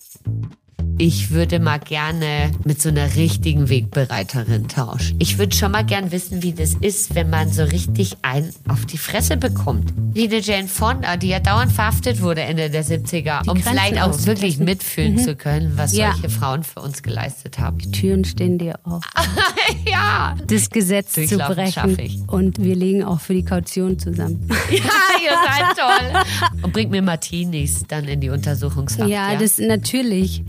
Thanks. 0.00 0.59
Ich 1.02 1.30
würde 1.30 1.60
mal 1.60 1.78
gerne 1.78 2.50
mit 2.64 2.82
so 2.82 2.90
einer 2.90 3.16
richtigen 3.16 3.70
Wegbereiterin 3.70 4.68
tauschen. 4.68 5.16
Ich 5.18 5.38
würde 5.38 5.56
schon 5.56 5.72
mal 5.72 5.82
gern 5.82 6.12
wissen, 6.12 6.42
wie 6.42 6.52
das 6.52 6.74
ist, 6.74 7.14
wenn 7.14 7.30
man 7.30 7.50
so 7.50 7.62
richtig 7.64 8.18
einen 8.20 8.52
auf 8.68 8.84
die 8.84 8.98
Fresse 8.98 9.38
bekommt. 9.38 9.94
Wie 10.12 10.24
eine 10.28 10.40
Jane 10.40 10.68
Fonda, 10.68 11.16
die 11.16 11.28
ja 11.28 11.40
dauernd 11.40 11.72
verhaftet 11.72 12.20
wurde 12.20 12.42
Ende 12.42 12.68
der 12.68 12.84
70er, 12.84 13.44
Die 13.44 13.48
um 13.48 13.54
Grenzen 13.54 13.70
vielleicht 13.70 13.98
auch 14.02 14.26
wirklich 14.26 14.58
mitfühlen 14.58 15.16
zu 15.18 15.36
können, 15.36 15.72
was 15.76 15.96
Ja. 15.96 16.12
solche 16.12 16.28
Frauen 16.28 16.64
für 16.64 16.80
uns 16.80 17.02
geleistet 17.02 17.58
haben. 17.58 17.78
Türen 17.92 18.26
stehen 18.26 18.58
dir 18.58 18.78
auf. 18.84 19.02
ja. 19.90 20.36
Das 20.48 20.68
Gesetz 20.68 21.14
zu 21.14 21.38
brechen. 21.38 22.24
Und 22.26 22.62
wir 22.62 22.76
legen 22.76 23.04
auch 23.04 23.20
für 23.20 23.32
die 23.32 23.44
Kaution 23.44 23.98
zusammen. 23.98 24.46
Ja, 24.70 24.76
ihr 25.24 25.32
seid 25.46 25.76
toll. 25.76 26.22
Und 26.62 26.72
bringt 26.72 26.90
mir 26.90 27.02
Martinis 27.02 27.84
dann 27.88 28.04
in 28.04 28.20
die 28.20 28.28
Untersuchungshaft. 28.28 29.08
Ja, 29.10 29.34
das 29.36 29.58
natürlich. 29.58 30.42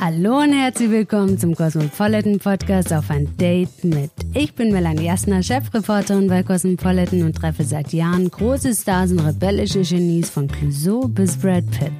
Hallo 0.00 0.38
und 0.42 0.52
herzlich 0.52 0.90
willkommen 0.90 1.38
zum 1.38 1.56
Cosmopolitan 1.56 2.38
Podcast 2.38 2.92
auf 2.92 3.10
ein 3.10 3.36
Date 3.36 3.82
mit. 3.82 4.12
Ich 4.32 4.54
bin 4.54 4.70
Melanie 4.72 5.06
Jasner, 5.06 5.42
Chefreporterin 5.42 6.28
bei 6.28 6.44
Cosmopolitan 6.44 7.24
und 7.24 7.34
treffe 7.34 7.64
seit 7.64 7.92
Jahren 7.92 8.30
große 8.30 8.76
Stars 8.76 9.10
und 9.10 9.18
rebellische 9.18 9.82
Genies 9.82 10.30
von 10.30 10.46
Clouseau 10.46 11.08
bis 11.08 11.36
Brad 11.36 11.68
Pitt. 11.72 11.90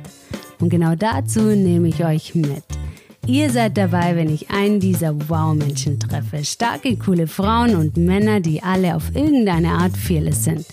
Und 0.60 0.68
genau 0.68 0.94
dazu 0.94 1.40
nehme 1.40 1.88
ich 1.88 2.04
euch 2.04 2.36
mit. 2.36 2.62
Ihr 3.26 3.50
seid 3.50 3.76
dabei, 3.76 4.14
wenn 4.14 4.32
ich 4.32 4.48
einen 4.48 4.78
dieser 4.78 5.28
Wow-Menschen 5.28 5.98
treffe. 5.98 6.44
Starke, 6.44 6.96
coole 6.96 7.26
Frauen 7.26 7.74
und 7.74 7.96
Männer, 7.96 8.38
die 8.38 8.62
alle 8.62 8.94
auf 8.94 9.12
irgendeine 9.12 9.72
Art 9.72 9.96
fearless 9.96 10.44
sind. 10.44 10.64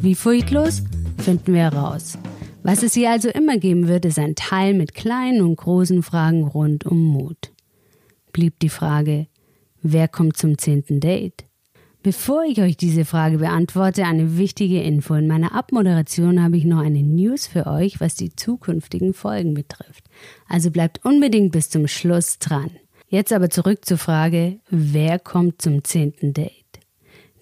Wie 0.00 0.16
furchtlos? 0.16 0.82
Finden 1.18 1.54
wir 1.54 1.68
raus. 1.68 2.18
Was 2.66 2.82
es 2.82 2.94
hier 2.94 3.10
also 3.10 3.28
immer 3.28 3.58
geben 3.58 3.88
wird, 3.88 4.06
ist 4.06 4.18
ein 4.18 4.36
Teil 4.36 4.72
mit 4.72 4.94
kleinen 4.94 5.42
und 5.42 5.56
großen 5.56 6.02
Fragen 6.02 6.44
rund 6.44 6.86
um 6.86 6.98
Mut. 6.98 7.52
Blieb 8.32 8.58
die 8.60 8.70
Frage, 8.70 9.26
wer 9.82 10.08
kommt 10.08 10.38
zum 10.38 10.56
zehnten 10.56 10.98
Date? 10.98 11.44
Bevor 12.02 12.42
ich 12.44 12.62
euch 12.62 12.78
diese 12.78 13.04
Frage 13.04 13.36
beantworte, 13.36 14.06
eine 14.06 14.38
wichtige 14.38 14.80
Info. 14.80 15.12
In 15.12 15.26
meiner 15.26 15.54
Abmoderation 15.54 16.42
habe 16.42 16.56
ich 16.56 16.64
noch 16.64 16.78
eine 16.78 17.02
News 17.02 17.46
für 17.46 17.66
euch, 17.66 18.00
was 18.00 18.14
die 18.14 18.34
zukünftigen 18.34 19.12
Folgen 19.12 19.52
betrifft. 19.52 20.04
Also 20.48 20.70
bleibt 20.70 21.04
unbedingt 21.04 21.52
bis 21.52 21.68
zum 21.68 21.86
Schluss 21.86 22.38
dran. 22.38 22.70
Jetzt 23.08 23.34
aber 23.34 23.50
zurück 23.50 23.84
zur 23.84 23.98
Frage, 23.98 24.58
wer 24.70 25.18
kommt 25.18 25.60
zum 25.60 25.84
zehnten 25.84 26.32
Date? 26.32 26.63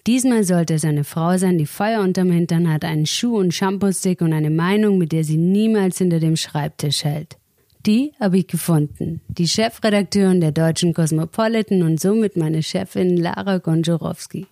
Diesmal 0.05 0.43
sollte 0.43 0.73
es 0.73 0.83
eine 0.83 1.05
Frau 1.05 1.37
sein, 1.37 1.57
die 1.57 1.65
Feuer 1.65 2.01
unterm 2.01 2.29
Hintern 2.29 2.71
hat, 2.71 2.83
einen 2.83 3.05
Schuh- 3.05 3.37
und 3.37 3.53
Shampoo-Stick 3.53 4.19
und 4.21 4.33
eine 4.33 4.49
Meinung, 4.49 4.97
mit 4.97 5.13
der 5.13 5.23
sie 5.23 5.37
niemals 5.37 5.99
hinter 5.99 6.19
dem 6.19 6.35
Schreibtisch 6.35 7.05
hält. 7.05 7.37
Die 7.85 8.11
habe 8.19 8.37
ich 8.37 8.47
gefunden. 8.47 9.21
Die 9.29 9.47
Chefredakteurin 9.47 10.41
der 10.41 10.51
deutschen 10.51 10.93
Cosmopolitan 10.93 11.83
und 11.83 12.01
somit 12.01 12.35
meine 12.35 12.63
Chefin 12.63 13.15
Lara 13.15 13.59
Gonczarowski. 13.59 14.47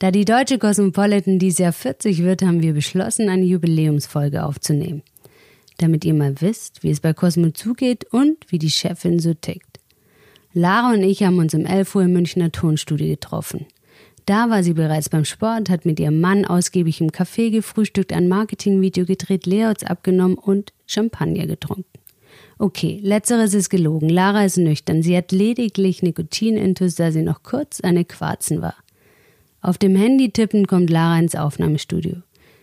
Da 0.00 0.10
die 0.10 0.24
deutsche 0.24 0.58
Cosmopolitan 0.58 1.38
dieses 1.38 1.58
Jahr 1.58 1.72
40 1.72 2.24
wird, 2.24 2.42
haben 2.42 2.62
wir 2.62 2.72
beschlossen, 2.72 3.28
eine 3.28 3.44
Jubiläumsfolge 3.44 4.44
aufzunehmen. 4.44 5.02
Damit 5.78 6.04
ihr 6.04 6.14
mal 6.14 6.40
wisst, 6.40 6.82
wie 6.82 6.90
es 6.90 7.00
bei 7.00 7.12
Cosmo 7.12 7.50
zugeht 7.50 8.06
und 8.12 8.38
wie 8.48 8.58
die 8.58 8.70
Chefin 8.70 9.20
so 9.20 9.34
tickt. 9.34 9.78
Lara 10.52 10.92
und 10.94 11.02
ich 11.04 11.22
haben 11.22 11.38
uns 11.38 11.54
um 11.54 11.64
11 11.64 11.94
Uhr 11.94 12.02
im 12.02 12.12
Münchner 12.12 12.50
Tonstudio 12.50 13.06
getroffen. 13.06 13.66
Da 14.26 14.50
war 14.50 14.62
sie 14.62 14.74
bereits 14.74 15.08
beim 15.08 15.24
Sport, 15.24 15.70
hat 15.70 15.86
mit 15.86 15.98
ihrem 15.98 16.20
Mann 16.20 16.44
ausgiebig 16.44 17.00
im 17.00 17.10
Café 17.10 17.50
gefrühstückt, 17.50 18.12
ein 18.12 18.28
Marketingvideo 18.28 19.04
gedreht, 19.04 19.46
Layouts 19.46 19.84
abgenommen 19.84 20.36
und 20.36 20.72
Champagner 20.86 21.46
getrunken. 21.46 21.86
Okay, 22.58 23.00
letzteres 23.02 23.54
ist 23.54 23.70
gelogen. 23.70 24.08
Lara 24.08 24.44
ist 24.44 24.58
nüchtern. 24.58 25.02
Sie 25.02 25.16
hat 25.16 25.32
lediglich 25.32 26.02
Nikotinintus, 26.02 26.94
da 26.94 27.10
sie 27.10 27.22
noch 27.22 27.42
kurz 27.42 27.80
eine 27.80 28.04
Quarzen 28.04 28.60
war. 28.60 28.74
Auf 29.62 29.78
dem 29.78 29.96
Handy 29.96 30.30
tippen 30.30 30.66
kommt 30.66 30.90
Lara 30.90 31.18
ins 31.18 31.34
Aufnahmestudio. 31.34 32.16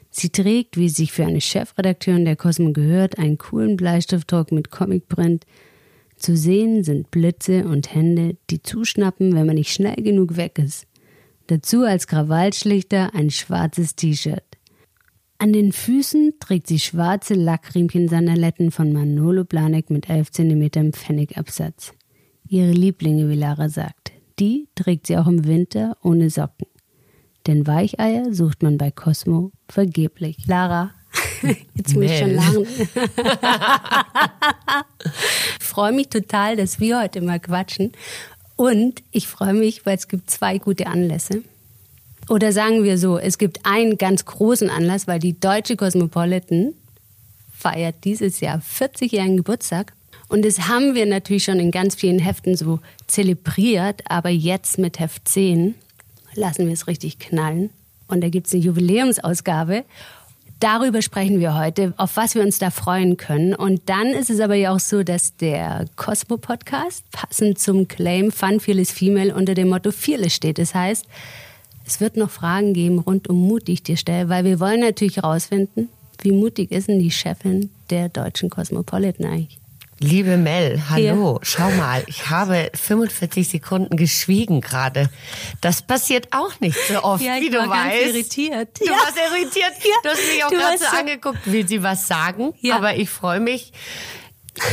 Sie 0.10 0.30
trägt, 0.30 0.78
wie 0.78 0.90
sich 0.90 1.12
für 1.12 1.26
eine 1.26 1.42
Chefredakteurin 1.42 2.26
der 2.26 2.36
Cosmo 2.36 2.74
gehört, 2.74 3.20
einen 3.20 3.38
coolen 3.38 3.76
Bleistiftdruck 3.78 4.52
mit 4.52 4.72
Comicprint. 4.72 5.46
Zu 6.16 6.36
sehen 6.36 6.84
sind 6.84 7.12
Blitze 7.12 7.66
und 7.66 7.94
Hände, 7.94 8.38
die 8.50 8.64
zuschnappen, 8.64 9.36
wenn 9.36 9.46
man 9.46 9.56
nicht 9.56 9.72
schnell 9.72 9.96
genug 9.96 10.38
weg 10.38 10.60
ist. 10.60 10.88
Dazu 11.48 11.84
als 11.84 12.08
Krawallschlichter 12.08 13.14
ein 13.14 13.30
schwarzes 13.30 13.96
T-Shirt. 13.96 14.44
An 15.38 15.54
den 15.54 15.72
Füßen 15.72 16.34
trägt 16.40 16.68
sie 16.68 16.80
schwarze 16.80 17.36
Lackriemchen-Sandaletten 17.36 18.72
von 18.72 18.92
Manolo 18.92 19.46
Blahnik 19.46 19.90
mit 19.90 20.10
11 20.10 20.32
cm 20.32 20.94
Pfennigabsatz. 20.94 21.94
Ihre 22.50 22.72
Lieblinge, 22.72 23.30
wie 23.30 23.36
Lara 23.36 23.70
sagt. 23.70 24.12
Die 24.40 24.68
trägt 24.76 25.08
sie 25.08 25.18
auch 25.18 25.28
im 25.28 25.46
Winter 25.46 25.96
ohne 26.02 26.30
Socken. 26.30 26.68
Denn 27.46 27.66
Weicheier 27.66 28.34
sucht 28.34 28.62
man 28.62 28.78
bei 28.78 28.92
Cosmo 28.92 29.52
vergeblich. 29.70 30.48
Lara, 30.48 30.92
jetzt 31.76 31.96
muss 31.96 32.06
ich 32.06 32.18
schon 32.18 32.34
lachen. 32.34 32.68
ich 35.60 35.66
freue 35.66 35.94
mich 35.94 36.10
total, 36.10 36.58
dass 36.58 36.80
wir 36.82 37.00
heute 37.00 37.22
mal 37.22 37.40
quatschen. 37.40 37.94
Und 38.58 39.04
ich 39.12 39.28
freue 39.28 39.54
mich, 39.54 39.86
weil 39.86 39.96
es 39.96 40.10
gibt 40.10 40.30
zwei 40.30 40.58
gute 40.58 40.88
Anlässe. 40.88 41.44
Oder 42.28 42.52
sagen 42.52 42.84
wir 42.84 42.98
so, 42.98 43.18
es 43.18 43.38
gibt 43.38 43.66
einen 43.66 43.98
ganz 43.98 44.26
großen 44.26 44.70
Anlass, 44.70 45.08
weil 45.08 45.20
die 45.20 45.40
deutsche 45.40 45.78
Cosmopolitan 45.78 46.74
feiert 47.56 48.04
dieses 48.04 48.42
Jahr 48.42 48.60
40-jährigen 48.60 49.38
Geburtstag. 49.38 49.94
Und 50.28 50.44
das 50.44 50.68
haben 50.68 50.96
wir 50.96 51.06
natürlich 51.06 51.46
schon 51.46 51.60
in 51.60 51.72
ganz 51.72 51.96
vielen 51.96 52.20
Heften 52.20 52.58
so 52.58 52.80
zelebriert, 53.06 54.02
aber 54.10 54.30
jetzt 54.30 54.78
mit 54.78 55.00
Heft 55.00 55.28
10 55.28 55.76
lassen 56.34 56.66
wir 56.66 56.74
es 56.74 56.88
richtig 56.88 57.20
knallen. 57.20 57.70
Und 58.08 58.22
da 58.22 58.30
gibt 58.30 58.48
es 58.48 58.54
eine 58.54 58.64
Jubiläumsausgabe. 58.64 59.86
Darüber 60.60 61.04
sprechen 61.04 61.40
wir 61.40 61.56
heute, 61.56 61.94
auf 61.98 62.18
was 62.18 62.34
wir 62.34 62.42
uns 62.42 62.58
da 62.58 62.72
freuen 62.72 63.16
können. 63.16 63.54
Und 63.54 63.82
dann 63.86 64.08
ist 64.08 64.32
es 64.32 64.40
aber 64.40 64.56
ja 64.56 64.74
auch 64.74 64.80
so, 64.80 65.04
dass 65.04 65.36
der 65.38 65.86
Cosmo-Podcast 65.96 67.04
passend 67.12 67.60
zum 67.60 67.88
Claim 67.88 68.32
Fun 68.32 68.60
Fearless 68.60 68.92
Female 68.92 69.36
unter 69.36 69.54
dem 69.54 69.70
Motto 69.70 69.92
Fearless 69.92 70.34
steht. 70.34 70.58
Das 70.58 70.74
heißt, 70.74 71.06
es 71.86 72.02
wird 72.02 72.18
noch 72.18 72.32
Fragen 72.32 72.74
geben 72.74 72.98
rund 72.98 73.30
um 73.30 73.48
Mut, 73.48 73.68
die 73.68 73.74
ich 73.74 73.84
dir 73.84 73.98
stelle, 73.98 74.30
weil 74.30 74.46
wir 74.46 74.60
wollen 74.60 74.80
natürlich 74.80 75.18
herausfinden, 75.18 75.90
wie 76.22 76.32
mutig 76.32 76.72
ist 76.72 76.88
denn 76.88 77.00
die 77.00 77.12
Chefin 77.12 77.70
der 77.92 78.10
deutschen 78.10 78.50
Cosmopolitan 78.50 79.28
eigentlich? 79.28 79.60
Liebe 80.00 80.38
Mel, 80.38 80.80
hallo, 80.92 81.40
schau 81.42 81.72
mal, 81.72 82.04
ich 82.06 82.30
habe 82.30 82.70
45 82.76 83.48
Sekunden 83.50 83.98
geschwiegen 83.98 84.62
gerade. 84.62 85.10
Das 85.60 85.82
passiert 85.82 86.28
auch 86.34 86.60
nicht 86.60 86.78
so 86.88 87.02
oft, 87.04 87.24
Ja, 87.24 87.38
ich 87.38 87.46
wie 87.46 87.50
du 87.50 87.58
war 87.58 87.68
ganz 87.70 87.94
weißt. 87.94 88.06
irritiert. 88.14 88.80
Du 88.80 88.86
Ja. 88.86 88.92
warst 88.92 89.16
irritiert. 89.18 89.74
Ja, 89.84 89.96
Du 90.04 90.10
hast 90.10 90.20
mich 90.32 90.44
auch 90.44 90.50
du 90.52 90.56
so 90.78 90.86
so- 90.92 90.98
angeguckt, 90.98 91.40
will 91.52 91.68
sie 91.68 91.82
was 91.82 92.08
sagen? 92.08 92.54
Ja. 92.62 92.76
Aber 92.76 92.96
ich 92.96 93.10
freue 93.10 93.40
mich. 93.40 93.72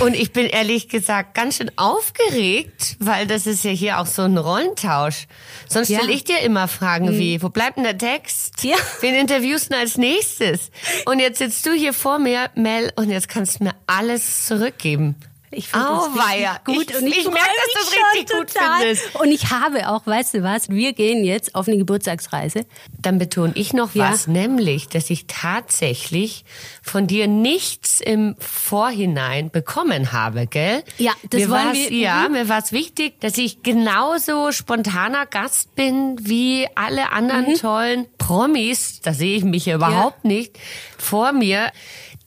Und 0.00 0.14
ich 0.14 0.32
bin 0.32 0.46
ehrlich 0.46 0.88
gesagt 0.88 1.34
ganz 1.34 1.56
schön 1.56 1.70
aufgeregt, 1.76 2.96
weil 3.00 3.26
das 3.26 3.46
ist 3.46 3.64
ja 3.64 3.70
hier 3.70 4.00
auch 4.00 4.06
so 4.06 4.22
ein 4.22 4.36
Rollentausch. 4.38 5.26
Sonst 5.68 5.88
Ja. 5.88 5.98
Mhm. 5.98 6.02
stelle 6.02 6.16
ich 6.16 6.24
dir 6.24 6.38
immer 6.40 6.68
Fragen 6.68 7.18
wie, 7.18 7.42
wo 7.42 7.48
bleibt 7.48 7.76
denn 7.76 7.84
der 7.84 7.98
Text? 7.98 8.62
Ja. 8.64 8.76
Wen 9.00 9.14
interviewst 9.14 9.72
du 9.72 9.76
als 9.76 9.96
nächstes? 9.98 10.70
Und 11.06 11.20
jetzt 11.20 11.38
sitzt 11.38 11.64
du 11.66 11.72
hier 11.72 11.92
vor 11.92 12.18
mir, 12.18 12.50
Mel, 12.54 12.92
und 12.96 13.10
jetzt 13.10 13.28
kannst 13.28 13.60
du 13.60 13.64
mir 13.64 13.74
alles 13.86 14.46
zurückgeben. 14.46 15.16
Ich 15.56 15.68
finde 15.68 15.86
das 15.86 15.98
Auweia. 16.04 16.52
richtig 16.52 16.64
gut 16.64 16.90
Ich- 16.90 16.96
und 16.96 17.06
ich, 17.06 17.16
ich 17.18 17.24
freu 17.24 17.32
merk, 17.32 17.46
dass 17.46 17.82
du's 17.84 17.94
schon 17.94 18.04
richtig 18.14 18.36
gut 18.36 18.48
total. 18.54 18.78
findest. 18.80 19.14
Und 19.16 19.28
ich 19.32 19.50
habe 19.50 19.88
auch, 19.88 20.06
weißt 20.06 20.34
du 20.34 20.42
was, 20.42 20.68
wir 20.68 20.92
gehen 20.92 21.24
jetzt 21.24 21.54
auf 21.54 21.68
eine 21.68 21.76
Geburtstagsreise. 21.78 22.66
Dann 23.00 23.18
betone 23.18 23.52
ich 23.54 23.72
noch 23.72 23.94
Ja. 23.94 24.10
was, 24.12 24.26
nämlich, 24.26 24.88
dass 24.88 25.10
ich 25.10 25.26
tatsächlich 25.26 26.44
von 26.82 27.06
dir 27.06 27.26
nichts 27.28 28.00
im 28.00 28.34
Vorhinein 28.38 29.50
bekommen 29.50 30.12
habe, 30.12 30.46
gell? 30.46 30.82
Ja, 30.98 31.12
das 31.30 31.40
mir 31.42 31.50
wollen 31.50 31.72
wir- 31.72 31.92
Ja, 31.92 32.26
mhm. 32.26 32.32
mir 32.32 32.48
war 32.48 32.58
es 32.58 32.72
wichtig, 32.72 33.20
dass 33.20 33.38
ich 33.38 33.62
genauso 33.62 34.52
spontaner 34.52 35.26
Gast 35.26 35.74
bin 35.74 36.16
wie 36.20 36.66
alle 36.74 37.12
anderen 37.12 37.50
Mhm. 37.52 37.54
tollen 37.56 38.06
Promis, 38.18 39.00
da 39.02 39.12
sehe 39.12 39.36
ich 39.36 39.44
mich 39.44 39.66
ja 39.66 39.76
überhaupt 39.76 40.24
nicht, 40.24 40.58
vor 40.98 41.32
mir 41.32 41.70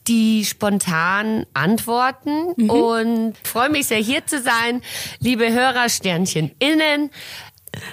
die 0.08 0.44
spontan 0.44 1.44
antworten 1.54 2.54
Mhm. 2.56 2.70
und 2.70 3.34
freue 3.44 3.68
mich 3.68 3.86
sehr 3.86 3.98
hier 3.98 4.26
zu 4.26 4.40
sein, 4.40 4.80
liebe 5.20 5.52
Hörer 5.52 5.88
Sternchen 5.88 6.50
innen. 6.58 7.10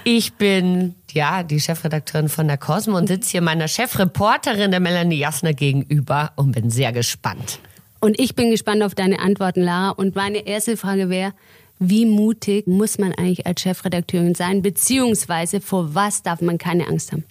Ich 0.04 0.34
bin 0.34 0.96
ja 1.12 1.44
die 1.44 1.60
Chefredakteurin 1.60 2.30
von 2.30 2.48
der 2.48 2.58
Cosmo 2.58 2.98
und 2.98 3.08
sitze 3.08 3.32
hier 3.32 3.42
meiner 3.42 3.68
Chefreporterin 3.68 4.72
der 4.72 4.80
Melanie 4.80 5.18
Jasner 5.20 5.54
gegenüber 5.54 6.32
und 6.38 6.54
bin 6.54 6.70
sehr 6.70 6.92
gespannt. 6.94 7.60
Und 8.00 8.20
ich 8.20 8.36
bin 8.36 8.52
gespannt 8.52 8.84
auf 8.84 8.96
deine 8.96 9.20
Antworten, 9.20 9.62
Lara. 9.62 9.90
Und 9.90 10.16
meine 10.16 10.46
erste 10.48 10.78
Frage 10.78 11.10
wäre, 11.10 11.34
wie 11.80 12.06
mutig 12.06 12.68
muss 12.68 12.98
man 12.98 13.12
eigentlich 13.14 13.46
als 13.46 13.62
Chefredakteurin 13.62 14.34
sein, 14.36 14.62
beziehungsweise 14.62 15.60
vor 15.60 15.94
was 15.94 16.24
darf 16.24 16.40
man 16.40 16.58
keine 16.58 16.88
Angst 16.88 17.12
haben? 17.12 17.26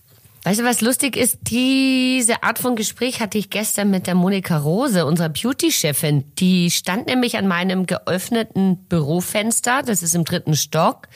Weißt 0.47 0.61
du, 0.61 0.65
was 0.65 0.83
lustig 0.83 1.17
ist? 1.17 1.39
Diese 1.45 2.43
Art 2.43 2.59
von 2.59 2.77
Gespräch 2.77 3.21
hatte 3.21 3.39
ich 3.39 3.49
gestern 3.49 3.89
mit 3.89 4.07
der 4.07 4.15
Monika 4.15 4.59
Rose, 4.59 5.07
unserer 5.07 5.31
Beauty-Chefin. 5.31 6.35
Die 6.35 6.71
stand 6.71 7.07
nämlich 7.07 7.39
an 7.39 7.49
meinem 7.49 7.87
geöffneten 7.87 8.77
Bürofenster, 8.91 9.83
das 9.83 10.03
ist 10.03 10.15
im 10.15 10.27
dritten 10.27 10.55
Stock, 10.55 11.09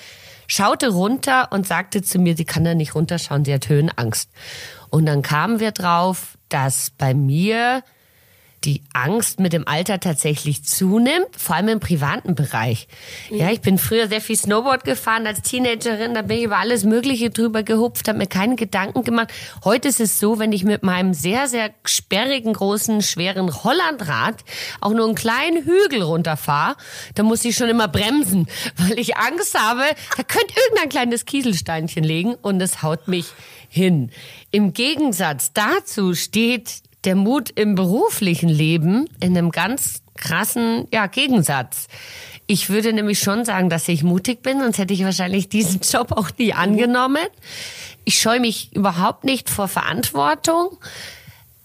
schaute 0.47 0.89
runter 0.89 1.53
und 1.53 1.67
sagte 1.67 2.01
zu 2.01 2.19
mir, 2.19 2.39
sie 2.39 2.47
kann 2.47 2.65
da 2.65 2.75
nicht 2.75 2.95
runterschauen, 2.95 3.45
sie 3.45 3.53
hat 3.53 3.69
Höhenangst. 3.69 4.31
Und 4.89 5.05
dann 5.05 5.21
kamen 5.21 5.61
wir 5.61 5.73
drauf, 5.73 6.39
dass 6.49 6.89
bei 6.89 7.13
mir 7.13 7.83
die 8.65 8.83
Angst 8.93 9.39
mit 9.41 9.53
dem 9.53 9.67
Alter 9.69 10.01
tatsächlich 10.01 10.65
zunimmt, 10.65 11.29
vor 11.37 11.57
allem 11.57 11.69
im 11.69 11.81
privaten 11.81 12.35
Bereich. 12.35 12.89
Ja, 13.31 13.51
ich 13.51 13.61
bin 13.61 13.79
früher 13.79 14.09
sehr 14.09 14.21
viel 14.21 14.37
Snowboard 14.37 14.85
gefahren 14.85 15.27
als 15.27 15.43
Teenagerin, 15.43 16.15
da 16.15 16.23
bin 16.23 16.39
ich 16.39 16.45
über 16.45 16.59
alles 16.59 16.85
Mögliche 16.85 17.31
drüber 17.31 17.63
gehupft, 17.63 18.09
habe 18.09 18.19
mir 18.19 18.27
keine 18.27 18.57
Gedanken 18.57 19.05
gemacht. 19.05 19.33
Heute 19.65 19.89
ist 19.89 20.01
es 20.01 20.19
so, 20.19 20.39
wenn 20.39 20.53
ich 20.53 20.65
mit 20.65 20.83
meinem 20.83 21.15
sehr, 21.15 21.47
sehr 21.47 21.71
sperrigen, 21.85 22.53
großen, 22.53 23.03
schweren 23.03 23.63
Hollandrad 23.63 24.37
auch 24.81 24.93
nur 24.93 25.07
einen 25.07 25.15
kleinen 25.15 25.65
Hügel 25.65 26.03
runterfahre, 26.03 26.77
dann 27.15 27.27
muss 27.27 27.45
ich 27.45 27.57
schon 27.57 27.69
immer 27.69 27.89
bremsen, 27.89 28.49
weil 28.77 28.99
ich 28.99 29.17
Angst 29.17 29.59
habe, 29.59 29.83
da 30.17 30.23
könnte 30.23 30.55
irgendein 30.65 30.89
kleines 30.89 31.27
Kieselsteinchen 31.27 32.03
liegen 32.03 32.35
und 32.35 32.61
es 32.61 32.83
haut 32.83 33.07
mich 33.07 33.27
hin. 33.69 34.11
Im 34.51 34.73
Gegensatz 34.73 35.53
dazu 35.53 36.15
steht 36.15 36.83
der 37.05 37.15
Mut 37.15 37.51
im 37.55 37.75
beruflichen 37.75 38.49
Leben 38.49 39.09
in 39.21 39.37
einem 39.37 39.51
ganz 39.51 40.03
krassen 40.17 40.89
ja, 40.93 41.07
Gegensatz. 41.07 41.87
Ich 42.47 42.71
würde 42.71 42.93
nämlich 42.93 43.21
schon 43.21 43.45
sagen, 43.45 43.69
dass 43.69 43.89
ich 43.89 44.03
mutig 44.03 44.43
bin, 44.43 44.61
sonst 44.61 44.79
hätte 44.79 44.95
ich 44.95 45.05
wahrscheinlich 45.05 45.49
diesen 45.49 45.81
Job 45.93 46.13
auch 46.13 46.31
nie 46.39 46.53
angenommen. 46.53 47.27
Ich 48.05 48.21
scheue 48.21 48.41
mich 48.41 48.75
überhaupt 48.75 49.25
nicht 49.25 49.51
vor 49.51 49.69
Verantwortung. 49.69 50.79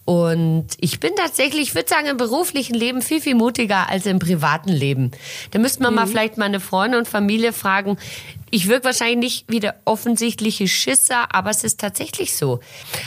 Und 0.04 0.66
ich 0.80 1.00
bin 1.00 1.12
tatsächlich, 1.16 1.68
ich 1.68 1.74
würde 1.74 1.88
sagen, 1.88 2.06
im 2.08 2.18
beruflichen 2.18 2.74
Leben 2.74 3.00
viel, 3.00 3.22
viel 3.22 3.34
mutiger 3.34 3.88
als 3.88 4.04
im 4.04 4.18
privaten 4.18 4.68
Leben. 4.68 5.12
Da 5.52 5.58
müsste 5.58 5.82
man 5.82 5.92
mhm. 5.92 5.96
mal 5.96 6.06
vielleicht 6.06 6.36
meine 6.36 6.60
Freunde 6.60 6.98
und 6.98 7.08
Familie 7.08 7.54
fragen. 7.54 7.96
Ich 8.50 8.68
wirke 8.68 8.84
wahrscheinlich 8.84 9.18
nicht 9.18 9.44
wie 9.48 9.60
der 9.60 9.76
offensichtliche 9.86 10.68
Schisser, 10.68 11.34
aber 11.34 11.48
es 11.48 11.64
ist 11.64 11.80
tatsächlich 11.80 12.36
so. 12.36 12.60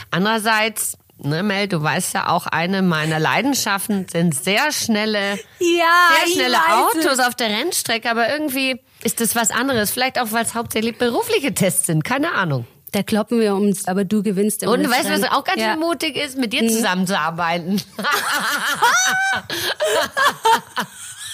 Andererseits 0.10 0.98
Ne, 1.20 1.42
Mel, 1.42 1.68
du 1.68 1.82
weißt 1.82 2.14
ja 2.14 2.30
auch, 2.30 2.46
eine 2.46 2.84
meiner 2.84 3.20
Leidenschaften 3.20 4.08
sind 4.08 4.36
sehr 4.36 4.72
schnelle, 4.72 5.40
ja, 5.60 6.10
sehr 6.26 6.34
schnelle 6.34 6.58
Autos 6.70 7.20
auf 7.20 7.34
der 7.34 7.48
Rennstrecke, 7.48 8.10
aber 8.10 8.30
irgendwie 8.30 8.80
ist 9.04 9.20
das 9.20 9.36
was 9.36 9.50
anderes. 9.50 9.90
Vielleicht 9.90 10.20
auch, 10.20 10.32
weil 10.32 10.46
es 10.46 10.54
hauptsächlich 10.54 10.98
berufliche 10.98 11.54
Tests 11.54 11.88
sind, 11.88 12.04
keine 12.04 12.34
Ahnung. 12.34 12.68
Da 12.92 13.04
kloppen 13.04 13.40
wir 13.40 13.56
uns, 13.56 13.88
aber 13.88 14.06
du 14.06 14.22
gewinnst 14.24 14.64
immer. 14.64 14.74
Und 14.74 14.84
du 14.84 14.90
weißt, 14.90 15.10
was 15.10 15.24
auch 15.24 15.44
ganz 15.44 15.60
ja. 15.60 15.76
mutig 15.76 16.16
ist, 16.16 16.38
mit 16.38 16.54
dir 16.54 16.64
mhm. 16.64 16.70
zusammenzuarbeiten. 16.70 17.82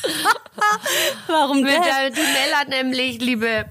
Warum 1.27 1.63
der, 1.63 2.09
Die 2.09 2.19
Mel 2.19 2.55
hat 2.55 2.69
nämlich, 2.69 3.19
liebe 3.19 3.65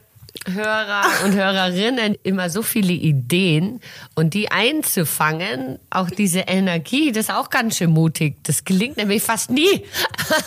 Hörer 0.46 1.04
und 1.24 1.34
Hörerinnen 1.34 2.16
immer 2.22 2.50
so 2.50 2.62
viele 2.62 2.92
Ideen 2.92 3.80
und 4.14 4.34
die 4.34 4.50
einzufangen, 4.50 5.78
auch 5.90 6.10
diese 6.10 6.40
Energie, 6.40 7.12
das 7.12 7.28
ist 7.28 7.34
auch 7.34 7.48
ganz 7.48 7.76
schön 7.76 7.90
mutig. 7.90 8.36
Das 8.42 8.64
gelingt 8.64 8.96
nämlich 8.96 9.22
fast 9.22 9.50
nie. 9.50 9.84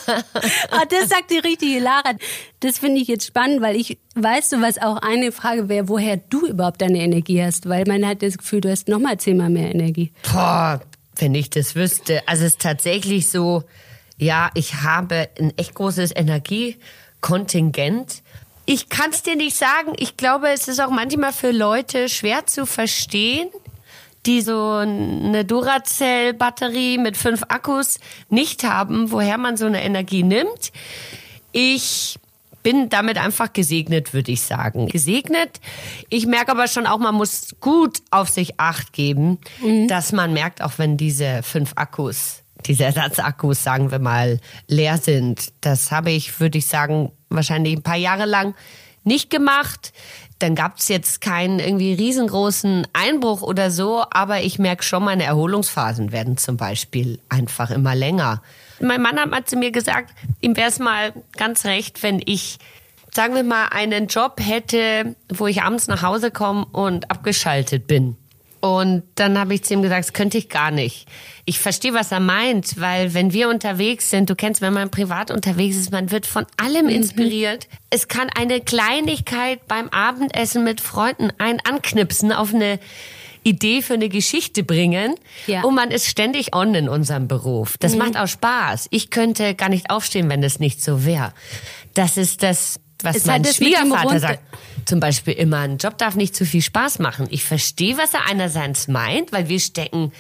oh, 0.08 0.84
das 0.90 1.10
sagt 1.10 1.32
die 1.32 1.40
richtige 1.40 1.80
Lara. 1.80 2.14
Das 2.60 2.80
finde 2.80 3.00
ich 3.00 3.08
jetzt 3.08 3.28
spannend, 3.28 3.62
weil 3.62 3.78
ich, 3.78 3.98
weißt 4.16 4.54
du, 4.54 4.62
was 4.62 4.82
auch 4.82 4.98
eine 4.98 5.32
Frage 5.32 5.70
wäre, 5.70 5.88
woher 5.88 6.18
du 6.18 6.46
überhaupt 6.46 6.82
deine 6.82 7.00
Energie 7.00 7.42
hast, 7.42 7.70
weil 7.70 7.86
man 7.88 8.06
hat 8.06 8.22
das 8.22 8.38
Gefühl, 8.38 8.60
du 8.62 8.70
hast 8.70 8.90
nochmal 8.90 9.18
zehnmal 9.18 9.50
mehr 9.50 9.74
Energie. 9.74 10.12
Boah, 10.32 10.82
wenn 11.18 11.36
ich 11.36 11.50
das 11.50 11.76
wüsste. 11.76 12.28
Also 12.28 12.44
es 12.44 12.54
ist 12.54 12.62
tatsächlich 12.62 13.30
so, 13.30 13.64
ja, 14.18 14.50
ich 14.54 14.76
habe 14.76 15.30
ein 15.40 15.54
echt 15.58 15.76
großes 15.76 16.12
Energiekontingent 16.16 18.24
ich 18.66 18.90
kann 18.90 19.12
es 19.12 19.24
dir 19.24 19.36
nicht 19.36 19.56
sagen. 19.56 19.94
Ich 19.98 20.18
glaube, 20.18 20.50
es 20.50 20.68
ist 20.68 20.80
auch 20.80 20.90
manchmal 20.90 21.34
für 21.34 21.52
Leute 21.52 22.10
schwer 22.10 22.46
zu 22.46 22.66
verstehen, 22.66 23.50
die 24.26 24.42
so 24.42 24.72
eine 24.72 25.46
Duracell-Batterie 25.46 26.98
mit 26.98 27.16
fünf 27.16 27.44
Akkus 27.50 28.00
nicht 28.30 28.64
haben, 28.64 29.12
woher 29.12 29.38
man 29.38 29.58
so 29.58 29.66
eine 29.66 29.84
Energie 29.84 30.24
nimmt. 30.24 30.72
Ich 31.52 32.18
bin 32.64 32.90
damit 32.90 33.20
einfach 33.20 33.54
gesegnet, 33.54 34.16
würde 34.16 34.32
ich 34.32 34.42
sagen. 34.42 34.88
Gesegnet. 34.88 35.60
Ich 36.10 36.26
merke 36.26 36.52
aber 36.52 36.68
schon 36.68 36.88
auch, 36.88 36.98
man 36.98 37.14
muss 37.14 37.56
gut 37.60 38.00
auf 38.10 38.30
sich 38.30 38.60
acht 38.60 38.92
geben, 38.92 39.38
mhm. 39.62 39.88
dass 39.88 40.12
man 40.12 40.34
merkt, 40.34 40.64
auch 40.64 40.74
wenn 40.78 40.98
diese 40.98 41.44
fünf 41.44 41.74
Akkus, 41.76 42.42
diese 42.68 42.86
Ersatzakkus, 42.86 43.64
sagen 43.64 43.92
wir 43.92 44.00
mal, 44.00 44.40
leer 44.68 44.98
sind. 44.98 45.54
Das 45.62 45.92
habe 45.92 46.12
ich, 46.12 46.40
würde 46.40 46.58
ich 46.58 46.68
sagen, 46.68 47.12
wahrscheinlich 47.30 47.76
ein 47.76 47.84
paar 47.84 47.96
Jahre 47.96 48.26
lang 48.26 48.56
nicht 49.04 49.30
gemacht. 49.30 49.94
Dann 50.40 50.56
gab 50.56 50.80
es 50.80 50.90
jetzt 50.90 51.22
keinen 51.22 51.60
irgendwie 51.60 51.94
riesengroßen 51.94 52.88
Einbruch 52.92 53.42
oder 53.42 53.72
so, 53.72 54.04
aber 54.10 54.42
ich 54.42 54.60
merke 54.60 54.84
schon, 54.84 55.04
meine 55.04 55.24
Erholungsphasen 55.24 56.12
werden 56.12 56.38
zum 56.38 56.58
Beispiel 56.58 57.20
einfach 57.30 57.72
immer 57.72 57.96
länger. 57.96 58.42
Mein 58.82 59.02
Mann 59.02 59.18
hat 59.18 59.30
mal 59.30 59.46
zu 59.46 59.56
mir 59.56 59.72
gesagt, 59.72 60.14
ihm 60.42 60.58
wäre 60.58 60.68
es 60.68 60.80
mal 60.80 61.14
ganz 61.38 61.64
recht, 61.64 62.04
wenn 62.04 62.22
ich, 62.26 62.58
sagen 63.14 63.34
wir 63.34 63.44
mal, 63.44 63.68
einen 63.68 64.08
Job 64.08 64.42
hätte, 64.42 65.16
wo 65.30 65.48
ich 65.48 65.62
abends 65.62 65.88
nach 65.88 66.02
Hause 66.02 66.32
komme 66.32 66.66
und 66.66 67.10
abgeschaltet 67.10 67.88
bin. 67.88 68.18
Und 68.66 69.04
dann 69.14 69.38
habe 69.38 69.54
ich 69.54 69.64
zu 69.64 69.76
ihm 69.76 69.84
gesagt, 69.84 70.06
das 70.06 70.14
könnte 70.14 70.40
ich 70.40 70.50
gar 70.50 70.72
nicht. 70.72 71.06
Ich 71.46 71.60
verstehe, 71.60 71.94
was 71.94 72.12
er 72.12 72.20
meint, 72.20 72.82
weil 72.82 73.14
wenn 73.14 73.32
wir 73.32 73.48
unterwegs 73.48 74.10
sind, 74.10 74.28
du 74.28 74.36
kennst, 74.36 74.60
wenn 74.60 74.74
man 74.74 74.90
privat 74.90 75.30
unterwegs 75.30 75.76
ist, 75.76 75.92
man 75.92 76.10
wird 76.10 76.26
von 76.26 76.48
allem 76.58 76.86
mhm. 76.86 76.92
inspiriert. 76.92 77.68
Mhm. 77.70 77.78
Es 77.92 78.08
kann 78.08 78.28
eine 78.36 78.62
Kleinigkeit 78.62 79.68
beim 79.68 79.90
Abendessen 79.90 80.64
mit 80.64 80.82
Freunden 80.82 81.32
ein 81.38 81.60
Anknipsen 81.64 82.32
auf 82.32 82.56
eine 82.56 82.80
Idee 83.44 83.84
für 83.84 83.94
eine 83.94 84.10
Geschichte 84.10 84.64
bringen. 84.64 85.14
Ja. 85.46 85.62
Und 85.62 85.76
man 85.76 85.92
ist 85.92 86.08
ständig 86.08 86.56
on 86.56 86.74
in 86.74 86.90
unserem 86.90 87.28
Beruf. 87.28 87.78
Das 87.78 87.92
mhm. 87.92 88.00
macht 88.00 88.18
auch 88.18 88.28
Spaß. 88.28 88.88
Ich 88.90 89.12
könnte 89.12 89.54
gar 89.54 89.70
nicht 89.70 89.92
aufstehen, 89.92 90.28
wenn 90.28 90.42
das 90.42 90.58
nicht 90.58 90.84
so 90.84 91.06
wäre. 91.06 91.34
Das 91.94 92.18
ist 92.18 92.42
das, 92.42 92.80
was 93.06 93.18
es 93.18 93.26
mein 93.26 93.46
Schwiegervater 93.46 94.20
sagt 94.20 94.42
zum 94.86 95.00
Beispiel 95.00 95.34
immer, 95.34 95.60
ein 95.60 95.78
Job 95.78 95.98
darf 95.98 96.16
nicht 96.16 96.36
zu 96.36 96.46
viel 96.46 96.62
Spaß 96.62 97.00
machen. 97.00 97.28
Ich 97.30 97.44
verstehe, 97.44 97.98
was 97.98 98.14
er 98.14 98.28
einerseits 98.30 98.88
meint, 98.88 99.32
weil 99.32 99.50
wir 99.50 99.60
stecken 99.60 100.12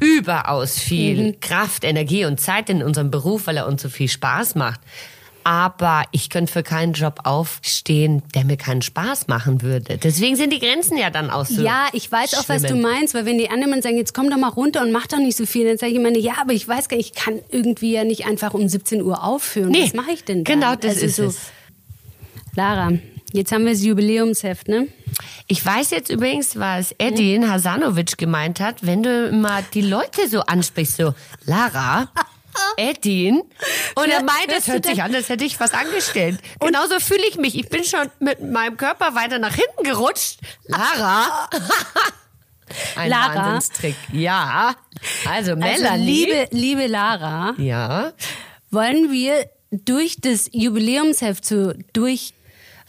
überaus 0.00 0.78
viel 0.78 1.28
mhm. 1.28 1.40
Kraft, 1.40 1.84
Energie 1.84 2.24
und 2.24 2.40
Zeit 2.40 2.70
in 2.70 2.82
unserem 2.82 3.10
Beruf, 3.10 3.46
weil 3.46 3.56
er 3.56 3.66
uns 3.66 3.82
so 3.82 3.88
viel 3.88 4.08
Spaß 4.08 4.54
macht. 4.54 4.80
Aber 5.44 6.04
ich 6.12 6.30
könnte 6.30 6.52
für 6.52 6.62
keinen 6.62 6.92
Job 6.92 7.20
aufstehen, 7.24 8.22
der 8.32 8.44
mir 8.44 8.56
keinen 8.56 8.80
Spaß 8.80 9.26
machen 9.26 9.62
würde. 9.62 9.98
Deswegen 9.98 10.36
sind 10.36 10.52
die 10.52 10.60
Grenzen 10.60 10.96
ja 10.96 11.10
dann 11.10 11.30
auch 11.30 11.46
so. 11.46 11.60
Ja, 11.60 11.88
ich 11.92 12.12
weiß 12.12 12.34
auch, 12.34 12.48
was 12.48 12.62
du 12.62 12.76
meinst, 12.76 13.12
weil 13.12 13.26
wenn 13.26 13.38
die 13.38 13.50
anderen 13.50 13.82
sagen, 13.82 13.96
jetzt 13.96 14.14
komm 14.14 14.30
doch 14.30 14.36
mal 14.36 14.50
runter 14.50 14.82
und 14.82 14.92
mach 14.92 15.08
doch 15.08 15.18
nicht 15.18 15.36
so 15.36 15.44
viel, 15.44 15.66
dann 15.66 15.78
sage 15.78 15.90
ich 15.90 15.98
immer, 15.98 16.16
ja, 16.16 16.34
aber 16.40 16.52
ich 16.52 16.68
weiß 16.68 16.88
gar 16.88 16.96
nicht, 16.96 17.16
ich 17.16 17.20
kann 17.20 17.40
irgendwie 17.50 17.92
ja 17.92 18.04
nicht 18.04 18.24
einfach 18.24 18.54
um 18.54 18.68
17 18.68 19.02
Uhr 19.02 19.24
aufhören. 19.24 19.70
Nee, 19.70 19.86
was 19.86 19.94
mache 19.94 20.12
ich 20.12 20.22
denn 20.22 20.44
dann? 20.44 20.60
Genau, 20.60 20.76
das 20.76 20.94
also 20.94 21.06
ist 21.06 21.16
so. 21.16 21.24
es. 21.24 21.38
Lara, 22.54 22.92
Jetzt 23.32 23.50
haben 23.50 23.64
wir 23.64 23.72
das 23.72 23.82
Jubiläumsheft, 23.82 24.68
ne? 24.68 24.88
Ich 25.46 25.64
weiß 25.64 25.90
jetzt 25.90 26.10
übrigens, 26.10 26.58
was 26.58 26.94
Edin 26.98 27.50
Hasanovic 27.50 28.18
gemeint 28.18 28.60
hat, 28.60 28.84
wenn 28.84 29.02
du 29.02 29.28
immer 29.28 29.62
die 29.72 29.80
Leute 29.80 30.28
so 30.28 30.40
ansprichst, 30.40 30.98
so 30.98 31.14
Lara, 31.46 32.08
Edin. 32.76 33.42
Und 33.94 34.08
er 34.10 34.22
meint, 34.22 34.52
es 34.54 34.68
hört 34.68 34.84
sich 34.84 35.02
an, 35.02 35.14
als 35.14 35.30
hätte 35.30 35.46
ich 35.46 35.58
was 35.60 35.72
angestellt. 35.72 36.40
Genauso 36.60 37.00
fühle 37.00 37.26
ich 37.26 37.36
mich. 37.36 37.58
Ich 37.58 37.70
bin 37.70 37.84
schon 37.84 38.10
mit 38.20 38.42
meinem 38.42 38.76
Körper 38.76 39.14
weiter 39.14 39.38
nach 39.38 39.54
hinten 39.54 39.84
gerutscht. 39.84 40.38
Lara. 40.66 41.48
Ein 42.96 43.08
Lara. 43.08 43.34
Wahnsinnstrick. 43.34 43.96
Ja. 44.12 44.74
Also, 45.26 45.52
also 45.52 45.56
Melanie. 45.56 45.86
Also, 45.86 46.04
liebe, 46.04 46.48
liebe 46.50 46.86
Lara. 46.86 47.54
Ja. 47.56 48.12
Wollen 48.70 49.10
wir 49.10 49.46
durch 49.70 50.16
das 50.20 50.50
Jubiläumsheft 50.52 51.46
so 51.46 51.72
durch 51.94 52.34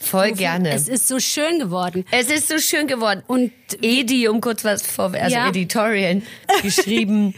Voll 0.04 0.34
gerne. 0.34 0.72
Es 0.72 0.88
ist 0.88 1.08
so 1.08 1.20
schön 1.20 1.60
geworden. 1.60 2.06
Es 2.12 2.30
ist 2.30 2.48
so 2.48 2.58
schön 2.60 2.88
geworden. 2.88 3.24
Und 3.28 3.52
Edi, 3.82 4.28
um 4.28 4.42
kurz 4.42 4.64
was 4.64 4.82
vor, 4.82 5.14
also 5.14 5.36
ja. 5.36 5.50
Editorial 5.50 6.22
geschrieben, 6.62 7.34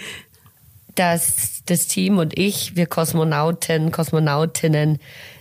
dass 0.95 1.61
das 1.65 1.87
Team 1.87 2.17
und 2.17 2.37
ich, 2.37 2.75
wir 2.75 2.85
Kosmonauten, 2.87 3.91
Kosmonautinnen 3.91 4.99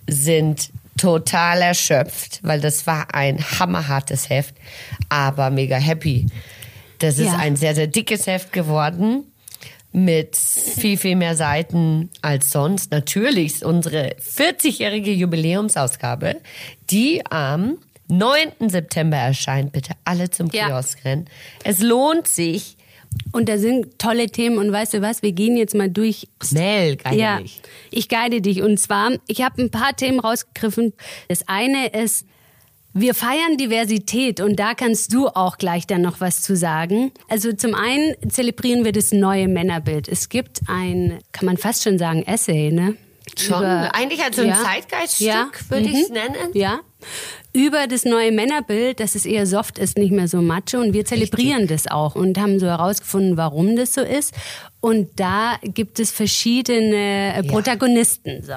sind 0.08 0.70
total 0.96 1.62
erschöpft, 1.62 2.40
weil 2.42 2.60
das 2.60 2.86
war 2.86 3.14
ein 3.14 3.38
hammerhartes 3.38 4.28
Heft, 4.28 4.54
aber 5.08 5.50
mega 5.50 5.76
happy. 5.76 6.26
Das 6.98 7.18
ist 7.18 7.32
ja. 7.32 7.38
ein 7.38 7.56
sehr, 7.56 7.74
sehr 7.74 7.86
dickes 7.86 8.26
Heft 8.26 8.52
geworden 8.52 9.24
mit 9.94 10.34
viel, 10.36 10.96
viel 10.98 11.14
mehr 11.14 11.36
Seiten 11.36 12.10
als 12.20 12.50
sonst. 12.50 12.90
Natürlich 12.90 13.64
unsere 13.64 14.16
40-jährige 14.16 15.12
Jubiläumsausgabe, 15.12 16.40
die 16.90 17.24
am 17.30 17.78
9. 18.08 18.68
September 18.68 19.16
erscheint. 19.16 19.70
Bitte 19.70 19.92
alle 20.04 20.30
zum 20.30 20.50
Ja. 20.52 20.66
Kiosk 20.66 21.04
rennen. 21.04 21.26
Es 21.62 21.80
lohnt 21.80 22.26
sich. 22.26 22.76
Und 23.30 23.48
da 23.48 23.56
sind 23.58 23.96
tolle 24.00 24.26
Themen 24.26 24.58
und 24.58 24.72
weißt 24.72 24.94
du 24.94 25.00
was, 25.00 25.22
wir 25.22 25.30
gehen 25.30 25.56
jetzt 25.56 25.76
mal 25.76 25.88
durch. 25.88 26.26
Schnell, 26.42 26.96
geil 26.96 27.16
Ja, 27.16 27.38
nicht. 27.38 27.62
ich 27.92 28.08
guide 28.08 28.40
dich. 28.40 28.60
Und 28.62 28.80
zwar, 28.80 29.12
ich 29.28 29.42
habe 29.42 29.62
ein 29.62 29.70
paar 29.70 29.94
Themen 29.94 30.18
rausgegriffen. 30.18 30.92
Das 31.28 31.46
eine 31.46 31.86
ist, 31.90 32.26
wir 32.94 33.14
feiern 33.14 33.56
Diversität 33.58 34.40
und 34.40 34.56
da 34.56 34.74
kannst 34.74 35.12
du 35.12 35.28
auch 35.28 35.58
gleich 35.58 35.86
dann 35.86 36.00
noch 36.00 36.20
was 36.20 36.42
zu 36.42 36.56
sagen. 36.56 37.12
Also 37.28 37.52
zum 37.52 37.74
einen 37.74 38.14
zelebrieren 38.30 38.84
wir 38.84 38.92
das 38.92 39.12
neue 39.12 39.48
Männerbild. 39.48 40.08
Es 40.08 40.28
gibt 40.28 40.60
ein, 40.68 41.18
kann 41.32 41.46
man 41.46 41.56
fast 41.56 41.82
schon 41.82 41.98
sagen, 41.98 42.22
Essay, 42.22 42.70
ne? 42.70 42.96
Schon, 43.36 43.64
eigentlich 43.64 44.22
als 44.22 44.36
so 44.36 44.42
ein 44.42 44.54
Zeitgeiststück, 44.54 45.70
würde 45.70 45.88
ich's 45.88 46.08
nennen. 46.10 46.52
Ja. 46.52 46.80
Über 47.52 47.86
das 47.86 48.04
neue 48.04 48.30
Männerbild, 48.30 49.00
dass 49.00 49.14
es 49.14 49.26
eher 49.26 49.46
soft 49.46 49.78
ist, 49.78 49.98
nicht 49.98 50.12
mehr 50.12 50.28
so 50.28 50.40
macho. 50.40 50.78
Und 50.78 50.92
wir 50.92 51.04
zelebrieren 51.04 51.66
das 51.66 51.86
auch 51.86 52.14
und 52.14 52.38
haben 52.38 52.60
so 52.60 52.66
herausgefunden, 52.66 53.36
warum 53.36 53.76
das 53.76 53.94
so 53.94 54.02
ist. 54.02 54.34
Und 54.80 55.18
da 55.18 55.56
gibt 55.62 55.98
es 55.98 56.10
verschiedene 56.12 57.34
äh, 57.34 57.42
Protagonisten. 57.42 58.42
So. 58.42 58.54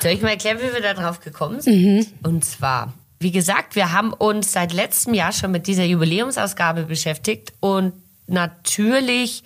Soll 0.00 0.12
ich 0.12 0.22
mal 0.22 0.30
erklären, 0.30 0.58
wie 0.58 0.72
wir 0.72 0.82
da 0.82 0.94
drauf 0.94 1.20
gekommen 1.20 1.60
sind? 1.60 2.06
Und 2.22 2.44
zwar, 2.44 2.92
wie 3.18 3.32
gesagt, 3.32 3.76
wir 3.76 3.92
haben 3.92 4.12
uns 4.12 4.52
seit 4.52 4.72
letztem 4.72 5.14
Jahr 5.14 5.32
schon 5.32 5.50
mit 5.50 5.66
dieser 5.66 5.84
Jubiläumsausgabe 5.84 6.84
beschäftigt 6.84 7.52
und 7.60 7.92
natürlich 8.26 9.44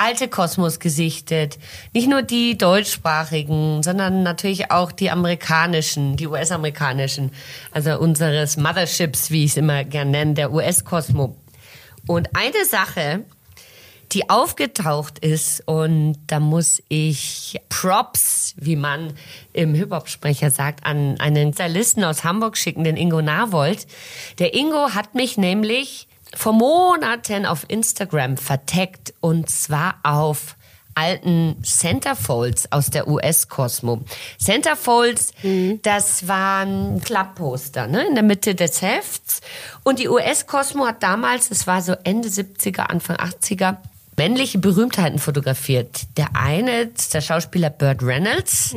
alte 0.00 0.28
Kosmos 0.28 0.80
gesichtet. 0.80 1.58
Nicht 1.92 2.08
nur 2.08 2.22
die 2.22 2.56
deutschsprachigen, 2.56 3.82
sondern 3.82 4.22
natürlich 4.22 4.70
auch 4.70 4.92
die 4.92 5.10
amerikanischen, 5.10 6.16
die 6.16 6.26
US-amerikanischen. 6.26 7.32
Also 7.70 7.98
unseres 7.98 8.56
Motherships, 8.56 9.30
wie 9.30 9.44
ich 9.44 9.52
es 9.52 9.56
immer 9.58 9.84
gern 9.84 10.10
nenne, 10.10 10.34
der 10.34 10.52
US-Kosmo. 10.52 11.36
Und 12.06 12.34
eine 12.34 12.64
Sache, 12.64 13.24
die 14.12 14.28
aufgetaucht 14.28 15.18
ist 15.20 15.62
und 15.66 16.16
da 16.26 16.40
muss 16.40 16.82
ich 16.88 17.60
Props, 17.68 18.54
wie 18.56 18.76
man 18.76 19.14
im 19.52 19.74
Hip-Hop-Sprecher 19.74 20.50
sagt, 20.50 20.84
an 20.84 21.20
einen 21.20 21.52
Stylisten 21.52 22.04
aus 22.04 22.24
Hamburg 22.24 22.56
schicken, 22.56 22.84
den 22.84 22.96
Ingo 22.96 23.22
Nahwold. 23.22 23.86
Der 24.38 24.54
Ingo 24.54 24.90
hat 24.94 25.14
mich 25.14 25.36
nämlich 25.36 26.08
vor 26.34 26.52
Monaten 26.52 27.46
auf 27.46 27.64
Instagram 27.68 28.36
verteckt 28.36 29.14
und 29.20 29.48
zwar 29.50 29.96
auf 30.02 30.56
alten 30.94 31.56
Centerfolds 31.62 32.72
aus 32.72 32.90
der 32.90 33.08
US-Kosmo. 33.08 34.02
Centerfolds, 34.38 35.32
das 35.82 36.28
waren 36.28 37.00
Klappposter 37.00 37.86
ne, 37.86 38.06
in 38.06 38.14
der 38.14 38.24
Mitte 38.24 38.54
des 38.54 38.82
Hefts. 38.82 39.40
Und 39.82 39.98
die 39.98 40.08
US-Kosmo 40.08 40.86
hat 40.86 41.02
damals, 41.02 41.48
das 41.48 41.66
war 41.66 41.80
so 41.80 41.94
Ende 42.04 42.28
70er, 42.28 42.82
Anfang 42.82 43.16
80er, 43.16 43.78
männliche 44.20 44.58
Berühmtheiten 44.58 45.18
fotografiert. 45.18 46.02
Der 46.18 46.36
eine 46.36 46.82
ist 46.94 47.14
der 47.14 47.22
Schauspieler 47.22 47.70
Burt 47.70 48.02
Reynolds. 48.02 48.74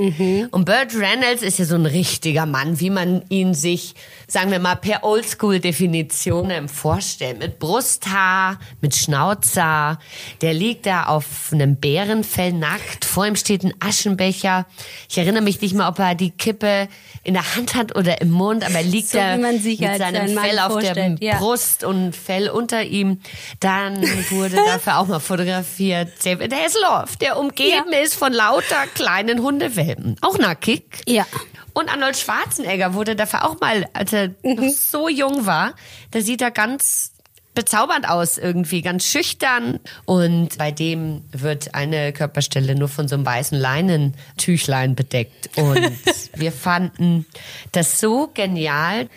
Und 0.52 0.64
Burt 0.64 0.96
Reynolds 0.96 1.44
ist 1.44 1.60
ja 1.60 1.66
so 1.66 1.76
ein 1.76 1.86
richtiger 1.86 2.46
Mann, 2.46 2.80
wie 2.80 2.90
man 2.90 3.24
ihn 3.28 3.54
sich, 3.54 3.94
sagen 4.26 4.52
wir 4.52 4.60
mal, 4.60 4.76
per 4.76 5.04
Oldschool-Definitionen 5.04 6.70
vorstellt. 6.70 7.40
Mit 7.40 7.60
Brusthaar, 7.60 8.58
mit 8.80 8.96
Schnauzer. 8.96 10.00
Der 10.40 10.54
liegt 10.54 10.86
da 10.86 11.08
auf 11.08 11.52
einem 11.52 11.76
Bärenfell 11.76 12.54
nackt. 12.54 13.04
Vor 13.04 13.26
ihm 13.26 13.36
steht 13.36 13.66
ein 13.66 13.74
Aschenbecher. 13.82 14.66
Ich 15.10 15.18
erinnere 15.18 15.44
mich 15.44 15.60
nicht 15.60 15.76
mehr, 15.76 15.90
ob 15.90 16.00
er 16.00 16.16
die 16.16 16.32
Kippe 16.32 16.88
in 17.26 17.34
der 17.34 17.56
Hand 17.56 17.76
hat 17.76 17.96
oder 17.98 18.22
im 18.22 18.32
Mund, 18.32 18.66
aber 18.66 18.76
er 18.76 18.84
liegt 18.84 19.10
So 19.10 19.18
da 19.18 19.38
wie 19.38 19.42
man 19.42 19.60
sich 19.60 19.80
mit 19.80 19.98
seinem 19.98 20.38
Fell 20.38 20.60
auf 20.60 20.80
der 20.80 21.16
ja. 21.20 21.38
Brust 21.38 21.84
und 21.84 22.16
Fell 22.16 22.50
unter 22.50 22.84
ihm. 22.84 23.20
Dann 23.60 24.02
wurde 24.30 24.56
dafür 24.68 25.00
auch 25.00 25.08
mal 25.08 25.20
fotografiert 25.34 26.24
David 26.24 26.54
Hasselhoff, 26.54 27.18
der 27.18 27.40
umgeben 27.40 27.92
ist 28.04 28.14
von 28.14 28.32
lauter 28.34 28.86
kleinen 28.94 29.42
Hundewelpen. 29.42 30.16
Auch 30.22 30.38
nackig. 30.38 31.02
Ja. 31.08 31.26
Und 31.74 31.90
Arnold 31.90 32.16
Schwarzenegger 32.16 32.94
wurde 32.94 33.16
dafür 33.16 33.44
auch 33.44 33.60
mal, 33.60 33.88
als 33.94 34.14
er 34.14 34.30
noch 34.44 34.70
so 34.70 35.10
jung 35.10 35.48
war, 35.48 35.74
da 36.12 36.22
sieht 36.22 36.44
er 36.44 36.52
ganz 36.52 37.14
bezaubernd 37.56 38.08
aus 38.08 38.38
irgendwie, 38.38 38.84
ganz 38.84 39.06
schüchtern. 39.06 39.80
Und 40.06 40.60
bei 40.60 40.70
dem 40.70 41.24
wird 41.32 41.74
eine 41.74 42.14
Körperstelle 42.14 42.76
nur 42.76 42.88
von 42.88 43.08
so 43.08 43.16
einem 43.16 43.26
weißen 43.26 43.58
Leinentüchlein 43.58 44.94
bedeckt. 44.94 45.50
Und 45.58 45.92
wir 46.36 46.52
fanden 46.52 47.26
das 47.72 48.00
so 48.00 48.30
genial, 48.32 49.10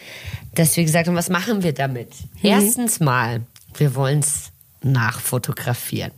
dass 0.54 0.78
wir 0.78 0.84
gesagt 0.84 1.08
haben, 1.08 1.16
was 1.16 1.28
machen 1.28 1.62
wir 1.62 1.74
damit? 1.74 2.08
Erstens 2.42 3.00
mal, 3.00 3.42
wir 3.74 3.94
wollen 3.94 4.20
es 4.20 4.52
nachfotografieren. 4.92 6.12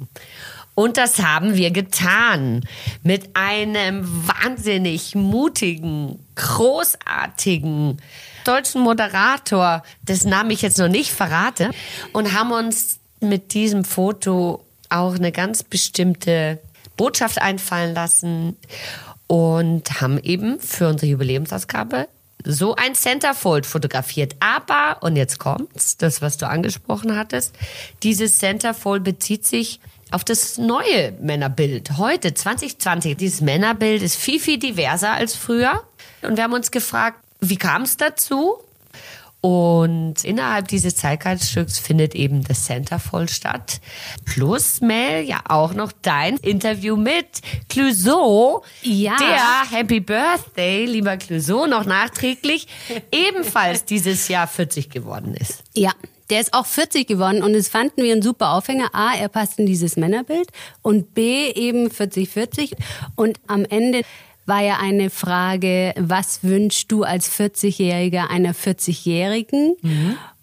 Und 0.75 0.97
das 0.97 1.19
haben 1.19 1.57
wir 1.57 1.73
getan 1.73 2.65
mit 3.03 3.35
einem 3.35 4.07
wahnsinnig 4.29 5.17
mutigen, 5.17 6.25
großartigen 6.37 8.01
deutschen 8.45 8.83
Moderator, 8.83 9.83
dessen 10.03 10.31
Namen 10.31 10.53
ich 10.53 10.63
jetzt 10.63 10.79
noch 10.79 10.89
nicht 10.89 11.11
verrate, 11.11 11.71
und 12.13 12.33
haben 12.33 12.53
uns 12.53 13.01
mit 13.21 13.55
diesem 13.55 13.85
Foto 13.85 14.65
auch 14.89 15.17
eine 15.17 15.33
ganz 15.33 15.65
bestimmte 15.65 16.61
Botschaft 16.97 17.43
einfallen 17.43 17.95
lassen 17.95 18.57
und 19.27 20.01
haben 20.01 20.19
eben 20.19 20.61
für 20.61 20.89
unsere 20.89 21.11
Jubiläumsausgabe 21.11 22.09
so 22.45 22.77
ein 22.77 22.95
Centerfold 22.95 23.67
fotografiert. 23.67 24.37
Aber, 24.41 25.03
und 25.03 25.17
jetzt 25.17 25.39
kommt's, 25.39 25.97
das, 25.97 26.23
was 26.23 26.37
du 26.37 26.49
angesprochen 26.49 27.17
hattest, 27.17 27.55
dieses 28.03 28.39
Centerfold 28.39 29.05
bezieht 29.05 29.47
sich 29.47 29.81
auf 30.11 30.25
das 30.25 30.57
neue 30.59 31.13
Männerbild. 31.21 31.99
Heute, 31.99 32.33
2020, 32.33 33.17
dieses 33.17 33.41
Männerbild 33.41 34.03
ist 34.03 34.17
viel, 34.17 34.41
viel 34.41 34.59
diverser 34.59 35.13
als 35.13 35.35
früher. 35.35 35.83
Und 36.23 36.37
wir 36.37 36.45
haben 36.45 36.55
uns 36.55 36.71
gefragt, 36.71 37.21
wie 37.41 37.57
kam 37.57 37.83
es 37.83 37.97
dazu? 37.97 38.59
Und 39.41 40.25
innerhalb 40.25 40.67
dieses 40.67 40.97
Zeitgeiststücks 40.97 41.79
findet 41.79 42.17
eben 42.17 42.43
das 42.43 42.65
Centerfold 42.65 43.31
statt. 43.31 43.81
Plus, 44.25 44.81
Mel, 44.81 45.23
ja 45.23 45.43
auch 45.49 45.75
noch 45.75 45.93
dein 46.03 46.39
Interview 46.39 46.97
mit 46.97 47.27
Clouseau. 47.69 48.65
Ja. 48.83 49.17
Der 49.19 49.79
Happy 49.79 50.01
Birthday, 50.01 50.87
lieber 50.87 51.17
Clouseau, 51.17 51.67
noch 51.67 51.85
nachträglich, 51.85 52.67
ebenfalls 53.13 53.85
dieses 53.85 54.27
Jahr 54.27 54.49
40 54.49 54.91
geworden 54.91 55.35
ist. 55.35 55.63
Ja, 55.73 55.93
der 56.31 56.41
ist 56.41 56.53
auch 56.53 56.67
40 56.67 57.07
geworden 57.07 57.43
und 57.43 57.55
das 57.55 57.69
fanden 57.69 58.03
wir 58.03 58.15
ein 58.15 58.23
super 58.23 58.53
Aufhänger. 58.53 58.95
A, 58.95 59.15
er 59.15 59.29
passt 59.29 59.59
in 59.59 59.67
dieses 59.67 59.97
Männerbild 59.97 60.51
und 60.83 61.15
B, 61.15 61.51
eben 61.53 61.89
40-40. 61.89 62.73
Und 63.15 63.41
am 63.47 63.65
Ende 63.65 64.03
war 64.49 64.63
ja 64.63 64.79
eine 64.81 65.11
Frage, 65.11 65.95
was 65.97 66.43
wünschst 66.43 66.91
du 66.91 67.05
als 67.05 67.31
40-Jähriger 67.31 68.29
einer 68.29 68.55
40-Jährigen? 68.55 69.77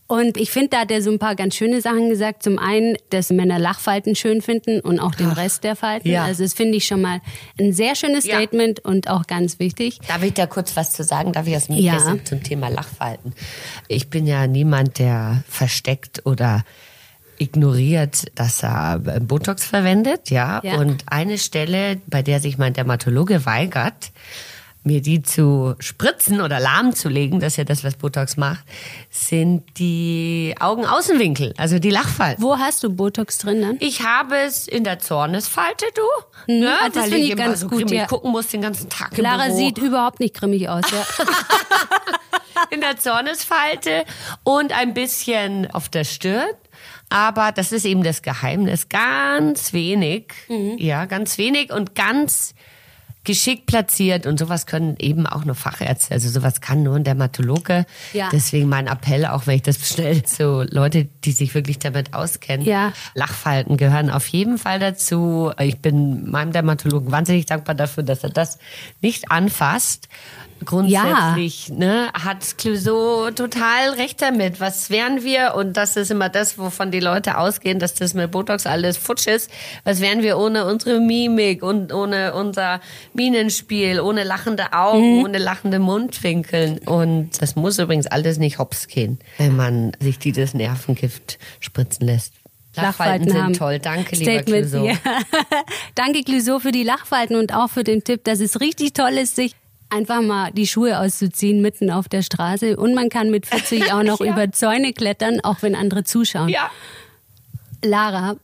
Und 0.07 0.37
ich 0.37 0.51
finde, 0.51 0.69
da 0.69 0.79
hat 0.81 0.91
er 0.91 1.01
so 1.01 1.09
ein 1.09 1.17
paar 1.17 1.35
ganz 1.35 1.55
schöne 1.55 1.81
Sachen 1.81 2.09
gesagt. 2.09 2.43
Zum 2.43 2.59
einen, 2.59 2.95
dass 3.09 3.31
Männer 3.31 3.57
Lachfalten 3.57 4.15
schön 4.15 4.43
finden 4.43 4.79
und 4.79 4.99
auch 4.99 5.15
den 5.15 5.29
Rest 5.31 5.63
der 5.63 5.75
Falten. 5.75 6.07
ja. 6.07 6.23
Also 6.23 6.43
das 6.43 6.53
finde 6.53 6.77
ich 6.77 6.85
schon 6.85 7.01
mal 7.01 7.21
ein 7.59 7.73
sehr 7.73 7.95
schönes 7.95 8.25
Ja. 8.25 8.35
Statement 8.35 8.85
und 8.85 9.09
auch 9.09 9.25
ganz 9.25 9.57
wichtig. 9.57 9.97
Darf 10.07 10.21
ich 10.21 10.33
da 10.33 10.45
kurz 10.45 10.75
was 10.75 10.91
zu 10.93 11.03
sagen? 11.03 11.31
Darf 11.33 11.47
ich 11.47 11.55
aus 11.55 11.65
dem 11.65 11.77
Ja. 11.77 11.97
Zum 12.23 12.43
Thema 12.43 12.67
Lachfalten? 12.69 13.33
Ich 13.87 14.11
bin 14.11 14.27
ja 14.27 14.45
niemand, 14.45 14.99
der 14.99 15.43
versteckt 15.49 16.21
oder 16.25 16.63
ignoriert, 17.37 18.25
dass 18.35 18.63
er 18.63 19.01
äh, 19.05 19.19
Botox 19.19 19.65
verwendet, 19.65 20.29
ja. 20.29 20.61
Ja. 20.63 20.77
Und 20.77 21.03
eine 21.07 21.37
Stelle, 21.37 22.01
bei 22.07 22.21
der 22.21 22.39
sich 22.39 22.57
mein 22.57 22.73
Dermatologe 22.73 23.45
weigert, 23.45 24.11
mir 24.85 25.01
die 25.01 25.23
zu 25.23 25.75
spritzen 25.79 26.41
oder 26.41 26.59
lahmzulegen, 26.59 27.39
das 27.39 27.53
ist 27.53 27.57
ja 27.57 27.63
das, 27.63 27.83
was 27.83 27.95
Botox 27.95 28.37
macht, 28.37 28.63
sind 29.09 29.63
die 29.79 30.55
Augenaußenwinkel, 30.59 31.53
also 31.57 31.79
die 31.79 31.89
Lachfalten. 31.89 32.43
Wo 32.43 32.57
hast 32.57 32.83
du 32.83 32.89
Botox 32.91 33.39
drin 33.39 33.61
dann? 33.61 33.77
Ich 33.79 34.03
habe 34.03 34.37
es 34.37 34.67
in 34.67 34.83
der 34.83 34.99
Zornesfalte, 34.99 35.85
du. 35.95 36.53
Ne, 36.53 36.71
ah, 36.79 36.89
das 36.89 37.05
finde 37.05 37.17
ich 37.17 37.35
ganz 37.35 37.61
so 37.61 37.67
gut, 37.67 37.89
ja. 37.89 38.05
gucken 38.05 38.31
muss 38.31 38.47
den 38.47 38.61
ganzen 38.61 38.89
Tag 38.89 39.11
Clara 39.11 39.49
sieht 39.51 39.79
überhaupt 39.79 40.19
nicht 40.19 40.35
grimmig 40.35 40.69
aus. 40.69 40.83
Ja. 40.91 41.03
in 42.69 42.81
der 42.81 42.97
Zornesfalte 42.97 44.05
und 44.43 44.71
ein 44.71 44.93
bisschen 44.93 45.69
auf 45.71 45.89
der 45.89 46.03
Stirn. 46.03 46.49
Aber 47.09 47.51
das 47.51 47.71
ist 47.71 47.85
eben 47.85 48.03
das 48.03 48.21
Geheimnis. 48.21 48.89
Ganz 48.89 49.73
wenig, 49.73 50.33
Mhm. 50.49 50.77
ja, 50.77 51.05
ganz 51.05 51.37
wenig 51.37 51.71
und 51.71 51.95
ganz 51.95 52.53
geschickt 53.23 53.65
platziert 53.65 54.27
und 54.27 54.37
sowas 54.37 54.67
können 54.67 54.97
eben 54.99 55.25
auch 55.25 55.45
nur 55.45 55.55
Fachärzte. 55.55 56.13
Also 56.13 56.29
sowas 56.29 56.61
kann 56.61 56.83
nur 56.83 56.95
ein 56.95 57.03
Dermatologe. 57.03 57.85
Ja. 58.13 58.29
Deswegen 58.31 58.69
mein 58.69 58.85
Appell, 58.87 59.25
auch 59.25 59.47
wenn 59.47 59.55
ich 59.55 59.63
das 59.63 59.77
schnell 59.89 60.21
so 60.27 60.63
Leute, 60.69 61.07
die 61.25 61.31
sich 61.31 61.53
wirklich 61.55 61.79
damit 61.79 62.13
auskennen. 62.13 62.65
Ja. 62.65 62.93
Lachfalten 63.13 63.77
gehören 63.77 64.09
auf 64.09 64.27
jeden 64.27 64.57
Fall 64.57 64.79
dazu. 64.79 65.51
Ich 65.59 65.79
bin 65.79 66.29
meinem 66.29 66.51
Dermatologen 66.51 67.11
wahnsinnig 67.11 67.45
dankbar 67.45 67.75
dafür, 67.75 68.03
dass 68.03 68.23
er 68.23 68.29
das 68.29 68.59
nicht 69.01 69.31
anfasst. 69.31 70.07
Grundsätzlich 70.63 71.69
ne, 71.69 72.07
hat 72.13 72.57
Clouseau 72.57 73.29
total 73.31 73.89
recht 73.97 74.21
damit. 74.21 74.61
Was 74.61 74.89
wären 74.89 75.23
wir? 75.23 75.53
Und 75.55 75.75
das 75.75 75.97
ist 75.97 76.11
immer 76.11 76.29
das, 76.29 76.57
wovon 76.57 76.91
die 76.91 77.01
Leute 77.01 77.37
ausgehen, 77.37 77.77
dass 77.77 77.93
das 77.93 78.13
mit 78.13 78.31
Botox 78.31 78.65
alles 78.65 78.97
futsch 78.97 79.27
ist. 79.27 79.51
Was 79.83 79.99
wären 79.99 80.23
wir 80.23 80.37
ohne 80.37 80.65
unsere 80.65 81.01
Mimik 81.01 81.61
und 81.61 81.93
ohne 81.93 82.33
unser 82.33 82.79
Minenspiel, 83.13 83.99
ohne 83.99 84.23
lachende 84.23 84.71
Augen, 84.71 85.23
ohne 85.23 85.39
lachende 85.39 85.79
Mundwinkeln? 85.79 86.79
Und 86.79 87.31
das 87.41 87.55
muss 87.55 87.77
übrigens 87.77 88.07
alles 88.07 88.37
nicht 88.37 88.57
hops 88.57 88.87
gehen, 88.87 89.19
wenn 89.37 89.55
man 89.57 89.91
sich 89.99 90.19
dieses 90.19 90.53
Nervengift 90.53 91.14
spritzen 91.59 92.05
lässt. 92.07 92.33
Lachfalten, 92.75 93.29
sind 93.29 93.41
haben. 93.41 93.53
toll. 93.53 93.79
Danke, 93.79 94.15
lieber 94.17 94.43
Clouseau. 94.43 94.85
ja. 94.85 94.95
Danke, 95.95 96.23
Clouseau, 96.23 96.59
für 96.59 96.73
die 96.73 96.83
Lachfalten 96.83 97.37
und 97.37 97.53
auch 97.53 97.69
für 97.69 97.85
den 97.85 98.03
Tipp, 98.03 98.25
dass 98.25 98.41
es 98.41 98.59
richtig 98.59 98.91
toll 98.93 99.11
ist, 99.13 99.37
sich 99.37 99.55
einfach 99.89 100.21
mal 100.21 100.51
die 100.51 100.67
Schuhe 100.67 100.99
auszuziehen 100.99 101.61
mitten 101.61 101.89
auf 101.89 102.09
der 102.09 102.21
Straße. 102.21 102.75
Und 102.75 102.93
man 102.93 103.07
kann 103.09 103.31
mit 103.31 103.45
40 103.45 103.93
auch 103.93 104.03
noch 104.03 104.19
Ja. 104.19 104.33
über 104.33 104.51
Zäune 104.51 104.91
klettern, 104.91 105.39
auch 105.41 105.61
wenn 105.61 105.73
andere 105.73 106.03
zuschauen. 106.03 106.49
Ja. 106.49 106.69
Lara, 107.83 108.35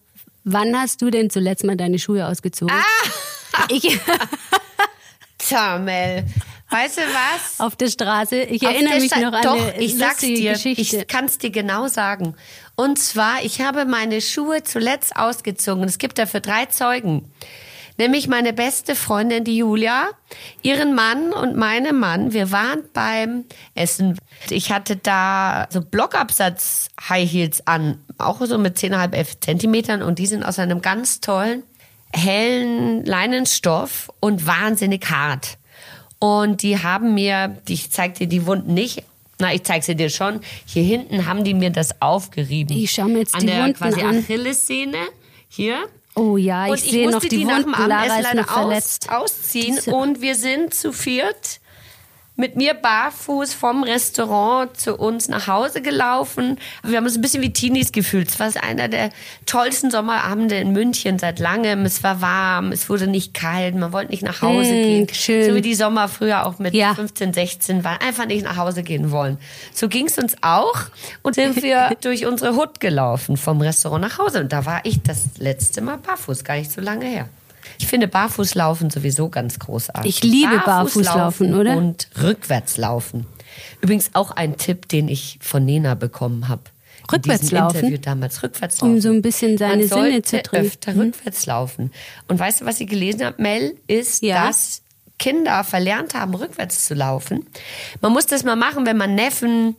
wann 0.46 0.80
hast 0.80 1.02
du 1.02 1.10
denn 1.10 1.30
zuletzt 1.30 1.66
mal 1.66 1.76
deine 1.76 2.00
Schuhe 2.00 2.26
ausgezogen? 2.28 2.74
Ah! 2.74 3.10
Ich, 3.70 4.00
Tja, 5.38 5.78
Mel. 5.78 6.24
Weißt 6.72 6.98
du 6.98 7.02
was? 7.02 7.60
auf 7.60 7.76
der 7.76 7.90
Straße. 7.90 8.38
Ich 8.44 8.66
Auf 8.66 8.74
erinnere 8.74 9.00
mich 9.00 9.12
Sta- 9.12 9.20
noch 9.20 9.34
an 9.34 9.42
Doch, 9.44 9.74
eine 9.74 9.82
ich 9.82 9.98
sag's 9.98 10.20
dir, 10.22 10.54
Geschichte. 10.54 10.98
ich 11.02 11.08
kann 11.08 11.26
es 11.26 11.38
dir 11.38 11.50
genau 11.52 11.88
sagen. 11.88 12.36
Und 12.76 12.98
zwar, 12.98 13.44
ich 13.44 13.62
habe 13.62 13.86
meine 13.86 14.22
Schuhe 14.22 14.64
zuletzt 14.64 15.16
ausgezogen. 15.16 15.84
Es 15.84 15.98
gibt 15.98 16.18
dafür 16.18 16.40
drei 16.40 16.66
Zeugen. 16.68 17.32
Nämlich 17.98 18.28
meine 18.30 18.54
beste 18.54 18.96
Freundin, 18.96 19.44
die 19.44 19.58
Julia, 19.58 20.10
ihren 20.64 20.96
Mann 20.96 21.34
und 21.34 21.56
meinen 21.58 22.00
Mann. 22.00 22.32
Wir 22.34 22.50
waren 22.52 22.80
beim 22.94 23.44
Essen. 23.76 24.18
Ich 24.50 24.72
hatte 24.72 24.96
da 24.96 25.68
so 25.70 25.82
Blockabsatz 25.82 26.88
High 27.10 27.30
Heels 27.30 27.68
an, 27.68 28.00
auch 28.18 28.40
so 28.46 28.58
mit 28.58 28.78
10,5, 28.78 29.14
11 29.14 29.40
Zentimetern. 29.42 30.02
Und 30.02 30.18
die 30.20 30.26
sind 30.26 30.44
aus 30.44 30.58
einem 30.58 30.82
ganz 30.82 31.20
tollen, 31.20 31.64
hellen 32.14 33.06
Leinenstoff 33.06 34.10
und 34.20 34.48
wahnsinnig 34.48 35.10
hart. 35.12 35.58
Und 36.24 36.62
die 36.62 36.78
haben 36.78 37.16
mir, 37.16 37.58
ich 37.68 37.90
zeig 37.92 38.14
dir 38.14 38.28
die 38.28 38.46
Wunden 38.46 38.74
nicht, 38.76 39.04
na, 39.40 39.52
ich 39.56 39.64
zeig 39.64 39.84
sie 39.84 39.96
dir 39.96 40.12
schon. 40.12 40.40
Hier 40.68 40.84
hinten 40.84 41.26
haben 41.26 41.44
die 41.44 41.56
mir 41.56 41.72
das 41.72 42.00
aufgerieben. 42.00 42.78
Ich 42.78 42.92
schau 42.92 43.06
mir 43.06 43.20
jetzt 43.20 43.34
An 43.34 43.42
die 43.42 43.48
der 43.48 43.64
Wunden 43.64 43.74
quasi 43.76 44.02
an. 44.02 44.20
Achillessehne. 44.20 44.98
Hier. 45.50 45.78
oh 46.16 46.38
ja, 46.38 46.68
ich 46.68 46.86
ich 46.86 46.92
sehe 46.92 47.10
noch 47.10 47.22
die, 47.22 47.30
die 47.30 47.44
nach 47.46 47.56
Wunden. 47.64 47.72
dem 47.74 47.88
Lara 47.90 48.04
Abendessen 48.04 48.24
leider 48.38 48.42
aus, 48.50 48.54
verletzt. 48.54 49.10
ausziehen. 49.10 49.76
Diese- 49.78 49.96
Und 49.96 50.22
wir 50.22 50.36
sind 50.36 50.76
zu 50.76 50.94
viert 50.94 51.60
mit 52.38 52.56
mir 52.56 52.74
barfuß 52.74 53.54
vom 53.54 53.84
Restaurant 53.84 54.76
zu 54.76 54.96
uns 54.96 55.28
nach 55.28 55.48
Hause 55.48 55.82
gelaufen. 55.82 56.58
Wir 56.84 56.98
haben 56.98 57.04
uns 57.06 57.16
ein 57.16 57.22
bisschen 57.22 57.44
wie 57.44 57.54
Teenies 57.54 57.92
gefühlt. 57.92 58.30
Es 58.30 58.40
war 58.40 58.50
einer 58.64 58.88
der 58.88 59.10
tollsten 59.46 59.92
Sommerabende 59.92 60.56
in 60.56 60.72
München 60.72 61.20
seit 61.20 61.40
langem. 61.40 61.86
Es 61.86 62.04
war 62.04 62.22
warm, 62.22 62.72
es 62.72 62.90
wurde 62.90 63.06
nicht 63.08 63.34
kalt, 63.34 63.76
man 63.76 63.92
wollte 63.94 64.12
nicht 64.12 64.24
nach 64.24 64.42
Hause 64.42 64.72
Mm, 64.72 64.84
gehen. 64.84 65.08
schön. 65.14 65.50
So 65.50 65.56
wie 65.56 65.62
die 65.62 65.76
Sommer 65.76 66.08
früher 66.08 66.46
auch 66.48 66.58
mit 66.58 66.74
Ja. 66.74 66.96
15, 66.96 67.34
16 67.34 67.84
waren. 67.84 68.00
Einfach 68.02 68.26
nicht 68.26 68.44
nach 68.44 68.58
Hause 68.58 68.82
gehen 68.82 69.12
wollen. 69.12 69.38
So 69.74 69.88
ging 69.88 70.08
es 70.08 70.18
uns 70.18 70.36
auch 70.42 70.74
und 71.22 71.36
sind 71.36 71.62
wir 71.62 71.96
durch 72.02 72.26
unsere 72.26 72.56
Hut 72.56 72.80
gelaufen 72.80 73.38
vom 73.38 73.62
Restaurant 73.62 74.02
nach 74.02 74.18
Hause. 74.18 74.40
Und 74.40 74.52
da 74.54 74.66
war 74.66 74.80
ich 74.84 75.04
das 75.04 75.26
letzte 75.38 75.82
Mal 75.82 75.98
barfuß, 75.98 76.44
gar 76.44 76.56
nicht 76.56 76.72
so 76.72 76.82
lange 76.82 77.06
her. 77.06 77.30
Ich 77.80 77.88
finde 77.88 78.08
Barfußlaufen 78.08 78.90
sowieso 78.90 79.30
ganz 79.30 79.60
großartig. 79.60 80.18
Ich 80.18 80.24
liebe 80.24 80.62
Barfußlaufen, 80.66 81.54
oder? 81.56 81.78
Und 81.78 82.08
Rückwärtslaufen. 82.22 83.26
Übrigens 83.82 84.12
auch 84.14 84.32
ein 84.32 84.58
Tipp, 84.58 84.88
den 84.88 85.08
ich 85.08 85.38
von 85.42 85.66
Nena 85.66 85.96
bekommen 85.96 86.48
habe. 86.48 86.64
Rückwärtslaufen? 87.12 87.80
Interview 87.80 87.98
damals 87.98 88.42
Rückwärtslaufen. 88.44 88.96
Um 88.96 89.02
so 89.02 89.10
ein 89.10 89.22
bisschen 89.22 89.58
seine 89.58 89.86
Man 89.86 89.88
Sinne 89.88 90.22
zu 90.22 90.42
trainieren. 90.42 90.68
öfter 90.72 90.94
Hm? 90.94 91.00
rückwärts 91.02 91.46
laufen. 91.46 91.92
Und 92.28 92.40
weißt 92.40 92.62
du, 92.62 92.66
was 92.66 92.80
ich 92.80 92.88
gelesen 92.88 93.26
habe, 93.26 93.42
Mel, 93.42 93.76
ist, 93.88 94.22
Ja. 94.24 94.48
dass 94.48 94.82
Kinder 95.20 95.64
verlernt 95.64 96.14
haben, 96.16 96.34
rückwärts 96.34 96.86
zu 96.86 96.94
laufen. 96.94 97.46
Man 98.02 98.14
muss 98.14 98.26
das 98.28 98.44
mal 98.44 98.56
machen, 98.56 98.86
wenn 98.86 98.98
man 98.98 99.14
Neffen, 99.16 99.76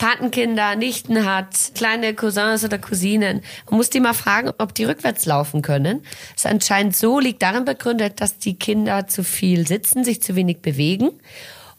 Patenkinder, 0.00 0.76
Nichten 0.76 1.26
hat, 1.26 1.72
kleine 1.74 2.14
Cousins 2.14 2.64
oder 2.64 2.78
Cousinen. 2.78 3.42
Man 3.68 3.76
muss 3.76 3.90
die 3.90 4.00
mal 4.00 4.14
fragen, 4.14 4.50
ob 4.56 4.74
die 4.74 4.84
rückwärts 4.84 5.26
laufen 5.26 5.60
können. 5.60 6.02
Es 6.34 6.46
ist 6.46 6.50
anscheinend 6.50 6.96
so, 6.96 7.20
liegt 7.20 7.42
darin 7.42 7.66
begründet, 7.66 8.22
dass 8.22 8.38
die 8.38 8.58
Kinder 8.58 9.08
zu 9.08 9.22
viel 9.22 9.68
sitzen, 9.68 10.02
sich 10.02 10.22
zu 10.22 10.36
wenig 10.36 10.62
bewegen. 10.62 11.10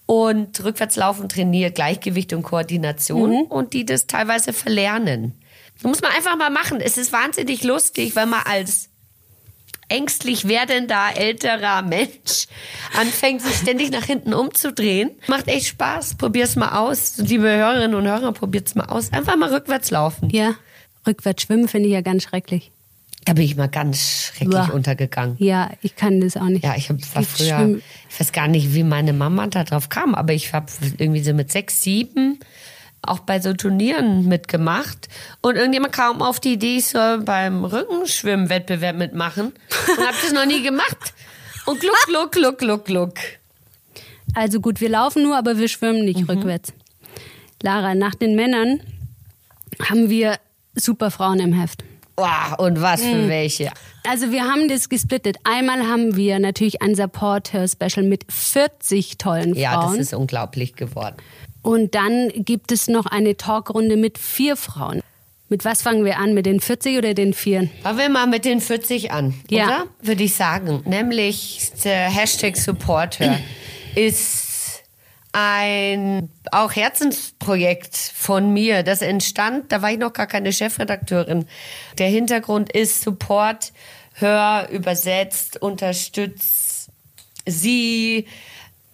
Und 0.06 0.64
Rückwärtslaufen 0.64 1.30
trainiert 1.30 1.74
Gleichgewicht 1.74 2.32
und 2.34 2.44
Koordination 2.44 3.48
und 3.48 3.74
die 3.74 3.86
das 3.86 4.06
teilweise 4.06 4.54
verlernen. 4.54 5.34
Das 5.74 5.84
muss 5.86 6.02
man 6.02 6.12
einfach 6.12 6.38
mal 6.38 6.52
machen. 6.52 6.80
Es 6.80 7.00
ist 7.00 7.12
wahnsinnig 7.12 7.64
lustig, 7.64 8.16
wenn 8.16 8.30
man 8.30 8.42
als 8.46 8.91
ängstlich 9.92 10.48
werdender 10.48 11.10
älterer 11.16 11.82
Mensch 11.82 12.48
anfängt, 13.00 13.42
sich 13.42 13.56
ständig 13.58 13.92
nach 13.92 14.06
hinten 14.06 14.34
umzudrehen. 14.34 15.12
Macht 15.28 15.48
echt 15.48 15.68
Spaß. 15.68 16.16
Probier's 16.16 16.56
mal 16.56 16.78
aus. 16.80 17.18
Liebe 17.18 17.50
Hörerinnen 17.50 17.96
und 17.96 18.06
Hörer, 18.08 18.32
probiert's 18.32 18.76
mal 18.76 18.86
aus. 18.86 19.12
Einfach 19.14 19.36
mal 19.36 19.54
rückwärts 19.54 19.92
laufen. 19.92 20.30
Ja, 20.32 20.56
rückwärts 21.06 21.44
schwimmen 21.44 21.68
finde 21.68 21.88
ich 21.90 21.94
ja 21.94 22.02
ganz 22.02 22.24
schrecklich. 22.24 22.72
Da 23.26 23.34
bin 23.34 23.44
ich 23.44 23.56
mal 23.56 23.68
ganz 23.70 24.32
schrecklich 24.34 24.56
Uah. 24.56 24.74
untergegangen. 24.74 25.36
Ja, 25.38 25.70
ich 25.84 25.96
kann 25.96 26.20
das 26.22 26.38
auch 26.38 26.46
nicht. 26.46 26.64
Ja, 26.66 26.74
ich 26.76 26.90
hab, 26.90 26.98
war 27.14 27.22
Ich 27.22 27.28
früher, 27.28 27.58
schwimm- 27.60 27.82
ich 28.10 28.20
weiß 28.20 28.32
gar 28.32 28.48
nicht, 28.48 28.74
wie 28.74 28.84
meine 28.84 29.14
Mama 29.14 29.46
da 29.46 29.64
drauf 29.64 29.90
kam, 29.90 30.16
aber 30.16 30.34
ich 30.34 30.52
habe 30.54 30.66
irgendwie 30.98 31.22
so 31.24 31.32
mit 31.34 31.52
sechs, 31.52 31.84
sieben 31.84 32.40
auch 33.04 33.20
bei 33.20 33.40
so 33.40 33.54
Turnieren 33.54 34.28
mitgemacht. 34.28 35.08
Und 35.42 35.56
irgendjemand 35.56 35.94
kam 35.94 36.22
auf 36.22 36.40
die 36.40 36.54
Idee, 36.54 36.78
ich 36.78 36.88
soll 36.88 37.22
beim 37.22 37.66
Rückenschwimmwettbewerb 37.66 38.96
mitmachen. 38.96 39.54
Und 39.98 40.06
habe 40.06 40.18
das 40.22 40.32
noch 40.34 40.46
nie 40.46 40.62
gemacht. 40.62 41.14
Und 41.66 41.80
gluck, 41.80 41.96
gluck, 42.08 42.32
gluck, 42.32 42.58
gluck, 42.60 42.86
gluck. 42.86 43.14
Also 44.36 44.60
gut, 44.62 44.82
wir 44.82 44.90
laufen 44.90 45.24
nur, 45.24 45.38
aber 45.38 45.58
wir 45.58 45.68
schwimmen 45.68 46.00
Mhm. 46.00 46.06
nicht 46.06 46.30
rückwärts. 46.30 46.74
Lara, 47.62 47.96
nach 47.96 48.16
den 48.16 48.36
Männern 48.36 48.82
haben 49.90 50.10
wir 50.10 50.38
super 50.76 51.12
Frauen 51.12 51.40
im 51.40 51.54
Heft. 51.54 51.84
Wow, 52.18 52.60
und 52.60 52.82
was 52.82 53.02
für 53.02 53.28
welche. 53.30 53.72
Also 54.08 54.32
wir 54.32 54.44
haben 54.44 54.68
das 54.68 54.90
gesplittet. 54.90 55.38
Einmal 55.44 55.88
haben 55.88 56.16
wir 56.16 56.40
natürlich 56.40 56.82
ein 56.82 56.94
Support-Her-Special 56.94 58.06
mit 58.06 58.26
40 58.32 59.18
tollen 59.18 59.56
Ja, 59.56 59.76
das 59.76 59.84
Frauen. 59.86 60.00
ist 60.00 60.14
unglaublich 60.14 60.76
geworden. 60.76 61.16
Und 61.62 61.93
dann 61.95 62.30
gibt 62.36 62.71
es 62.71 62.88
noch 62.88 63.06
eine 63.06 63.38
Talkrunde 63.38 63.97
mit 63.97 64.17
vier 64.17 64.56
Frauen. 64.56 65.02
Mit 65.50 65.65
was 65.65 65.82
fangen 65.82 66.06
wir 66.06 66.17
an? 66.17 66.34
Mit 66.34 66.45
den 66.45 66.60
40 66.62 66.97
oder 66.97 67.13
den 67.13 67.34
vier? 67.34 67.69
Fangen 67.84 67.97
wir 67.97 68.10
mal 68.10 68.26
mit 68.26 68.45
den 68.45 68.62
40 68.62 69.12
an, 69.12 69.34
Ja. 69.50 69.65
oder? 69.65 69.84
Würde 70.02 70.24
ich 70.24 70.34
sagen. 70.36 70.82
Nämlich 70.86 71.71
der 71.84 72.10
Hashtag 72.10 72.56
Supporter 72.58 73.38
ist 73.95 74.84
ein 75.34 76.30
auch 76.52 76.74
Herzensprojekt 76.74 77.95
von 77.95 78.52
mir. 78.54 78.84
Das 78.84 79.02
entstand, 79.02 79.71
da 79.71 79.82
war 79.82 79.91
ich 79.91 79.97
noch 79.97 80.13
gar 80.13 80.28
keine 80.28 80.52
Chefredakteurin. 80.54 81.45
Der 81.97 82.08
Hintergrund 82.08 82.71
ist 82.71 83.02
Support, 83.02 83.71
hör, 84.13 84.67
übersetzt, 84.71 85.62
unterstützt 85.62 86.89
sie, 87.45 88.26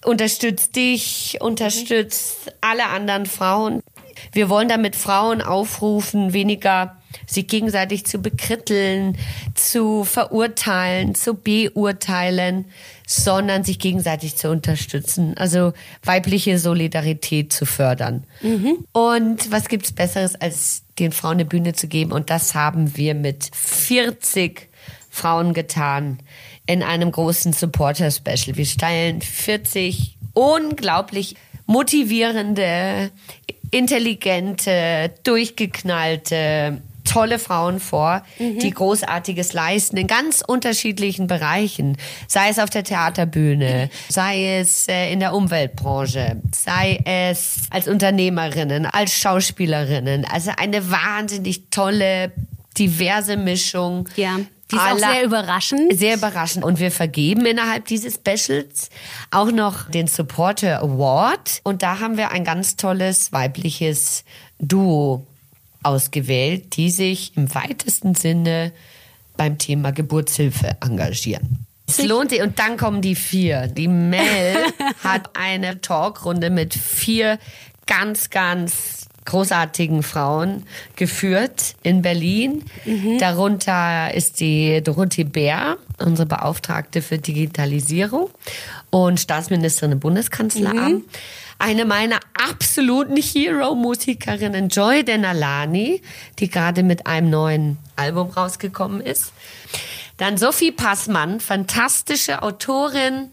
unterstützt 0.04 0.76
dich, 0.76 1.38
unterstützt 1.42 2.54
alle 2.62 2.88
anderen 2.88 3.26
Frauen. 3.26 3.82
Wir 4.32 4.50
wollen 4.50 4.68
damit 4.68 4.96
Frauen 4.96 5.42
aufrufen, 5.42 6.34
weniger 6.34 6.98
sich 7.26 7.48
gegenseitig 7.48 8.06
zu 8.06 8.20
bekritteln, 8.20 9.18
zu 9.54 10.04
verurteilen, 10.04 11.16
zu 11.16 11.34
beurteilen, 11.36 12.66
sondern 13.06 13.64
sich 13.64 13.80
gegenseitig 13.80 14.36
zu 14.36 14.50
unterstützen. 14.50 15.36
Also 15.38 15.74
weibliche 16.04 16.60
Solidarität 16.60 17.54
zu 17.54 17.66
fördern. 17.66 18.26
Und 18.92 19.52
was 19.52 19.68
gibt's 19.68 19.92
Besseres, 19.94 20.36
als 20.36 20.84
den 21.00 21.12
Frauen 21.12 21.34
eine 21.34 21.46
Bühne 21.46 21.74
zu 21.74 21.88
geben? 21.88 22.12
Und 22.12 22.30
das 22.30 22.56
haben 22.56 22.98
wir 22.98 23.16
mit 23.16 23.50
40 23.54 24.70
Frauen 25.10 25.54
getan 25.54 26.20
in 26.68 26.84
einem 26.84 27.12
großen 27.12 27.54
Supporter-Special. 27.54 28.56
Wir 28.56 28.66
stellen 28.66 29.22
40 29.22 30.18
unglaublich 30.34 31.36
motivierende, 31.66 33.10
intelligente, 33.72 35.12
durchgeknallte 35.24 36.82
tolle 37.04 37.40
Frauen 37.40 37.80
vor, 37.80 38.22
Mhm. 38.38 38.60
die 38.60 38.72
Großartiges 38.72 39.54
leisten 39.54 39.96
in 39.96 40.08
ganz 40.08 40.44
unterschiedlichen 40.46 41.28
Bereichen. 41.28 41.96
Sei 42.28 42.50
es 42.50 42.60
auf 42.60 42.70
der 42.70 42.84
Theaterbühne, 42.84 43.90
sei 44.10 44.58
es 44.60 44.90
äh, 44.90 45.12
in 45.14 45.22
der 45.22 45.34
Umweltbranche, 45.34 46.42
sei 46.54 47.00
es 47.06 47.62
als 47.70 47.88
Unternehmerinnen, 47.88 48.86
als 48.86 49.14
Schauspielerinnen. 49.14 50.26
Also 50.26 50.52
eine 50.58 50.92
wahnsinnig 50.92 51.70
tolle, 51.70 52.34
diverse 52.78 53.38
Mischung. 53.38 54.10
Ja. 54.18 54.40
Die 54.72 54.76
ist 54.76 54.82
auch 54.82 54.98
sehr 54.98 55.24
überraschend. 55.24 55.98
sehr 55.98 56.16
überraschend. 56.16 56.66
Und 56.66 56.80
wir 56.80 56.92
vergeben 56.92 57.46
innerhalb 57.46 57.86
dieses 57.86 58.16
Specials 58.16 58.90
auch 59.32 59.52
noch 59.52 59.90
den 59.90 60.08
Supporter 60.08 60.82
Award. 60.82 61.62
Und 61.64 61.84
da 61.84 62.00
haben 62.00 62.18
wir 62.18 62.32
ein 62.32 62.44
ganz 62.44 62.76
tolles 62.76 63.32
weibliches 63.32 64.26
Duo 64.60 65.26
ausgewählt, 65.84 66.76
die 66.76 66.90
sich 66.90 67.36
im 67.38 67.54
weitesten 67.56 68.14
Sinne 68.16 68.74
beim 69.38 69.58
Thema 69.58 69.92
Geburtshilfe 69.92 70.76
engagieren. 70.82 71.66
Es 71.88 72.04
lohnt 72.04 72.32
sich. 72.32 72.42
Und 72.42 72.60
dann 72.60 72.76
kommen 72.76 73.02
die 73.02 73.16
vier. 73.16 73.68
Die 73.68 73.88
Mel 73.88 74.58
hat 75.04 75.30
eine 75.34 75.80
Talkrunde 75.80 76.50
mit 76.50 76.74
vier 76.74 77.40
ganz, 77.86 78.30
ganz 78.30 79.07
großartigen 79.28 80.02
Frauen 80.02 80.64
geführt 80.96 81.76
in 81.84 82.02
Berlin. 82.02 82.64
Darunter 83.20 84.14
ist 84.14 84.40
die 84.40 84.82
Dorothee 84.82 85.26
Bär, 85.26 85.78
unsere 86.00 86.26
Beauftragte 86.26 87.04
für 87.04 87.20
Digitalisierung 87.20 88.32
und 88.90 89.20
Staatsministerin 89.20 89.92
im 89.92 90.00
Bundeskanzleramt. 90.00 91.04
Eine 91.60 91.86
meiner 91.86 92.20
absoluten 92.50 93.18
Hero-Musikerinnen, 93.18 94.70
Joy 94.70 95.04
Denalani, 95.04 96.02
die 96.40 96.50
gerade 96.50 96.84
mit 96.84 97.08
einem 97.08 97.30
neuen 97.30 97.78
Album 97.96 98.30
rausgekommen 98.30 99.02
ist. 99.02 99.34
Dann 100.18 100.38
Sophie 100.38 100.72
Passmann, 100.72 101.40
fantastische 101.40 102.42
Autorin, 102.44 103.30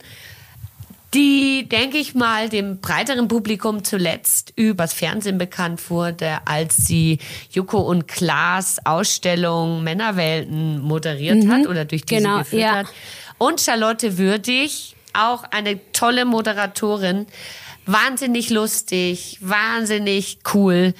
die, 1.14 1.68
denke 1.68 1.98
ich 1.98 2.14
mal, 2.14 2.48
dem 2.48 2.80
breiteren 2.80 3.28
Publikum 3.28 3.84
zuletzt 3.84 4.52
übers 4.56 4.92
Fernsehen 4.92 5.38
bekannt 5.38 5.88
wurde, 5.90 6.38
als 6.44 6.76
sie 6.76 7.18
Joko 7.50 7.78
und 7.80 8.08
Klaas 8.08 8.78
Ausstellung 8.84 9.82
Männerwelten 9.84 10.80
moderiert 10.80 11.46
hat 11.48 11.66
oder 11.66 11.84
durch 11.84 12.04
diese 12.04 12.22
genau, 12.22 12.38
geführt 12.38 12.62
ja. 12.62 12.74
hat. 12.76 12.86
Und 13.38 13.60
Charlotte 13.60 14.18
Würdig, 14.18 14.96
auch 15.12 15.44
eine 15.44 15.80
tolle 15.92 16.24
Moderatorin, 16.24 17.26
wahnsinnig 17.86 18.50
lustig, 18.50 19.38
wahnsinnig 19.40 20.38
cool. 20.52 20.94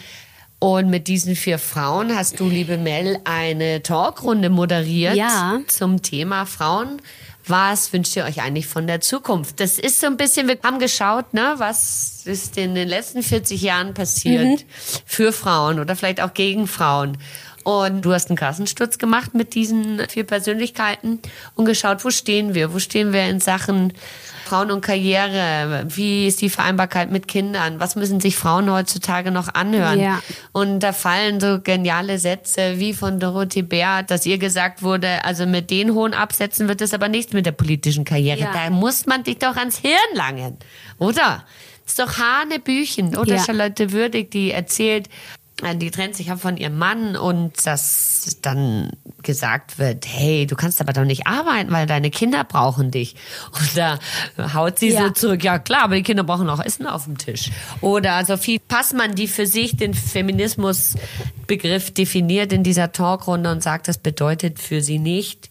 Und 0.58 0.88
mit 0.88 1.08
diesen 1.08 1.36
vier 1.36 1.58
Frauen 1.58 2.16
hast 2.16 2.40
du, 2.40 2.48
liebe 2.48 2.78
Mel, 2.78 3.18
eine 3.24 3.82
Talkrunde 3.82 4.48
moderiert 4.48 5.14
Ja. 5.14 5.60
zum 5.66 6.00
Thema 6.00 6.46
Frauen. 6.46 7.02
Was 7.46 7.92
wünscht 7.92 8.16
ihr 8.16 8.24
euch 8.24 8.40
eigentlich 8.40 8.66
von 8.66 8.86
der 8.86 9.00
Zukunft? 9.00 9.60
Das 9.60 9.78
ist 9.78 10.00
so 10.00 10.06
ein 10.06 10.16
bisschen, 10.16 10.48
wir 10.48 10.58
haben 10.62 10.78
geschaut, 10.78 11.34
ne, 11.34 11.54
was 11.58 12.22
ist 12.24 12.56
in 12.56 12.74
den 12.74 12.88
letzten 12.88 13.22
40 13.22 13.60
Jahren 13.60 13.92
passiert 13.92 14.64
für 15.04 15.32
Frauen 15.32 15.78
oder 15.78 15.94
vielleicht 15.94 16.22
auch 16.22 16.32
gegen 16.32 16.66
Frauen. 16.66 17.18
Und 17.64 18.02
du 18.02 18.12
hast 18.12 18.28
einen 18.28 18.36
Kassensturz 18.36 18.98
gemacht 18.98 19.34
mit 19.34 19.54
diesen 19.54 20.06
vier 20.08 20.24
Persönlichkeiten 20.24 21.20
und 21.54 21.64
geschaut, 21.64 22.04
wo 22.04 22.10
stehen 22.10 22.54
wir? 22.54 22.72
Wo 22.74 22.78
stehen 22.78 23.12
wir 23.12 23.26
in 23.28 23.40
Sachen 23.40 23.92
Frauen 24.44 24.70
und 24.70 24.80
Karriere? 24.80 25.84
Wie 25.88 26.26
ist 26.26 26.40
die 26.40 26.50
Vereinbarkeit 26.50 27.10
mit 27.10 27.28
Kindern? 27.28 27.80
Was 27.80 27.96
müssen 27.96 28.20
sich 28.20 28.36
Frauen 28.36 28.70
heutzutage 28.70 29.30
noch 29.30 29.54
anhören? 29.54 30.00
Ja. 30.00 30.20
Und 30.52 30.80
da 30.80 30.92
fallen 30.92 31.40
so 31.40 31.60
geniale 31.60 32.18
Sätze 32.18 32.78
wie 32.78 32.94
von 32.94 33.18
Dorothee 33.20 33.62
Bär, 33.62 34.02
dass 34.02 34.26
ihr 34.26 34.38
gesagt 34.38 34.82
wurde, 34.82 35.24
also 35.24 35.46
mit 35.46 35.70
den 35.70 35.94
hohen 35.94 36.14
Absätzen 36.14 36.68
wird 36.68 36.80
es 36.80 36.94
aber 36.94 37.08
nichts 37.08 37.32
mit 37.32 37.46
der 37.46 37.52
politischen 37.52 38.04
Karriere. 38.04 38.40
Ja. 38.40 38.50
Da 38.52 38.70
muss 38.70 39.06
man 39.06 39.24
dich 39.24 39.38
doch 39.38 39.56
ans 39.56 39.78
Hirn 39.78 39.94
langen, 40.14 40.56
oder? 40.98 41.44
ist 41.86 41.98
doch 41.98 42.16
Hanebüchen. 42.18 43.16
Oder 43.16 43.34
Ja. 43.36 43.44
Charlotte 43.44 43.92
Würdig, 43.92 44.30
die 44.30 44.52
erzählt, 44.52 45.08
äh, 45.08 45.10
die 45.62 45.90
trennt 45.90 46.16
sich 46.16 46.26
ja 46.26 46.36
von 46.36 46.56
ihrem 46.56 46.76
Mann 46.76 47.16
und 47.16 47.64
dass 47.64 48.38
dann 48.42 48.90
gesagt 49.22 49.78
wird, 49.78 50.04
hey, 50.06 50.46
du 50.46 50.56
kannst 50.56 50.80
aber 50.80 50.92
doch 50.92 51.04
nicht 51.04 51.26
arbeiten, 51.26 51.70
weil 51.70 51.86
deine 51.86 52.10
Kinder 52.10 52.42
brauchen 52.44 52.90
dich. 52.90 53.14
Und 53.58 53.76
da 53.76 53.98
haut 54.54 54.78
sie 54.80 54.90
so 54.90 54.96
Ja. 54.98 55.14
zurück, 55.14 55.42
ja 55.44 55.58
klar, 55.58 55.84
aber 55.84 55.94
die 55.94 56.02
Kinder 56.02 56.24
brauchen 56.24 56.50
auch 56.50 56.60
Essen 56.60 56.86
auf 56.86 57.04
dem 57.04 57.18
Tisch. 57.18 57.50
Oder 57.80 58.24
Sophie 58.24 58.58
Passmann, 58.58 59.14
die 59.14 59.28
für 59.28 59.46
sich 59.46 59.76
den 59.76 59.94
Feminismusbegriff 59.94 61.92
definiert 61.92 62.52
in 62.52 62.62
dieser 62.62 62.92
Talkrunde 62.92 63.50
und 63.50 63.62
sagt, 63.62 63.88
das 63.88 63.98
bedeutet 63.98 64.58
für 64.58 64.80
sie 64.82 64.98
nicht, 64.98 65.50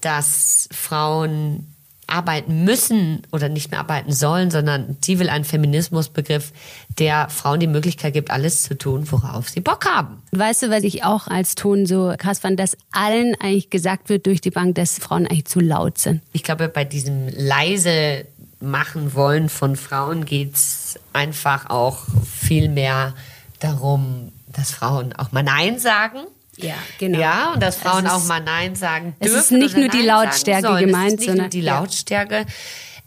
dass 0.00 0.68
Frauen 0.72 1.74
arbeiten 2.08 2.64
müssen 2.64 3.22
oder 3.32 3.48
nicht 3.48 3.70
mehr 3.70 3.80
arbeiten 3.80 4.12
sollen, 4.12 4.50
sondern 4.50 4.96
sie 5.04 5.18
will 5.18 5.28
einen 5.28 5.44
Feminismusbegriff, 5.44 6.52
der 6.98 7.28
Frauen 7.28 7.60
die 7.60 7.66
Möglichkeit 7.66 8.14
gibt, 8.14 8.30
alles 8.30 8.62
zu 8.62 8.76
tun, 8.76 9.10
worauf 9.10 9.48
sie 9.48 9.60
Bock 9.60 9.86
haben. 9.86 10.22
Weißt 10.32 10.62
du, 10.62 10.70
was 10.70 10.82
ich 10.82 11.04
auch 11.04 11.28
als 11.28 11.54
Ton 11.54 11.86
so 11.86 12.14
krass 12.18 12.40
fand, 12.40 12.58
dass 12.58 12.76
allen 12.90 13.34
eigentlich 13.40 13.70
gesagt 13.70 14.08
wird 14.08 14.26
durch 14.26 14.40
die 14.40 14.50
Bank, 14.50 14.74
dass 14.74 14.98
Frauen 14.98 15.26
eigentlich 15.26 15.44
zu 15.44 15.60
laut 15.60 15.98
sind. 15.98 16.22
Ich 16.32 16.42
glaube, 16.42 16.68
bei 16.68 16.84
diesem 16.84 17.28
leise 17.28 18.24
machen 18.60 19.14
wollen 19.14 19.48
von 19.48 19.76
Frauen 19.76 20.24
geht's 20.24 20.98
einfach 21.12 21.70
auch 21.70 21.98
viel 22.24 22.68
mehr 22.68 23.14
darum, 23.60 24.32
dass 24.46 24.70
Frauen 24.70 25.12
auch 25.12 25.32
mal 25.32 25.42
Nein 25.42 25.78
sagen. 25.78 26.20
Ja, 26.58 26.74
genau. 26.98 27.18
Ja, 27.18 27.52
und 27.54 27.62
dass 27.62 27.76
Frauen 27.76 28.04
Es 28.06 28.12
ist- 28.12 28.18
auch 28.18 28.24
mal 28.26 28.40
Nein 28.40 28.74
sagen 28.74 29.14
es 29.20 29.30
dürfen. 29.32 29.40
ist 29.40 29.50
nicht 29.62 29.76
nur 29.76 29.88
die 29.88 29.98
Nein 29.98 30.06
Lautstärke 30.06 30.66
sollen. 30.68 30.86
gemeint, 30.86 31.06
es 31.06 31.12
ist 31.14 31.18
nicht 31.20 31.26
nur 31.28 31.34
sondern- 31.36 31.50
die 31.50 31.60
ja. 31.60 31.78
Lautstärke. 31.80 32.46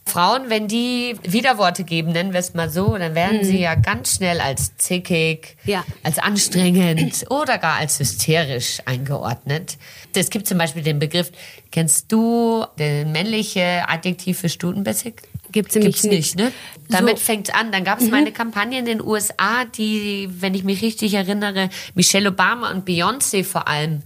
Frauen, 0.03 0.49
wenn 0.49 0.67
die 0.67 1.15
Widerworte 1.21 1.83
geben, 1.83 2.11
nennen 2.11 2.33
wir 2.33 2.39
es 2.39 2.55
mal 2.55 2.69
so, 2.71 2.97
dann 2.97 3.13
werden 3.13 3.43
sie 3.43 3.59
ja 3.59 3.75
ganz 3.75 4.15
schnell 4.15 4.41
als 4.41 4.75
zickig, 4.77 5.57
Mhm. 5.63 5.71
Ja. 5.71 5.83
als 6.01 6.17
anstrengend 6.17 7.25
oder 7.29 7.59
gar 7.59 7.75
als 7.77 7.99
hysterisch 7.99 8.79
eingeordnet. 8.85 9.77
Es 10.15 10.31
gibt 10.31 10.47
zum 10.47 10.57
Beispiel 10.57 10.81
den 10.81 10.97
Begriff, 10.97 11.31
kennst 11.71 12.11
du 12.11 12.65
das 12.77 13.05
männliche 13.05 13.83
Adjektiv 13.87 14.39
für 14.39 14.49
stutenbissig? 14.49 15.21
Gibt's 15.51 15.75
nämlich 15.75 16.01
Gibt's 16.01 16.03
nicht, 16.03 16.35
ne? 16.37 16.45
nicht. 16.45 16.55
Damit 16.89 17.17
So. 17.19 17.25
fängt's 17.25 17.49
an. 17.49 17.71
Dann 17.71 17.83
gab 17.83 17.99
es 17.99 18.09
mal 18.09 18.17
eine 18.17 18.31
Kampagne 18.31 18.79
in 18.79 18.85
den 18.85 19.01
USA, 19.01 19.65
die, 19.65 20.29
wenn 20.31 20.53
ich 20.53 20.63
mich 20.63 20.81
richtig 20.81 21.13
erinnere, 21.13 21.69
Michelle 21.95 22.29
Obama 22.29 22.71
und 22.71 22.87
Beyoncé 22.87 23.43
vor 23.43 23.67
allem 23.67 24.01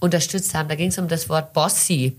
unterstützt 0.00 0.54
haben. 0.54 0.68
Da 0.68 0.74
ging 0.74 0.88
es 0.88 0.98
um 0.98 1.08
das 1.08 1.28
Wort 1.28 1.52
Bossy. 1.52 2.16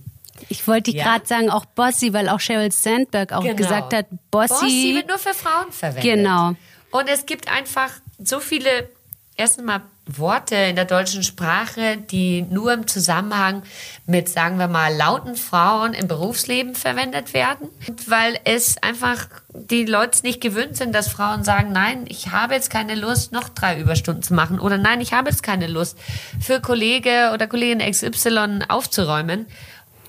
Ich 0.50 0.68
wollte 0.68 0.92
Ja. 0.92 1.04
gerade 1.04 1.26
sagen, 1.28 1.50
auch 1.50 1.66
Bossy, 1.66 2.12
weil 2.14 2.28
auch 2.30 2.40
Sheryl 2.40 2.72
Sandberg 2.72 3.32
auch 3.34 3.44
gesagt 3.56 3.94
hat, 3.94 4.08
Bossy. 4.32 4.54
Bossy 4.54 4.94
wird 4.96 5.08
nur 5.08 5.18
für 5.20 5.34
Frauen 5.34 5.72
verwendet. 5.72 6.04
Genau. 6.04 6.56
Und 6.92 7.08
es 7.10 7.26
gibt 7.26 7.48
einfach 7.52 7.92
so 8.20 8.40
viele, 8.40 8.90
erstens 9.36 9.66
mal 9.66 9.82
Worte 10.06 10.56
in 10.56 10.76
der 10.76 10.86
deutschen 10.86 11.24
Sprache, 11.24 11.98
die 11.98 12.42
nur 12.42 12.74
im 12.74 12.88
Zusammenhang 12.88 13.64
mit, 14.06 14.28
sagen 14.28 14.60
wir 14.60 14.68
mal, 14.68 14.94
lauten 14.94 15.36
Frauen 15.36 15.94
im 15.94 16.08
Berufsleben 16.08 16.76
verwendet 16.76 17.34
werden. 17.34 17.70
Weil 18.08 18.38
es 18.44 18.82
einfach 18.84 19.28
die 19.54 19.86
Leute 19.86 20.24
nicht 20.24 20.42
gewöhnt 20.42 20.76
sind, 20.76 20.94
dass 20.94 21.08
Frauen 21.08 21.44
sagen, 21.44 21.72
nein, 21.72 22.06
ich 22.10 22.32
habe 22.32 22.54
jetzt 22.54 22.70
keine 22.70 22.96
Lust, 22.96 23.32
noch 23.32 23.48
drei 23.48 23.80
Überstunden 23.80 24.24
zu 24.24 24.34
machen. 24.34 24.60
Oder 24.60 24.78
nein, 24.78 25.00
ich 25.00 25.14
habe 25.14 25.30
jetzt 25.30 25.44
keine 25.44 25.68
Lust, 25.68 25.98
für 26.42 26.60
Kollege 26.60 27.32
oder 27.34 27.48
Kollegin 27.48 27.80
XY 27.80 28.60
aufzuräumen. 28.68 29.46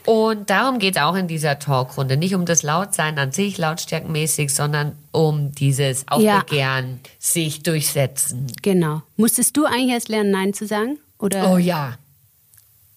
Und 0.07 0.51
darum 0.51 0.79
geht 0.79 0.97
es 0.97 1.03
auch 1.03 1.15
in 1.15 1.29
dieser 1.29 1.59
Talkrunde. 1.59 2.17
Nicht 2.17 2.35
um 2.35 2.45
das 2.45 2.63
Lautsein 2.63 3.19
an 3.19 3.33
sich, 3.33 3.57
lautstärkenmäßig, 3.57 4.55
sondern 4.55 4.93
um 5.13 5.53
dieses 5.55 6.05
Ja. 6.19 6.39
Aufbegehren, 6.39 7.01
sich 7.19 7.63
durchsetzen. 7.63 8.53
Genau. 8.63 9.03
Musstest 9.17 9.57
du 9.57 9.65
eigentlich 9.65 9.93
erst 9.93 10.09
lernen, 10.09 10.31
Nein 10.31 10.53
zu 10.53 10.67
sagen? 10.67 10.99
Oder? 11.19 11.51
Oh 11.51 11.57
ja. 11.57 11.97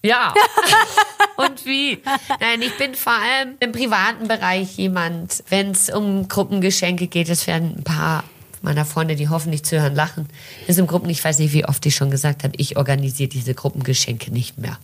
Ja. 0.04 0.34
Und 1.38 1.65
wie? 1.65 2.02
Nein, 2.39 2.62
ich 2.62 2.76
bin 2.78 2.96
vor 2.96 3.13
allem 3.13 3.56
im 3.60 3.72
privaten 3.72 4.28
Bereich 4.28 4.78
jemand, 4.78 5.43
wenn 5.50 5.72
es 5.72 5.89
um 5.89 6.28
Gruppengeschenke 6.28 7.08
geht, 7.08 7.30
es 7.30 7.48
werden 7.48 7.76
ein 7.78 7.84
paar 7.84 8.24
meiner 8.62 8.86
Freunde, 8.86 9.15
die 9.15 9.30
hoffentlich 9.30 9.63
zuhören, 9.63 9.96
lachen. 9.96 10.28
Das 10.65 10.76
sind 10.76 10.88
Gruppen, 10.88 11.10
ich 11.10 11.24
weiß 11.24 11.39
nicht, 11.39 11.54
wie 11.54 11.65
oft 11.65 11.86
ich 11.86 11.96
schon 11.96 12.12
gesagt 12.12 12.43
habe, 12.43 12.54
ich 12.58 12.76
organisiere 12.76 13.30
diese 13.30 13.54
Gruppengeschenke 13.54 14.32
nicht 14.32 14.58
mehr. 14.58 14.78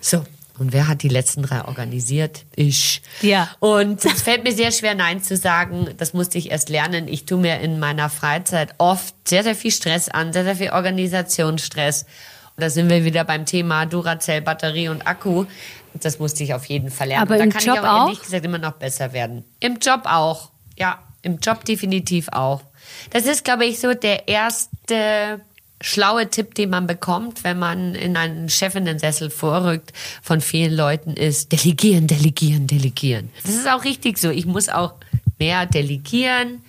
So. 0.00 0.24
Und 0.58 0.72
wer 0.72 0.88
hat 0.88 1.02
die 1.02 1.08
letzten 1.08 1.42
drei 1.42 1.64
organisiert? 1.64 2.44
Ich. 2.56 3.02
Ja. 3.22 3.48
Und 3.60 4.04
es 4.04 4.22
fällt 4.22 4.44
mir 4.44 4.52
sehr 4.52 4.72
schwer, 4.72 4.94
Nein 4.94 5.22
zu 5.22 5.36
sagen. 5.36 5.88
Das 5.96 6.14
musste 6.14 6.38
ich 6.38 6.50
erst 6.50 6.68
lernen. 6.68 7.08
Ich 7.08 7.26
tue 7.26 7.38
mir 7.38 7.60
in 7.60 7.78
meiner 7.78 8.10
Freizeit 8.10 8.74
oft 8.78 9.14
sehr, 9.26 9.42
sehr 9.44 9.54
viel 9.54 9.70
Stress 9.70 10.08
an, 10.08 10.32
sehr, 10.32 10.44
sehr 10.44 10.56
viel 10.56 10.70
Organisationsstress. 10.70 12.02
Und 12.02 12.62
da 12.62 12.70
sind 12.70 12.88
wir 12.90 13.04
wieder 13.04 13.24
beim 13.24 13.46
Thema 13.46 13.86
Duracell, 13.86 14.42
Batterie 14.42 14.88
und 14.88 15.06
Akku. 15.06 15.46
Das 15.94 16.18
musste 16.18 16.44
ich 16.44 16.54
auf 16.54 16.64
jeden 16.66 16.90
Fall 16.90 17.08
lernen. 17.08 17.22
Aber 17.22 17.34
und 17.34 17.38
da 17.38 17.44
im 17.44 17.50
kann 17.50 17.62
Job 17.62 17.74
ich 17.74 17.80
aber 17.80 18.02
auch? 18.02 18.06
ehrlich 18.08 18.22
gesagt 18.22 18.44
immer 18.44 18.58
noch 18.58 18.72
besser 18.72 19.12
werden. 19.12 19.44
Im 19.60 19.78
Job 19.78 20.02
auch. 20.04 20.50
Ja, 20.76 20.98
im 21.22 21.38
Job 21.38 21.64
definitiv 21.64 22.28
auch. 22.30 22.62
Das 23.10 23.26
ist, 23.26 23.44
glaube 23.44 23.64
ich, 23.64 23.80
so 23.80 23.94
der 23.94 24.28
erste 24.28 25.40
schlaue 25.80 26.28
Tipp, 26.28 26.54
den 26.54 26.70
man 26.70 26.86
bekommt, 26.86 27.44
wenn 27.44 27.58
man 27.58 27.94
in 27.94 28.16
einen 28.16 28.48
Chefinnensessel 28.48 29.30
vorrückt, 29.30 29.92
von 30.22 30.40
vielen 30.40 30.74
Leuten 30.74 31.14
ist, 31.14 31.52
delegieren, 31.52 32.06
delegieren, 32.06 32.66
delegieren. 32.66 33.30
Das 33.44 33.54
ist 33.54 33.68
auch 33.68 33.84
richtig 33.84 34.18
so. 34.18 34.30
Ich 34.30 34.46
muss 34.46 34.68
auch 34.68 34.94
mehr 35.38 35.66
delegieren. 35.66 36.62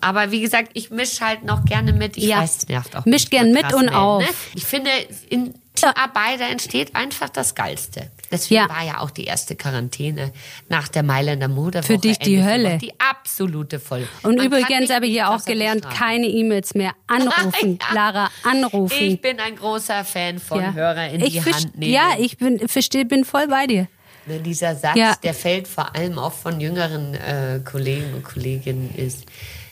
Aber 0.00 0.30
wie 0.30 0.40
gesagt, 0.40 0.70
ich 0.74 0.90
mische 0.90 1.24
halt 1.24 1.42
noch 1.44 1.64
gerne 1.64 1.92
mit. 1.92 2.16
Ich 2.16 2.24
Ja. 2.24 2.40
weiß, 2.40 2.68
nervt 2.68 2.94
auch. 2.94 3.04
Mischt 3.04 3.30
gern 3.30 3.52
mit 3.52 3.72
und 3.74 3.86
man, 3.86 3.94
auf. 3.94 4.22
Ne? 4.22 4.28
Ich 4.54 4.64
finde, 4.64 4.90
in 5.28 5.54
Arbeit, 5.82 6.40
da 6.40 6.48
entsteht 6.48 6.94
einfach 6.94 7.28
das 7.28 7.54
Geilste. 7.54 8.10
Deswegen 8.30 8.62
Ja. 8.62 8.68
war 8.68 8.84
ja 8.84 9.00
auch 9.00 9.10
die 9.10 9.24
erste 9.24 9.56
Quarantäne 9.56 10.32
nach 10.68 10.88
der 10.88 11.02
Mailänder 11.02 11.48
Modewoche. 11.48 11.86
Für 11.94 11.98
dich 11.98 12.18
die 12.18 12.36
Ende 12.36 12.50
Hölle. 12.50 12.78
Die 12.78 12.92
absolute 13.00 13.80
Voll. 13.80 14.06
Und 14.22 14.36
Man 14.36 14.46
übrigens 14.46 14.90
habe 14.90 15.06
ich 15.06 15.14
ja 15.14 15.34
auch 15.34 15.44
gelernt, 15.44 15.88
keine 15.90 16.26
E-Mails 16.26 16.74
mehr 16.74 16.92
anrufen. 17.06 17.78
Ja. 17.88 17.94
Lara, 17.94 18.30
anrufen. 18.44 18.96
Ich 19.00 19.20
bin 19.20 19.40
ein 19.40 19.56
großer 19.56 20.04
Fan 20.04 20.38
von 20.38 20.60
ja. 20.60 20.72
Hörer 20.72 21.08
in 21.10 21.20
ich 21.22 21.32
die 21.34 21.44
Hand 21.44 21.76
nehmen. 21.78 21.92
Ja, 21.92 22.12
ich 22.18 22.36
bin, 22.38 22.68
versteh, 22.68 23.04
bin 23.04 23.24
voll 23.24 23.48
bei 23.48 23.66
dir. 23.66 23.86
Ne, 24.26 24.40
dieser 24.40 24.74
Satz, 24.74 24.96
Ja. 24.96 25.14
der 25.22 25.32
fällt 25.34 25.66
vor 25.68 25.94
allem 25.96 26.18
auch 26.18 26.32
von 26.34 26.60
jüngeren 26.60 27.14
äh, 27.14 27.60
Kollegen 27.64 28.12
und 28.14 28.24
Kolleginnen 28.24 28.94
ist. 28.94 29.24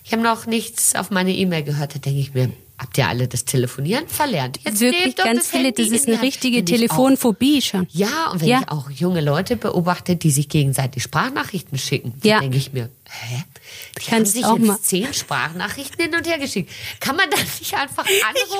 Ich 0.04 0.12
habe 0.12 0.22
noch 0.22 0.46
nichts 0.46 0.94
auf 0.94 1.10
meine 1.10 1.32
E-Mail 1.34 1.62
gehört, 1.62 1.94
da 1.94 1.98
denke 1.98 2.20
ich 2.20 2.32
mir, 2.32 2.50
habt 2.78 2.98
ihr 2.98 3.08
alle 3.08 3.26
das 3.28 3.44
Telefonieren 3.44 4.06
verlernt? 4.08 4.58
Jetzt 4.64 4.80
Wirklich 4.80 5.16
ganz 5.16 5.38
das 5.40 5.48
viele, 5.48 5.64
Handy 5.68 5.82
das 5.90 5.92
ist 5.92 6.08
eine 6.08 6.20
richtige 6.22 6.58
ich 6.58 6.62
auch. 6.62 6.66
Telefonphobie 6.66 7.62
schon. 7.62 7.86
Ja, 7.90 8.30
und 8.32 8.40
wenn 8.40 8.48
Ja. 8.48 8.60
ich 8.62 8.68
auch 8.68 8.90
junge 8.90 9.20
Leute 9.20 9.56
beobachte, 9.56 10.16
die 10.16 10.30
sich 10.30 10.48
gegenseitig 10.48 11.02
Sprachnachrichten 11.02 11.78
schicken, 11.78 12.14
Ja. 12.22 12.34
dann 12.34 12.42
denke 12.44 12.58
ich 12.58 12.72
mir, 12.72 12.90
hä? 13.08 13.44
Die 13.98 14.02
haben 14.02 14.10
kannst 14.10 14.32
sich 14.34 14.44
auch 14.44 14.56
jetzt 14.58 14.66
mal- 14.66 14.80
zehn 14.80 15.12
Sprachnachrichten 15.14 16.04
hin 16.04 16.14
und 16.14 16.26
her 16.26 16.38
geschickt. 16.38 16.70
Kann 17.00 17.16
man 17.16 17.28
da 17.30 17.36
nicht 17.38 17.74
einfach 17.74 18.04
anrufen 18.04 18.58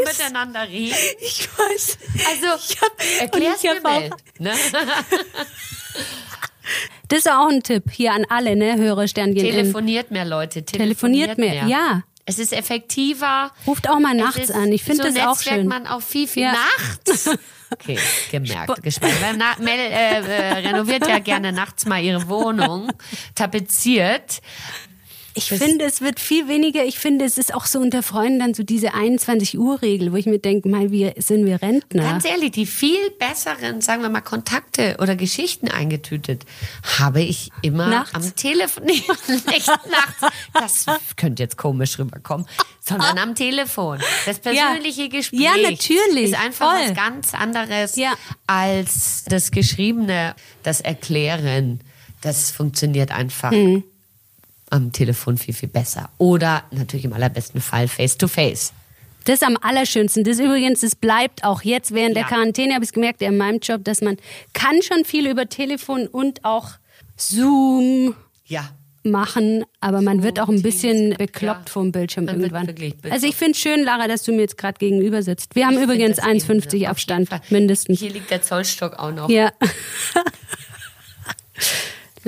und 0.00 0.08
miteinander 0.08 0.68
reden? 0.68 0.94
Ich 1.20 1.48
weiß. 1.58 1.98
Also, 2.28 2.74
erklär's 3.20 3.32
und 3.32 3.40
mir 3.40 3.54
ich 3.70 3.76
hab 3.76 3.82
mal. 3.82 4.10
Ne? 4.38 4.52
Das 7.08 7.20
ist 7.20 7.30
auch 7.30 7.48
ein 7.48 7.62
Tipp 7.62 7.84
hier 7.90 8.12
an 8.12 8.26
alle, 8.28 8.54
ne, 8.54 8.76
Hörersternchen. 8.76 9.38
in- 9.44 9.50
Telefoniert 9.54 10.10
mehr, 10.10 10.26
Leute. 10.26 10.62
Telefoniert 10.64 11.38
mehr, 11.38 11.64
ja. 11.66 12.02
Es 12.28 12.38
ist 12.38 12.52
effektiver. 12.52 13.50
Ruft 13.66 13.88
auch 13.88 13.98
mal 13.98 14.14
nachts 14.14 14.50
an. 14.50 14.70
Ich 14.72 14.84
finde 14.84 15.04
so 15.08 15.14
das 15.14 15.26
auch 15.26 15.40
schön. 15.40 15.66
man 15.66 15.86
auch 15.86 16.02
viel, 16.02 16.28
viel 16.28 16.42
Ja. 16.44 16.52
nachts. 16.54 17.30
Okay, 17.70 17.98
gemerkt, 18.30 18.82
gespannt. 18.82 19.12
Weil 19.20 19.36
Na 19.36 19.54
Mel 19.58 19.78
äh, 19.78 20.20
äh, 20.20 20.52
renoviert 20.68 21.06
ja 21.06 21.18
gerne 21.18 21.52
nachts 21.52 21.84
mal 21.84 22.02
ihre 22.02 22.26
Wohnung, 22.26 22.90
tapeziert. 23.34 24.40
Ich 25.38 25.48
finde, 25.48 25.84
es 25.84 26.00
wird 26.00 26.20
viel 26.20 26.48
weniger. 26.48 26.84
Ich 26.84 26.98
finde, 26.98 27.24
es 27.24 27.38
ist 27.38 27.54
auch 27.54 27.66
so 27.66 27.78
unter 27.80 28.02
Freunden 28.02 28.38
dann 28.40 28.54
so 28.54 28.62
diese 28.62 28.94
21-Uhr-Regel, 28.94 30.12
wo 30.12 30.16
ich 30.16 30.26
mir 30.26 30.38
denke, 30.38 30.68
mal, 30.68 30.90
wir 30.90 31.14
sind 31.18 31.46
wir 31.46 31.62
Rentner. 31.62 32.02
Ganz 32.02 32.24
ehrlich, 32.24 32.50
die 32.52 32.66
viel 32.66 33.10
besseren, 33.18 33.80
sagen 33.80 34.02
wir 34.02 34.08
mal, 34.08 34.20
Kontakte 34.20 34.96
oder 35.00 35.16
Geschichten 35.16 35.68
eingetütet 35.68 36.44
habe 36.98 37.22
ich 37.22 37.50
immer 37.62 37.88
Nachts? 37.88 38.14
am 38.14 38.34
Telefon. 38.36 38.84
Nee, 38.86 38.92
nicht 39.50 39.66
nachts. 39.68 40.34
Das 40.54 40.86
könnte 41.16 41.42
jetzt 41.42 41.56
komisch 41.56 41.98
rüberkommen, 41.98 42.46
sondern 42.80 43.18
am 43.18 43.34
Telefon. 43.34 44.00
Das 44.26 44.38
persönliche 44.40 45.08
Gespräch 45.08 45.40
Ja, 45.40 45.52
natürlich. 45.56 46.32
ist 46.32 46.38
einfach 46.40 46.72
Voll. 46.72 46.88
was 46.88 46.94
ganz 46.96 47.34
anderes 47.34 47.96
Ja. 47.96 48.14
als 48.46 49.24
das 49.28 49.50
Geschriebene, 49.50 50.34
das 50.62 50.80
Erklären. 50.80 51.80
Das 52.20 52.50
funktioniert 52.50 53.12
einfach. 53.12 53.52
Mhm. 53.52 53.84
Am 54.70 54.92
Telefon 54.92 55.38
viel, 55.38 55.54
viel 55.54 55.68
besser. 55.68 56.10
Oder 56.18 56.64
natürlich 56.70 57.04
im 57.04 57.12
allerbesten 57.12 57.60
Fall 57.60 57.88
face 57.88 58.16
to 58.18 58.28
face. 58.28 58.72
Das 59.24 59.42
ist 59.42 59.46
am 59.46 59.56
allerschönsten. 59.60 60.24
Das 60.24 60.38
übrigens, 60.38 60.80
das 60.80 60.94
bleibt 60.94 61.44
auch 61.44 61.62
jetzt 61.62 61.92
während 61.92 62.16
der 62.16 62.22
Ja. 62.22 62.28
Quarantäne, 62.28 62.74
habe 62.74 62.84
ich 62.84 62.92
gemerkt, 62.92 63.20
in 63.20 63.36
meinem 63.36 63.58
Job, 63.60 63.84
dass 63.84 64.00
man 64.00 64.16
kann 64.54 64.80
schon 64.82 65.04
viel 65.04 65.26
über 65.26 65.48
Telefon 65.48 66.06
und 66.06 66.44
auch 66.44 66.70
Zoom 67.16 68.14
Ja. 68.46 68.70
machen, 69.02 69.64
aber 69.80 70.00
man 70.02 70.22
wird 70.22 70.40
auch 70.40 70.48
ein 70.48 70.62
bisschen 70.62 71.08
Teams, 71.08 71.18
bekloppt 71.18 71.68
ja. 71.68 71.72
vom 71.72 71.92
Bildschirm 71.92 72.24
Man 72.26 72.40
irgendwann. 72.40 72.74
Also 73.10 73.26
ich 73.26 73.36
finde 73.36 73.52
es 73.52 73.58
schön, 73.58 73.82
Lara, 73.84 74.08
dass 74.08 74.22
du 74.22 74.32
mir 74.32 74.42
jetzt 74.42 74.56
gerade 74.56 74.78
gegenüber 74.78 75.22
sitzt. 75.22 75.54
Wir 75.54 75.66
haben 75.66 75.76
Ich 75.76 75.82
übrigens 75.82 76.20
find 76.20 76.42
das 76.42 76.48
eben, 76.48 76.60
1,50 76.60 76.76
ne, 76.78 76.84
auf 76.86 76.90
Abstand, 76.92 77.28
mindestens. 77.50 77.98
Hier 77.98 78.10
liegt 78.10 78.30
der 78.30 78.42
Zollstock 78.42 78.98
auch 78.98 79.12
noch. 79.12 79.28
Ja. 79.28 79.50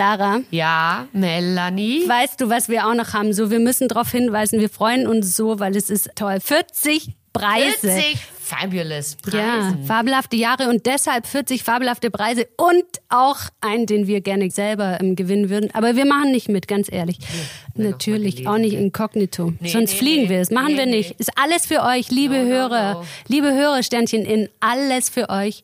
Lara, 0.01 0.41
Ja, 0.51 1.07
Melanie. 1.13 2.09
weißt 2.09 2.41
du, 2.41 2.49
was 2.49 2.71
wir 2.71 2.87
auch 2.87 2.95
noch 2.95 3.13
haben? 3.13 3.35
So, 3.35 3.51
wir 3.51 3.59
müssen 3.61 3.87
darauf 3.87 4.11
hinweisen, 4.11 4.59
wir 4.59 4.71
freuen 4.71 5.07
uns 5.07 5.37
so, 5.37 5.61
weil 5.61 5.77
es 5.77 5.91
ist 5.91 6.09
toll. 6.17 6.39
40 6.41 7.11
Preise. 7.35 7.77
40 7.91 8.17
fabulous 8.43 9.17
Ja, 9.27 9.31
Preisen. 9.31 9.85
fabelhafte 9.85 10.37
Jahre 10.37 10.69
und 10.71 10.87
deshalb 10.87 11.27
40 11.27 11.63
fabelhafte 11.63 12.11
Preise 12.11 12.49
und 12.57 12.83
auch 13.11 13.37
einen, 13.61 13.85
den 13.87 14.07
wir 14.07 14.23
gerne 14.23 14.51
selber 14.51 14.99
ähm, 15.03 15.17
gewinnen 15.17 15.51
würden. 15.51 15.71
Aber 15.75 15.95
wir 15.97 16.07
machen 16.07 16.33
nicht 16.33 16.49
mit, 16.49 16.67
ganz 16.67 16.91
ehrlich. 16.91 17.19
Natürlich, 17.75 18.37
gelesen, 18.37 18.49
auch 18.53 18.59
nicht 18.59 18.73
inkognito. 18.75 19.53
Nee, 19.61 19.69
Sonst 19.69 19.93
nee, 19.93 19.99
fliegen 19.99 20.23
nee. 20.25 20.29
wir. 20.31 20.39
Das 20.41 20.51
machen 20.51 20.73
Nee, 20.73 20.79
wir 20.79 20.87
nee. 20.87 20.97
nicht. 20.97 21.21
Ist 21.21 21.31
alles 21.39 21.67
für 21.67 21.83
euch, 21.85 22.11
liebe 22.11 22.39
No, 22.39 22.45
no, 22.45 22.49
Hörer. 22.51 22.95
no. 22.95 23.05
Liebe 23.29 23.53
Hörersternchen 23.53 24.25
in 24.25 24.49
alles 24.61 25.11
für 25.11 25.29
euch. 25.29 25.63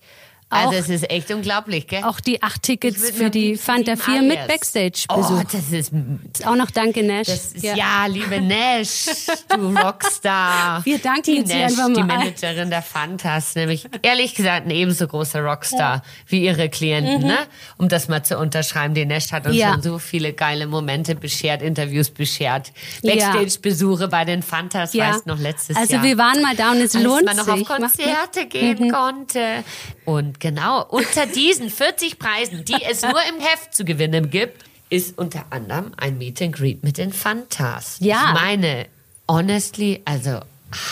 Auch, 0.49 0.59
Also 0.69 0.75
es 0.79 0.89
ist 0.89 1.11
echt 1.11 1.33
unglaublich, 1.33 1.89
gell? 1.89 2.05
auch 2.05 2.21
die 2.21 2.41
acht 2.41 2.63
Tickets 2.63 3.11
für 3.11 3.31
die 3.31 3.57
Fanta 3.57 3.97
sieben 3.97 4.03
4 4.19 4.23
mit. 4.23 4.47
Backstage-Besuch. 4.47 5.41
Oh, 5.41 5.43
das 5.43 5.73
ist, 5.73 5.93
Ist 6.33 6.47
auch 6.47 6.55
noch 6.55 6.71
danke 6.71 7.03
Nash. 7.03 7.27
ist 7.27 7.63
ja. 7.65 8.07
liebe 8.07 8.41
Nash, 8.41 9.07
du 9.49 9.77
Rockstar. 9.77 10.85
Wir 10.85 10.99
danken 10.99 11.23
die 11.25 11.33
jetzt 11.39 11.49
Nash, 11.49 11.63
einfach 11.73 11.87
die 11.89 12.03
mal. 12.05 12.19
Managerin 12.19 12.71
der 12.71 12.83
Fantas, 12.83 13.57
nämlich 13.57 13.89
ehrlich 14.03 14.37
gesagt 14.37 14.67
ein 14.67 14.71
ebenso 14.71 15.09
großer 15.09 15.41
Rockstar 15.43 16.03
wie 16.29 16.45
ihre 16.45 16.69
Klienten, 16.69 17.27
ne? 17.27 17.39
Um 17.77 17.89
das 17.89 18.07
mal 18.07 18.23
zu 18.23 18.39
unterschreiben. 18.39 18.95
Die 18.95 19.05
Nash 19.05 19.33
hat 19.33 19.47
uns 19.47 19.55
Mhm. 19.57 19.61
Ja. 19.61 19.73
schon 19.73 19.83
so 19.83 19.99
viele 19.99 20.33
geile 20.33 20.69
Momente 20.69 21.17
beschert, 21.17 21.61
Interviews 21.61 22.11
beschert, 22.11 22.71
Ja. 23.03 23.15
Backstage-Besuche 23.15 24.07
bei 24.07 24.25
den 24.25 24.43
Fantas, 24.45 24.93
Ja. 24.95 25.11
weißt 25.11 25.27
noch 25.27 25.41
letztes 25.41 25.77
also 25.77 25.95
Jahr. 25.95 26.05
wir 26.05 26.19
waren 26.19 26.41
mal 26.41 26.55
da 26.55 26.71
und 26.71 26.77
es 26.83 26.95
als 26.95 27.03
lohnt 27.05 27.25
man 27.25 27.37
noch 27.37 27.49
auf 27.49 27.59
sich. 27.59 27.67
Konzerte 27.67 28.47
gehen 28.47 28.93
konnte. 28.93 29.65
Und 30.05 30.36
genau, 30.41 30.85
unter 30.89 31.27
diesen 31.27 31.71
40 31.71 32.19
Preisen, 32.19 32.65
die 32.65 32.83
es 32.89 33.03
nur 33.03 33.21
im 33.29 33.41
Heft 33.41 33.75
zu 33.75 33.85
gewinnen 33.85 34.31
gibt, 34.31 34.65
ist 34.89 35.19
unter 35.19 35.45
anderem 35.51 35.93
ein 35.97 36.19
Meet 36.19 36.43
and 36.43 36.55
Greet 36.55 36.85
mit 36.85 36.99
den 36.99 37.13
Fantas. 37.13 37.97
Ja. 38.01 38.33
Ich 38.35 38.41
meine, 38.41 38.87
honestly, 39.29 40.01
also 40.05 40.41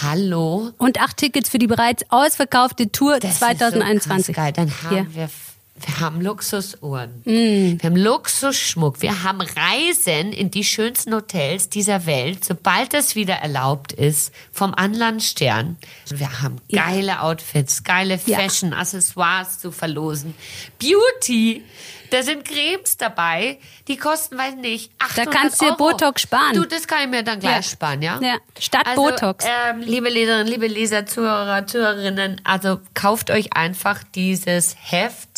hallo. 0.02 0.70
Und 0.78 1.00
acht 1.00 1.16
Tickets 1.16 1.48
für 1.48 1.58
die 1.58 1.66
bereits 1.66 2.04
ausverkaufte 2.10 2.90
Tour 2.90 3.18
Das 3.20 3.38
2021. 3.38 4.20
Ist 4.20 4.26
so 4.26 4.32
geil. 4.32 4.52
Dann 4.52 4.70
haben 4.82 4.96
Ja. 4.96 5.06
wir 5.14 5.30
wir 5.76 6.00
haben 6.00 6.20
Luxusuhren. 6.20 7.22
Mm. 7.24 7.78
Wir 7.80 7.90
haben 7.90 7.96
Luxusschmuck. 7.96 9.02
Wir 9.02 9.24
haben 9.24 9.40
Reisen 9.40 10.32
in 10.32 10.50
die 10.50 10.62
schönsten 10.64 11.12
Hotels 11.12 11.68
dieser 11.68 12.06
Welt, 12.06 12.44
sobald 12.44 12.94
das 12.94 13.16
wieder 13.16 13.34
erlaubt 13.34 13.92
ist, 13.92 14.32
vom 14.52 14.72
Anlandstern. 14.72 15.76
Wir 16.10 16.42
haben 16.42 16.58
geile 16.70 17.20
Outfits, 17.22 17.82
geile 17.82 18.20
Ja. 18.24 18.38
Fashion, 18.38 18.72
Accessoires 18.72 19.58
zu 19.58 19.72
verlosen. 19.72 20.34
Beauty. 20.78 21.62
Da 22.10 22.22
sind 22.22 22.44
Cremes 22.44 22.96
dabei, 22.96 23.58
die 23.88 23.96
kosten, 23.96 24.38
weiß 24.38 24.54
nicht, 24.56 24.92
800 25.00 25.34
kannst 25.34 25.60
du 25.60 25.64
dir. 25.66 25.72
Botox 25.72 26.22
sparen. 26.22 26.54
Du, 26.54 26.64
das 26.64 26.86
kann 26.86 27.02
ich 27.02 27.08
mir 27.08 27.24
dann 27.24 27.40
gleich 27.40 27.56
Ja. 27.56 27.62
sparen, 27.62 28.02
ja? 28.02 28.20
Ja, 28.22 28.36
statt 28.60 28.86
also, 28.86 29.02
Botox. 29.02 29.44
Ähm, 29.44 29.80
liebe 29.80 30.08
Leserinnen, 30.10 30.46
liebe 30.46 30.68
Leser, 30.68 31.06
Zuhörer, 31.06 31.66
Zuhörerinnen, 31.66 32.40
also 32.44 32.78
kauft 32.94 33.30
euch 33.32 33.54
einfach 33.54 34.04
dieses 34.14 34.76
Heft, 34.80 35.33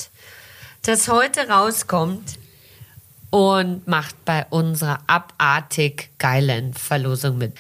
das 0.87 1.09
heute 1.09 1.49
rauskommt 1.49 2.39
und 3.31 3.87
macht 3.89 4.25
bei 4.25 4.47
unserer 4.51 5.01
abartig 5.07 6.11
geilen 6.19 6.75
Verlosung 6.75 7.39
mit. 7.39 7.55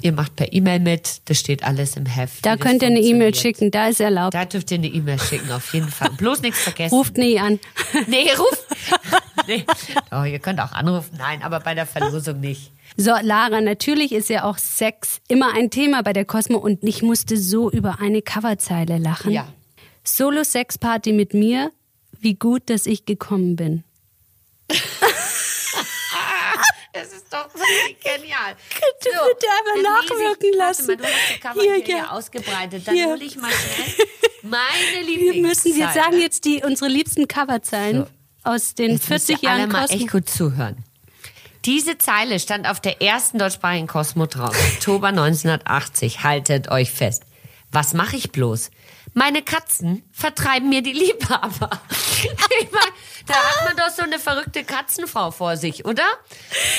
Ihr 0.00 0.12
macht 0.12 0.36
per 0.36 0.52
E-Mail 0.52 0.80
mit, 0.80 1.22
das 1.26 1.38
steht 1.38 1.64
alles 1.64 1.96
im 1.96 2.04
Heft. 2.04 2.44
Da 2.44 2.56
könnt 2.56 2.82
ihr 2.82 2.88
eine 2.88 3.00
E-Mail 3.00 3.34
schicken, 3.34 3.70
da 3.70 3.88
ist 3.88 4.00
erlaubt. 4.00 4.34
Da 4.34 4.44
dürft 4.44 4.70
ihr 4.70 4.78
eine 4.78 4.88
E-Mail 4.88 5.18
schicken, 5.18 5.50
auf 5.50 5.72
jeden 5.72 5.88
Fall. 5.88 6.10
Bloß 6.10 6.42
nichts 6.42 6.60
vergessen. 6.60 6.94
Ruft 6.94 7.16
nie 7.16 7.38
an. 7.38 7.58
Nee, 8.06 8.28
ruft. 8.36 8.66
nee. 9.46 9.64
Oh, 10.10 10.24
ihr 10.24 10.40
könnt 10.40 10.60
auch 10.60 10.72
anrufen. 10.72 11.16
Nein, 11.16 11.42
aber 11.42 11.60
bei 11.60 11.74
der 11.74 11.86
Verlosung 11.86 12.40
nicht. 12.40 12.72
So, 12.96 13.12
Lara, 13.22 13.60
natürlich 13.60 14.12
ist 14.12 14.28
ja 14.28 14.44
auch 14.44 14.58
Sex 14.58 15.20
immer 15.28 15.54
ein 15.54 15.70
Thema 15.70 16.02
bei 16.02 16.12
der 16.12 16.24
Cosmo 16.24 16.58
und 16.58 16.82
ich 16.82 17.02
musste 17.02 17.36
so 17.36 17.70
über 17.70 17.98
eine 18.00 18.20
Coverzeile 18.20 18.98
lachen. 18.98 19.32
Ja. 19.32 19.46
Solo-Sex-Party 20.02 21.12
mit 21.12 21.34
mir, 21.34 21.72
wie 22.24 22.34
gut, 22.34 22.68
dass 22.70 22.86
ich 22.86 23.04
gekommen 23.06 23.54
bin. 23.56 23.84
Das 26.92 27.12
ist 27.12 27.26
doch 27.32 27.48
genial. 27.52 28.54
Bitte, 28.70 29.16
bitte 29.28 29.46
einmal 29.58 29.82
nachwirken 29.82 30.50
ich, 30.52 30.56
lassen. 30.56 30.86
Mal, 30.86 30.96
du 30.96 31.02
hast 31.04 31.12
die 31.34 31.40
Cover 31.40 31.60
Hier, 31.60 31.74
hier, 31.84 31.96
ja. 31.96 32.10
ausgebreitet. 32.10 32.86
Dann 32.86 32.94
Hier. 32.94 33.06
hole 33.06 33.24
ich 33.24 33.34
mal 33.36 33.50
schnell 33.50 34.06
meine 34.42 34.60
Wir 34.92 35.02
Lieblingszeit. 35.02 35.42
müssen, 35.42 35.74
wir 35.76 35.88
sagen 35.88 36.20
jetzt 36.20 36.44
die, 36.44 36.62
unsere 36.62 36.88
liebsten 36.88 37.26
Coverzeilen 37.26 38.04
So. 38.04 38.10
aus 38.50 38.74
den 38.76 38.92
Jetzt 38.92 39.10
müsst 39.10 39.26
40 39.26 39.42
ihr 39.42 39.50
alle 39.50 39.58
Jahren 39.62 39.72
mal 39.72 39.80
Cosmo. 39.88 39.96
echt 40.02 40.12
gut 40.12 40.28
zuhören. 40.30 40.84
Diese 41.64 41.98
Zeile 41.98 42.38
stand 42.38 42.68
auf 42.68 42.78
der 42.80 43.02
ersten 43.02 43.38
deutschsprachigen 43.40 43.88
Cosmo 43.88 44.26
drauf. 44.26 44.56
Oktober 44.76 45.08
1980. 45.08 46.22
Haltet 46.22 46.70
euch 46.70 46.92
fest. 46.92 47.24
Was 47.72 47.92
mache 47.92 48.14
ich 48.16 48.30
bloß? 48.30 48.70
Meine 49.14 49.42
Katzen 49.42 50.02
vertreiben 50.12 50.68
mir 50.68 50.82
die 50.82 50.92
Liebhaber. 50.92 51.70
Ich 52.60 52.70
mein, 52.72 52.82
da 53.26 53.34
hat 53.34 53.64
man 53.66 53.76
doch 53.76 53.94
so 53.94 54.02
eine 54.02 54.18
verrückte 54.18 54.64
Katzenfrau 54.64 55.30
vor 55.30 55.56
sich, 55.58 55.84
oder? 55.84 56.02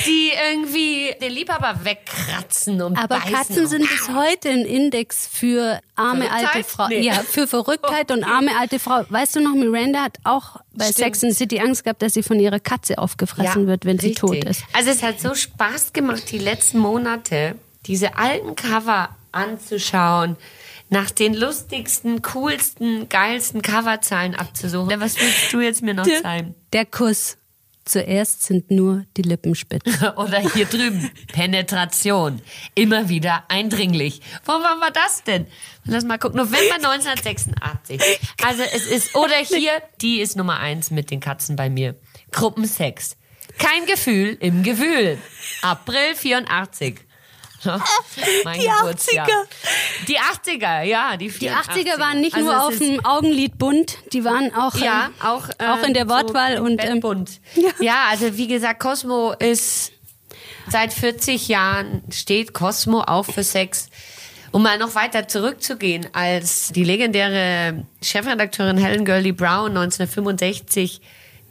Die 0.08 0.32
irgendwie 0.52 1.14
den 1.22 1.32
Liebhaber 1.34 1.82
wegkratzen 1.84 2.82
und 2.82 2.98
Aber 2.98 3.20
beißen 3.20 3.32
Katzen 3.34 3.60
und- 3.60 3.68
sind 3.68 3.88
bis 3.90 4.10
heute 4.10 4.50
ein 4.50 4.66
Index 4.66 5.28
für 5.32 5.80
arme 5.96 6.32
alte 6.32 6.64
Frau. 6.64 6.88
Nee. 6.88 7.02
Ja, 7.02 7.14
für 7.16 7.46
Verrücktheit 7.48 8.10
und 8.12 8.24
arme 8.24 8.52
alte 8.60 8.80
Frau. 8.80 9.04
Weißt 9.10 9.36
du 9.36 9.42
noch, 9.42 9.54
Miranda 9.54 10.00
hat 10.02 10.18
auch 10.24 10.56
bei 10.74 10.86
Stimmt. 10.86 10.98
Sex 10.98 11.24
and 11.24 11.34
the 11.34 11.38
City 11.38 11.60
Angst 11.60 11.84
gehabt, 11.84 12.02
dass 12.02 12.14
sie 12.16 12.24
von 12.24 12.40
ihrer 12.40 12.60
Katze 12.60 12.98
aufgefressen 12.98 13.64
Ja, 13.64 13.68
wird, 13.68 13.86
wenn 13.86 14.00
sie 14.00 14.08
richtig. 14.08 14.22
tot 14.22 14.44
ist. 14.46 14.64
Also 14.74 14.90
es 14.90 15.04
hat 15.04 15.20
so 15.20 15.36
Spaß 15.36 15.94
gemacht, 15.94 16.24
die 16.32 16.40
letzten 16.40 16.80
Monate 16.80 17.56
diese 17.86 18.18
alten 18.18 18.56
Cover 18.56 19.10
anzuschauen, 19.32 20.38
nach 20.90 21.12
den 21.12 21.34
lustigsten, 21.34 22.22
coolsten, 22.22 23.10
geilsten 23.10 23.62
Coverzahlen 23.62 24.36
abzusuchen. 24.36 25.00
Was 25.00 25.20
willst 25.20 25.52
du 25.52 25.60
jetzt 25.60 25.82
mir 25.82 25.94
noch 25.94 26.08
zeigen? 26.22 26.56
Der 26.74 26.86
Kuss. 26.86 27.38
Zuerst 27.86 28.42
sind 28.42 28.72
nur 28.72 29.06
die 29.16 29.22
Lippen 29.22 29.54
spitz. 29.54 29.84
Oder 30.16 30.40
hier 30.40 30.66
drüben, 30.66 31.12
Penetration. 31.32 32.42
Immer 32.74 33.10
wieder 33.10 33.44
eindringlich. 33.48 34.22
Wo 34.44 34.54
wann 34.54 34.82
war 34.82 34.90
das 34.90 35.24
denn? 35.24 35.46
Lass 35.84 36.04
mal 36.04 36.18
gucken. 36.18 36.38
November 36.38 36.76
1986. 36.76 38.02
Also 38.44 38.64
es 38.64 38.88
ist, 38.88 39.16
oder 39.16 39.36
hier, 39.36 39.84
die 40.02 40.20
ist 40.20 40.36
Nummer 40.36 40.60
eins 40.60 40.90
mit 40.90 41.12
den 41.12 41.20
Katzen 41.20 41.56
bei 41.56 41.70
mir. 41.70 41.96
Gruppensex. 42.32 43.18
Kein 43.60 43.86
Gefühl 43.86 44.36
im 44.40 44.64
Gewühl. 44.64 45.20
April 45.62 46.16
84. 46.16 47.05
Mein 48.44 48.60
Die 48.60 48.68
Geburtsjahr. 48.68 49.28
80er. 49.28 50.06
Die 50.08 50.18
80er, 50.18 50.82
ja. 50.84 51.18
Die, 51.18 51.30
Die 51.30 51.50
84er. 51.50 51.70
80er 51.70 52.00
waren 52.00 52.22
nicht 52.22 52.36
Also 52.36 52.52
nur 52.52 52.64
auf 52.68 52.78
dem 52.78 53.06
Augenlid 53.06 53.58
bunt, 53.58 53.98
die 54.14 54.24
waren 54.24 54.54
auch, 54.54 54.76
ja, 54.76 55.08
ähm, 55.08 55.14
auch, 55.28 55.50
äh, 55.58 55.66
auch 55.66 55.84
in 55.86 55.94
der 55.94 56.08
Wortwahl 56.10 56.58
so 56.58 56.64
und 56.64 56.84
ähm, 56.84 57.00
bunt. 57.00 57.40
Ja. 57.56 57.70
Ja. 57.80 58.06
also 58.10 58.38
wie 58.38 58.48
gesagt, 58.48 58.80
Cosmo 58.80 59.34
ist 59.34 59.92
seit 60.70 60.94
40 60.94 61.48
Jahren 61.48 62.04
steht 62.12 62.54
Cosmo 62.54 63.02
auch 63.02 63.26
für 63.26 63.44
Sex. 63.44 63.90
Um 64.52 64.64
mal 64.64 64.78
noch 64.78 64.96
weiter 64.96 65.28
zurückzugehen, 65.28 66.08
als 66.14 66.70
die 66.70 66.86
legendäre 66.86 67.86
Chefredakteurin 68.02 68.78
Helen 68.78 69.04
Gurley 69.04 69.34
Brown 69.34 69.72
1965 69.72 71.02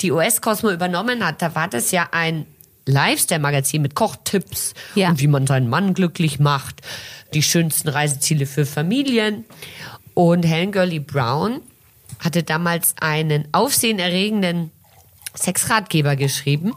die 0.00 0.10
US 0.10 0.40
Cosmo 0.40 0.70
übernommen 0.70 1.24
hat, 1.24 1.42
da 1.42 1.54
war 1.54 1.68
das 1.68 1.90
ja 1.90 2.08
ein 2.12 2.46
Lifestyle-Magazin 2.86 3.82
mit 3.82 3.94
Kochtipps 3.94 4.74
Ja. 4.94 5.08
und 5.10 5.20
wie 5.20 5.26
man 5.26 5.46
seinen 5.46 5.68
Mann 5.68 5.94
glücklich 5.94 6.38
macht, 6.38 6.82
die 7.32 7.42
schönsten 7.42 7.88
Reiseziele 7.88 8.46
für 8.46 8.66
Familien. 8.66 9.44
Und 10.14 10.44
Helen 10.44 10.70
Gurley 10.72 11.00
Brown 11.00 11.60
hatte 12.20 12.42
damals 12.42 12.94
einen 13.00 13.48
aufsehenerregenden 13.52 14.70
Sexratgeber 15.34 16.14
geschrieben 16.16 16.74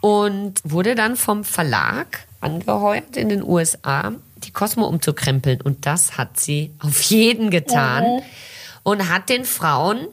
und 0.00 0.54
wurde 0.64 0.94
dann 0.94 1.16
vom 1.16 1.44
Verlag 1.44 2.26
angeheuert 2.40 3.16
in 3.16 3.28
den 3.28 3.42
USA, 3.42 4.12
die 4.38 4.50
Cosmo 4.50 4.86
umzukrempeln. 4.86 5.60
Und 5.60 5.84
das 5.84 6.16
hat 6.16 6.40
sie 6.40 6.70
auf 6.78 7.02
jeden 7.02 7.50
getan 7.50 8.22
und 8.82 9.10
hat 9.10 9.28
den 9.28 9.44
Frauen 9.44 10.06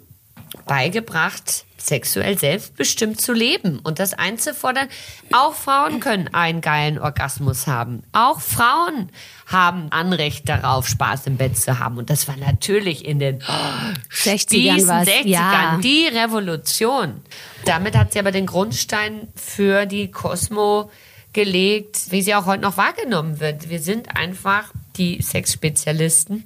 beigebracht, 0.66 1.64
sexuell 1.88 2.38
selbstbestimmt 2.38 3.20
zu 3.20 3.34
leben 3.34 3.80
und 3.80 4.00
das 4.00 4.14
einzufordern. 4.14 4.88
Auch 5.32 5.54
Frauen 5.54 6.00
können 6.00 6.34
einen 6.34 6.62
geilen 6.62 7.00
Orgasmus 7.00 7.68
haben. 7.68 8.04
Auch 8.12 8.42
Frauen 8.42 9.10
haben 9.46 9.92
Anrecht 9.92 10.50
darauf, 10.50 10.88
Spaß 10.88 11.28
im 11.28 11.38
Bett 11.38 11.58
zu 11.58 11.80
haben. 11.80 11.98
Und 11.98 12.10
das 12.10 12.28
war 12.28 12.38
natürlich 12.38 13.06
in 13.06 13.20
den 13.20 13.42
60ern 13.42 14.88
war's, 14.88 15.08
60ern 15.08 15.26
ja. 15.26 15.80
die 15.82 16.08
Revolution. 16.08 17.22
Damit 17.66 17.96
hat 17.96 18.14
sie 18.14 18.20
aber 18.20 18.32
den 18.32 18.46
Grundstein 18.46 19.28
für 19.36 19.86
die 19.86 20.12
Cosmo 20.12 20.92
gelegt, 21.34 22.12
wie 22.12 22.22
sie 22.22 22.36
auch 22.36 22.46
heute 22.46 22.64
noch 22.64 22.78
wahrgenommen 22.78 23.40
wird. 23.40 23.70
Wir 23.70 23.80
sind 23.80 24.16
einfach 24.16 24.74
die 24.98 25.22
Sexspezialisten. 25.22 26.46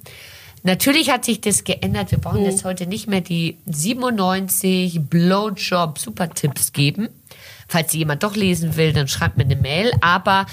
Natürlich 0.64 1.10
hat 1.10 1.24
sich 1.24 1.40
das 1.40 1.64
geändert. 1.64 2.12
Wir 2.12 2.18
brauchen 2.18 2.44
jetzt 2.44 2.64
heute 2.64 2.86
nicht 2.86 3.08
mehr 3.08 3.20
die 3.20 3.58
97 3.66 5.00
Blowjob-Supertipps 5.00 6.72
geben. 6.72 7.08
Falls 7.66 7.90
sie 7.90 7.98
jemand 7.98 8.22
doch 8.22 8.36
lesen 8.36 8.76
will, 8.76 8.92
dann 8.92 9.08
schreibt 9.08 9.38
mir 9.38 9.44
eine 9.44 9.56
Mail. 9.56 9.90
Aber 10.02 10.46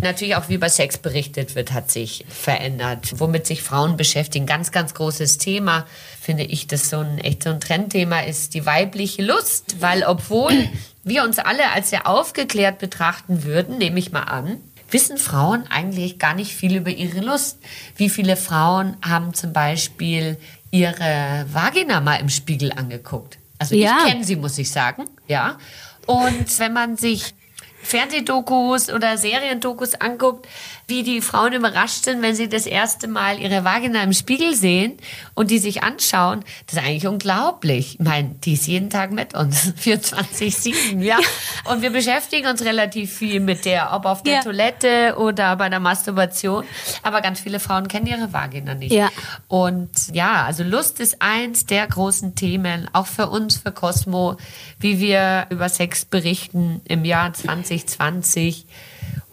natürlich 0.00 0.36
auch 0.36 0.48
wie 0.48 0.54
über 0.54 0.68
Sex 0.68 0.98
berichtet 0.98 1.54
wird, 1.54 1.72
hat 1.72 1.90
sich 1.90 2.24
verändert. 2.28 3.14
Womit 3.18 3.46
sich 3.46 3.62
Frauen 3.62 3.96
beschäftigen. 3.96 4.46
Ganz, 4.46 4.70
ganz 4.70 4.94
großes 4.94 5.38
Thema, 5.38 5.86
finde 6.20 6.44
ich, 6.44 6.68
das 6.68 6.88
so 6.88 6.98
ein 6.98 7.18
echt 7.18 7.42
so 7.42 7.50
ein 7.50 7.60
Trendthema 7.60 8.20
ist, 8.20 8.54
die 8.54 8.66
weibliche 8.66 9.22
Lust. 9.22 9.80
Weil 9.80 10.04
obwohl 10.04 10.68
wir 11.02 11.24
uns 11.24 11.38
alle 11.38 11.72
als 11.72 11.90
sehr 11.90 12.06
aufgeklärt 12.06 12.78
betrachten 12.78 13.42
würden, 13.42 13.78
nehme 13.78 13.98
ich 13.98 14.12
mal 14.12 14.24
an, 14.24 14.60
wissen 14.90 15.18
Frauen 15.18 15.64
eigentlich 15.68 16.18
gar 16.18 16.34
nicht 16.34 16.54
viel 16.54 16.76
über 16.76 16.90
ihre 16.90 17.20
Lust. 17.20 17.58
Wie 17.96 18.08
viele 18.08 18.36
Frauen 18.36 18.96
haben 19.04 19.34
zum 19.34 19.52
Beispiel 19.52 20.38
ihre 20.70 21.46
Vagina 21.52 22.00
mal 22.00 22.16
im 22.16 22.28
Spiegel 22.28 22.72
angeguckt? 22.72 23.38
Also 23.58 23.74
Ja. 23.74 23.98
ich 24.04 24.12
kenne 24.12 24.24
sie, 24.24 24.36
muss 24.36 24.58
ich 24.58 24.70
sagen. 24.70 25.04
Ja. 25.28 25.58
Und 26.06 26.58
wenn 26.58 26.72
man 26.72 26.96
sich 26.96 27.34
Fernsehdokus 27.82 28.90
oder 28.90 29.16
Seriendokus 29.16 29.94
anguckt, 29.94 30.46
wie 30.88 31.02
die 31.02 31.20
Frauen 31.20 31.52
überrascht 31.52 32.04
sind, 32.04 32.22
wenn 32.22 32.36
sie 32.36 32.48
das 32.48 32.64
erste 32.64 33.08
Mal 33.08 33.40
ihre 33.40 33.64
Vagina 33.64 34.02
im 34.04 34.12
Spiegel 34.12 34.54
sehen 34.54 34.98
und 35.34 35.50
die 35.50 35.58
sich 35.58 35.82
anschauen, 35.82 36.44
das 36.66 36.76
ist 36.76 36.84
eigentlich 36.86 37.06
unglaublich. 37.08 37.94
Ich 37.98 38.06
meine, 38.06 38.36
die 38.44 38.52
ist 38.52 38.68
jeden 38.68 38.88
Tag 38.88 39.10
mit 39.10 39.34
uns, 39.34 39.72
24-7, 39.82 41.02
ja. 41.02 41.18
Und 41.64 41.82
wir 41.82 41.90
beschäftigen 41.90 42.46
uns 42.46 42.62
relativ 42.62 43.12
viel 43.12 43.40
mit 43.40 43.64
der, 43.64 43.92
ob 43.92 44.04
auf 44.06 44.22
der 44.22 44.34
Ja. 44.34 44.42
Toilette 44.42 45.16
oder 45.18 45.56
bei 45.56 45.68
der 45.68 45.80
Masturbation. 45.80 46.64
Aber 47.02 47.20
ganz 47.20 47.40
viele 47.40 47.58
Frauen 47.58 47.88
kennen 47.88 48.06
ihre 48.06 48.32
Vagina 48.32 48.74
nicht. 48.74 48.92
Ja. 48.92 49.08
Und 49.48 49.90
ja, 50.12 50.44
also 50.44 50.62
Lust 50.62 51.00
ist 51.00 51.20
eins 51.20 51.66
der 51.66 51.86
großen 51.88 52.36
Themen, 52.36 52.88
auch 52.92 53.06
für 53.06 53.28
uns, 53.28 53.56
für 53.56 53.72
Cosmo, 53.72 54.36
wie 54.78 55.00
wir 55.00 55.46
über 55.50 55.68
Sex 55.68 56.04
berichten 56.04 56.80
im 56.84 57.04
Jahr 57.04 57.32
2020. 57.32 58.66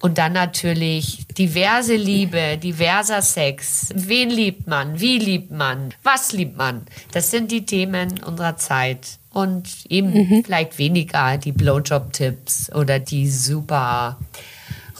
Und 0.01 0.17
dann 0.17 0.33
natürlich 0.33 1.25
diverse 1.27 1.95
Liebe, 1.95 2.57
diverser 2.57 3.21
Sex. 3.21 3.89
Wen 3.95 4.29
liebt 4.29 4.67
man? 4.67 4.99
Wie 4.99 5.17
liebt 5.17 5.51
man? 5.51 5.93
Was 6.03 6.33
liebt 6.33 6.57
man? 6.57 6.85
Das 7.11 7.31
sind 7.31 7.51
die 7.51 7.65
Themen 7.65 8.19
unserer 8.23 8.57
Zeit. 8.57 9.19
Und 9.31 9.69
eben 9.89 10.43
vielleicht 10.43 10.77
weniger 10.77 11.37
die 11.37 11.53
Blowjob-Tipps 11.53 12.71
oder 12.73 12.99
die 12.99 13.29
super 13.29 14.19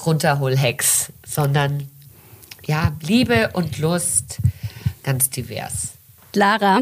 Runterhol-Hacks, 0.06 1.12
sondern 1.26 1.88
ja, 2.65 2.93
Liebe 3.02 3.52
und 3.54 3.78
Lust 3.78 4.39
ganz 5.04 5.30
divers. 5.30 5.93
Lara, 6.34 6.82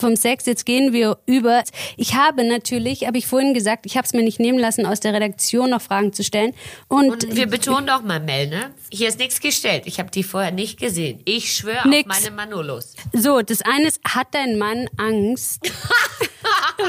vom 0.00 0.16
Sex, 0.16 0.46
jetzt 0.46 0.66
gehen 0.66 0.92
wir 0.92 1.18
über. 1.26 1.62
Ich 1.96 2.14
habe 2.14 2.44
natürlich, 2.44 3.06
habe 3.06 3.18
ich 3.18 3.26
vorhin 3.26 3.54
gesagt, 3.54 3.86
ich 3.86 3.96
habe 3.96 4.06
es 4.06 4.12
mir 4.12 4.22
nicht 4.22 4.40
nehmen 4.40 4.58
lassen, 4.58 4.86
aus 4.86 5.00
der 5.00 5.12
Redaktion 5.14 5.70
noch 5.70 5.82
Fragen 5.82 6.12
zu 6.12 6.24
stellen. 6.24 6.54
Und, 6.88 7.24
Und 7.24 7.36
wir 7.36 7.46
betonen 7.46 7.86
doch 7.86 8.02
mal, 8.02 8.20
Mel, 8.20 8.48
ne? 8.48 8.72
Hier 8.90 9.08
ist 9.08 9.18
nichts 9.18 9.40
gestellt. 9.40 9.82
Ich 9.86 9.98
habe 9.98 10.10
die 10.10 10.22
vorher 10.22 10.52
nicht 10.52 10.78
gesehen. 10.78 11.20
Ich 11.24 11.52
schwöre 11.52 11.80
auf 11.84 12.06
meine 12.06 12.30
Manolos. 12.30 12.94
so, 13.12 13.40
das 13.42 13.62
eine 13.62 13.88
ist, 13.88 14.00
hat 14.04 14.28
dein 14.32 14.58
Mann 14.58 14.88
Angst? 14.96 15.60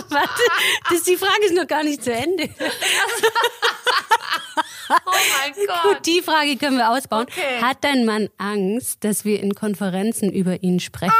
Warte, 0.09 0.41
das, 0.89 1.03
die 1.03 1.17
Frage 1.17 1.45
ist 1.45 1.55
noch 1.55 1.67
gar 1.67 1.83
nicht 1.83 2.03
zu 2.03 2.11
Ende. 2.13 2.49
Oh 4.89 5.11
mein 5.41 5.53
Gut, 5.55 5.67
Gott. 5.83 6.05
die 6.05 6.21
Frage 6.21 6.57
können 6.57 6.77
wir 6.77 6.89
ausbauen. 6.89 7.25
Okay. 7.29 7.61
Hat 7.61 7.77
dein 7.81 8.05
Mann 8.05 8.29
Angst, 8.37 9.03
dass 9.03 9.25
wir 9.25 9.41
in 9.41 9.55
Konferenzen 9.55 10.31
über 10.31 10.61
ihn 10.61 10.79
sprechen? 10.79 11.13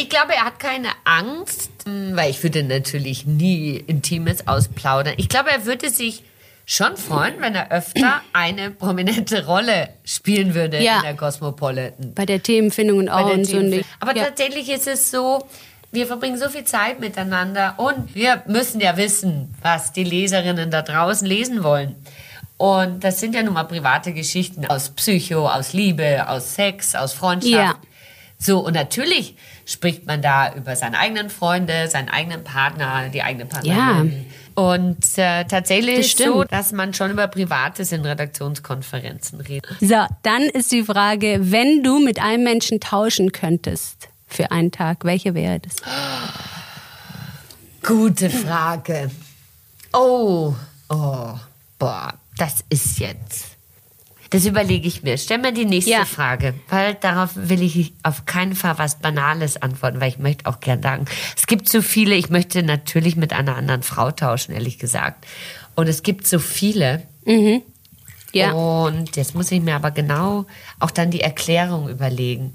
Ich 0.00 0.08
glaube, 0.08 0.34
er 0.34 0.46
hat 0.46 0.58
keine 0.58 0.88
Angst, 1.04 1.70
hm, 1.84 2.16
weil 2.16 2.30
ich 2.30 2.42
würde 2.42 2.62
natürlich 2.62 3.26
nie 3.26 3.76
Intimes 3.76 4.48
ausplaudern. 4.48 5.12
Ich 5.18 5.28
glaube, 5.28 5.50
er 5.50 5.66
würde 5.66 5.90
sich 5.90 6.22
schon 6.64 6.96
freuen, 6.96 7.34
wenn 7.40 7.54
er 7.54 7.70
öfter 7.70 8.22
eine 8.32 8.70
prominente 8.70 9.44
Rolle 9.44 9.90
spielen 10.04 10.54
würde 10.54 10.82
Ja. 10.82 10.96
in 10.96 11.02
der 11.02 11.16
Cosmopolitan. 11.16 12.14
Bei 12.14 12.24
der 12.24 12.42
Themenfindung 12.42 12.98
und 12.98 13.08
auch 13.10 13.30
und 13.30 13.44
so. 13.44 13.58
Aber 13.98 14.16
ja. 14.16 14.24
tatsächlich 14.24 14.70
ist 14.70 14.86
es 14.86 15.10
so, 15.10 15.46
wir 15.92 16.06
verbringen 16.06 16.38
so 16.38 16.48
viel 16.48 16.64
Zeit 16.64 16.98
miteinander 16.98 17.74
und 17.76 18.14
wir 18.14 18.42
müssen 18.46 18.80
ja 18.80 18.96
wissen, 18.96 19.54
was 19.60 19.92
die 19.92 20.04
Leserinnen 20.04 20.70
da 20.70 20.80
draußen 20.80 21.26
lesen 21.26 21.62
wollen. 21.62 21.94
Und 22.56 23.04
das 23.04 23.20
sind 23.20 23.34
ja 23.34 23.42
nun 23.42 23.52
mal 23.52 23.64
private 23.64 24.14
Geschichten 24.14 24.64
aus 24.64 24.88
Psycho, 24.90 25.46
aus 25.46 25.74
Liebe, 25.74 26.26
aus 26.26 26.54
Sex, 26.54 26.94
aus 26.94 27.12
Freundschaft. 27.12 27.52
Ja. 27.52 27.74
So, 28.38 28.60
und 28.60 28.72
natürlich 28.72 29.36
spricht 29.70 30.06
man 30.06 30.20
da 30.20 30.52
über 30.54 30.74
seine 30.74 30.98
eigenen 30.98 31.30
Freunde, 31.30 31.88
seinen 31.88 32.08
eigenen 32.08 32.42
Partner, 32.42 33.08
die 33.08 33.22
eigene 33.22 33.46
Partnerin, 33.46 34.26
Und 34.54 35.06
äh, 35.16 35.44
tatsächlich 35.44 35.96
Das 35.96 36.06
ist 36.06 36.20
es 36.20 36.26
so, 36.26 36.44
dass 36.44 36.72
man 36.72 36.92
schon 36.92 37.12
über 37.12 37.28
Privates 37.28 37.92
in 37.92 38.04
Redaktionskonferenzen 38.04 39.40
redet. 39.40 39.76
So, 39.80 40.04
dann 40.22 40.42
ist 40.42 40.72
die 40.72 40.82
Frage, 40.82 41.38
wenn 41.40 41.84
du 41.84 42.00
mit 42.00 42.20
einem 42.20 42.44
Menschen 42.44 42.80
tauschen 42.80 43.32
könntest 43.32 44.08
für 44.26 44.50
einen 44.50 44.72
Tag, 44.72 45.04
welche 45.04 45.34
wäre 45.34 45.60
das? 45.60 45.76
Gute 47.82 48.28
Frage. 48.28 49.10
Oh, 49.92 50.54
oh, 50.88 51.34
boah, 51.78 52.14
das 52.36 52.64
ist 52.68 52.98
jetzt. 52.98 53.56
Das 54.30 54.46
überlege 54.46 54.86
ich 54.86 55.02
mir. 55.02 55.18
Stell 55.18 55.38
mir 55.38 55.52
die 55.52 55.64
nächste 55.64 55.90
Ja. 55.90 56.04
Frage, 56.04 56.54
weil 56.68 56.94
darauf 56.94 57.30
will 57.34 57.62
ich 57.62 57.92
auf 58.04 58.26
keinen 58.26 58.54
Fall 58.54 58.78
was 58.78 59.00
Banales 59.00 59.60
antworten, 59.60 60.00
weil 60.00 60.08
ich 60.10 60.18
möchte 60.18 60.46
auch 60.46 60.60
gern 60.60 60.80
sagen, 60.82 61.06
es 61.36 61.46
gibt 61.48 61.68
so 61.68 61.82
viele, 61.82 62.14
ich 62.14 62.30
möchte 62.30 62.62
natürlich 62.62 63.16
mit 63.16 63.32
einer 63.32 63.56
anderen 63.56 63.82
Frau 63.82 64.12
tauschen, 64.12 64.54
ehrlich 64.54 64.78
gesagt. 64.78 65.26
Und 65.74 65.88
es 65.88 66.04
gibt 66.04 66.26
so 66.28 66.38
viele. 66.38 67.02
Ja. 68.32 68.52
Und 68.52 69.16
jetzt 69.16 69.34
muss 69.34 69.50
ich 69.50 69.60
mir 69.60 69.74
aber 69.74 69.90
genau 69.90 70.46
auch 70.78 70.92
dann 70.92 71.10
die 71.10 71.20
Erklärung 71.20 71.88
überlegen. 71.88 72.52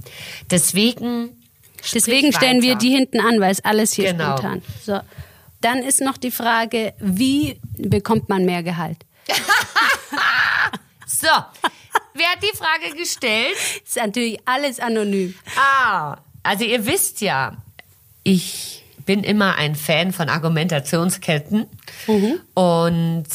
Deswegen. 0.50 1.30
Deswegen 1.94 2.32
stellen 2.34 2.62
wir 2.62 2.72
weiter. 2.72 2.80
die 2.80 2.90
hinten 2.92 3.20
an, 3.20 3.40
weil 3.42 3.52
es 3.52 3.64
alles 3.64 3.92
hier 3.94 4.12
Genau. 4.14 4.38
spontan. 4.38 4.62
So. 4.84 5.00
Dann 5.62 5.80
ist 5.80 6.00
noch 6.02 6.18
die 6.18 6.32
Frage, 6.32 6.94
wie 7.00 7.60
bekommt 7.78 8.30
man 8.30 8.46
mehr 8.46 8.64
Gehalt? 8.64 8.98
So, 11.26 11.32
wer 12.14 12.28
hat 12.28 12.44
die 12.44 12.56
Frage 12.56 12.96
gestellt? 12.96 13.56
Ist 13.84 13.96
natürlich 13.98 14.38
alles 14.46 14.80
anonym. 14.80 15.34
Ah, 15.58 16.18
also 16.44 16.64
ihr 16.64 16.86
wisst 16.86 17.22
ja, 17.22 17.58
ich 18.24 18.84
bin 19.08 19.24
immer 19.24 19.56
ein 19.56 19.74
Fan 19.76 20.14
von 20.14 20.30
Argumentationsketten 20.30 21.66
und 22.54 23.26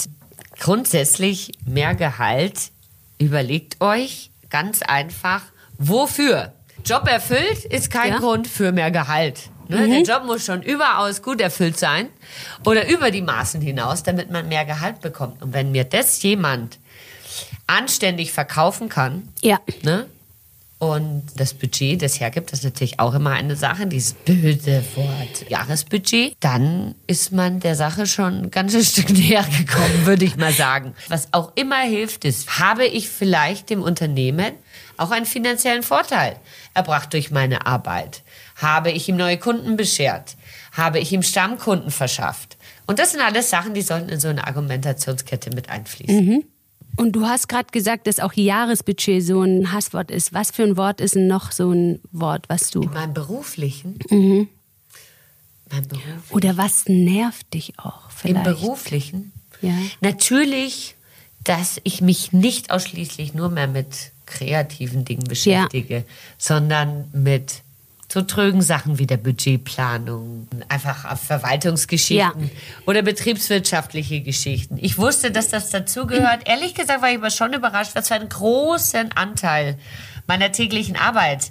grundsätzlich 0.61 1.51
mehr 1.66 1.97
Gehalt. 1.97 2.70
Überlegt 3.18 3.80
euch 3.80 4.30
ganz 4.51 4.82
einfach, 4.82 5.43
wofür. 5.78 6.53
Job 6.84 7.09
erfüllt 7.09 7.64
ist 7.64 7.91
kein 7.91 8.12
Ja. 8.12 8.18
Grund 8.18 8.47
für 8.47 8.70
mehr 8.70 8.93
Gehalt. 8.93 9.51
Ne? 9.68 9.88
Der 9.88 10.03
Job 10.03 10.26
muss 10.26 10.45
schon 10.45 10.62
überaus 10.62 11.22
gut 11.22 11.41
erfüllt 11.41 11.78
sein 11.78 12.09
oder 12.64 12.88
über 12.88 13.11
die 13.11 13.22
Maßen 13.22 13.61
hinaus, 13.61 14.03
damit 14.05 14.30
man 14.30 14.49
mehr 14.49 14.64
Gehalt 14.64 15.01
bekommt. 15.01 15.43
Und 15.43 15.55
wenn 15.55 15.72
mir 15.72 15.84
das 15.84 16.22
jemand 16.22 16.78
anständig 17.71 18.33
verkaufen 18.33 18.89
kann, 18.89 19.29
Ja. 19.43 19.61
Ne? 19.83 20.07
Und 20.79 21.25
das 21.37 21.53
Budget, 21.53 22.01
das 22.01 22.21
hergibt, 22.21 22.53
das 22.53 22.61
ist 22.61 22.64
natürlich 22.64 22.99
auch 23.01 23.12
immer 23.12 23.33
eine 23.33 23.55
Sache, 23.55 23.87
dieses 23.87 24.14
böse 24.14 24.83
Wort 24.95 25.51
Jahresbudget. 25.51 26.35
Dann 26.41 26.95
ist 27.07 27.33
man 27.33 27.61
der 27.61 27.75
Sache 27.75 28.07
schon 28.07 28.45
ein 28.45 28.51
ganzes 28.51 28.89
Stück 28.93 29.11
näher 29.11 29.45
gekommen, 29.59 30.07
würde 30.07 30.25
ich 30.25 30.39
mal 30.39 30.55
sagen. 30.55 30.95
Was 31.09 31.35
auch 31.35 31.53
immer 31.55 31.81
hilft, 31.83 32.25
ist, 32.25 32.59
habe 32.59 32.87
ich 32.87 33.11
vielleicht 33.11 33.68
dem 33.68 33.83
Unternehmen 33.83 34.55
auch 34.97 35.11
einen 35.11 35.27
finanziellen 35.27 35.83
Vorteil 35.83 36.37
erbracht 36.73 37.12
durch 37.12 37.31
meine 37.31 37.66
Arbeit? 37.66 38.23
Habe 38.57 38.91
ich 38.91 39.07
ihm 39.07 39.16
neue 39.16 39.37
Kunden 39.37 39.77
beschert? 39.77 40.35
Habe 40.73 40.99
ich 40.99 41.12
ihm 41.12 41.23
Stammkunden 41.23 41.91
verschafft? 41.91 42.57
Und 42.87 42.99
das 42.99 43.12
sind 43.12 43.21
alles 43.21 43.51
Sachen, 43.51 43.75
die 43.75 43.83
sollten 43.83 44.09
in 44.09 44.18
so 44.18 44.29
eine 44.29 44.47
Argumentationskette 44.47 45.51
mit 45.51 45.68
einfließen. 45.68 46.16
Und 46.97 47.12
du 47.12 47.24
hast 47.26 47.49
gerade 47.49 47.68
gesagt, 47.72 48.07
dass 48.07 48.20
auch 48.20 48.32
Jahresbudget 48.34 49.24
so 49.24 49.43
ein 49.43 49.72
Hasswort 49.72 50.11
ist. 50.11 50.32
Was 50.34 50.51
für 50.51 50.64
ein 50.64 50.76
Wort 50.76 51.01
ist 51.01 51.14
denn 51.14 51.26
noch 51.26 51.53
so 51.53 51.70
ein 51.72 52.01
Wort, 52.12 52.49
was 52.49 52.70
du. 52.70 52.82
In 52.82 52.93
meinem 52.93 53.14
beruflichen, 53.14 53.99
mein 55.70 55.86
Beruf, 55.88 56.03
Oder 56.30 56.57
was 56.57 56.88
nervt 56.88 57.53
dich 57.55 57.78
auch 57.78 58.07
im 58.24 58.34
vielleicht? 58.36 58.45
beruflichen, 58.45 59.32
Ja. 59.62 59.72
natürlich, 60.01 60.97
dass 61.45 61.80
ich 61.84 62.01
mich 62.03 62.32
nicht 62.32 62.70
ausschließlich 62.70 63.34
nur 63.34 63.49
mehr 63.49 63.68
mit 63.68 64.12
kreativen 64.26 65.05
Dingen 65.05 65.24
beschäftige, 65.24 66.05
sondern 66.38 67.09
mit 67.12 67.62
so 68.12 68.22
trögen 68.22 68.61
Sachen 68.61 68.98
wie 68.98 69.06
der 69.06 69.18
Budgetplanung, 69.18 70.48
einfach 70.68 71.16
Verwaltungsgeschichten 71.16 72.42
Ja. 72.44 72.50
oder 72.86 73.02
betriebswirtschaftliche 73.02 74.20
Geschichten. 74.20 74.78
Ich 74.80 74.98
wusste, 74.98 75.30
dass 75.30 75.48
das 75.48 75.70
dazugehört. 75.70 76.40
Ehrlich 76.48 76.74
gesagt 76.74 77.02
war 77.02 77.11
ich 77.11 77.18
aber 77.18 77.30
schon 77.30 77.52
überrascht, 77.52 77.92
was 77.94 78.08
für 78.08 78.14
einen 78.14 78.28
großen 78.28 79.12
Anteil 79.12 79.78
meiner 80.26 80.50
täglichen 80.52 80.96
Arbeit 80.96 81.50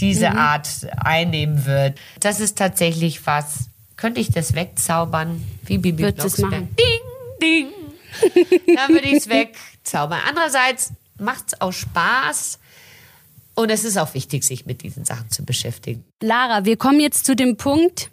diese 0.00 0.30
Mhm. 0.30 0.38
Art 0.38 0.68
einnehmen 0.96 1.66
wird. 1.66 1.98
Das 2.20 2.40
ist 2.40 2.56
tatsächlich 2.56 3.26
was. 3.26 3.66
Könnte 3.96 4.20
ich 4.22 4.30
das 4.30 4.54
wegzaubern? 4.54 5.44
Wie 5.64 5.76
Bibi 5.76 6.04
du's 6.04 6.14
Blocksberg? 6.14 6.50
machen? 6.50 6.76
Ding, 6.78 7.00
ding. 7.42 7.68
Dann 8.76 8.88
würde 8.94 9.06
ich 9.08 9.14
es 9.18 9.28
wegzaubern. 9.28 10.20
Andererseits 10.26 10.92
macht 11.18 11.44
es 11.48 11.60
auch 11.60 11.72
Spaß. 11.72 12.58
Und 13.54 13.70
es 13.70 13.84
ist 13.84 13.96
auch 13.98 14.14
wichtig, 14.14 14.44
sich 14.44 14.64
mit 14.66 14.82
diesen 14.82 15.04
Sachen 15.04 15.30
zu 15.30 15.44
beschäftigen. 15.44 16.04
Lara, 16.22 16.64
wir 16.64 16.76
kommen 16.76 17.00
jetzt 17.00 17.26
zu 17.26 17.34
dem 17.36 17.56
Punkt. 17.56 18.10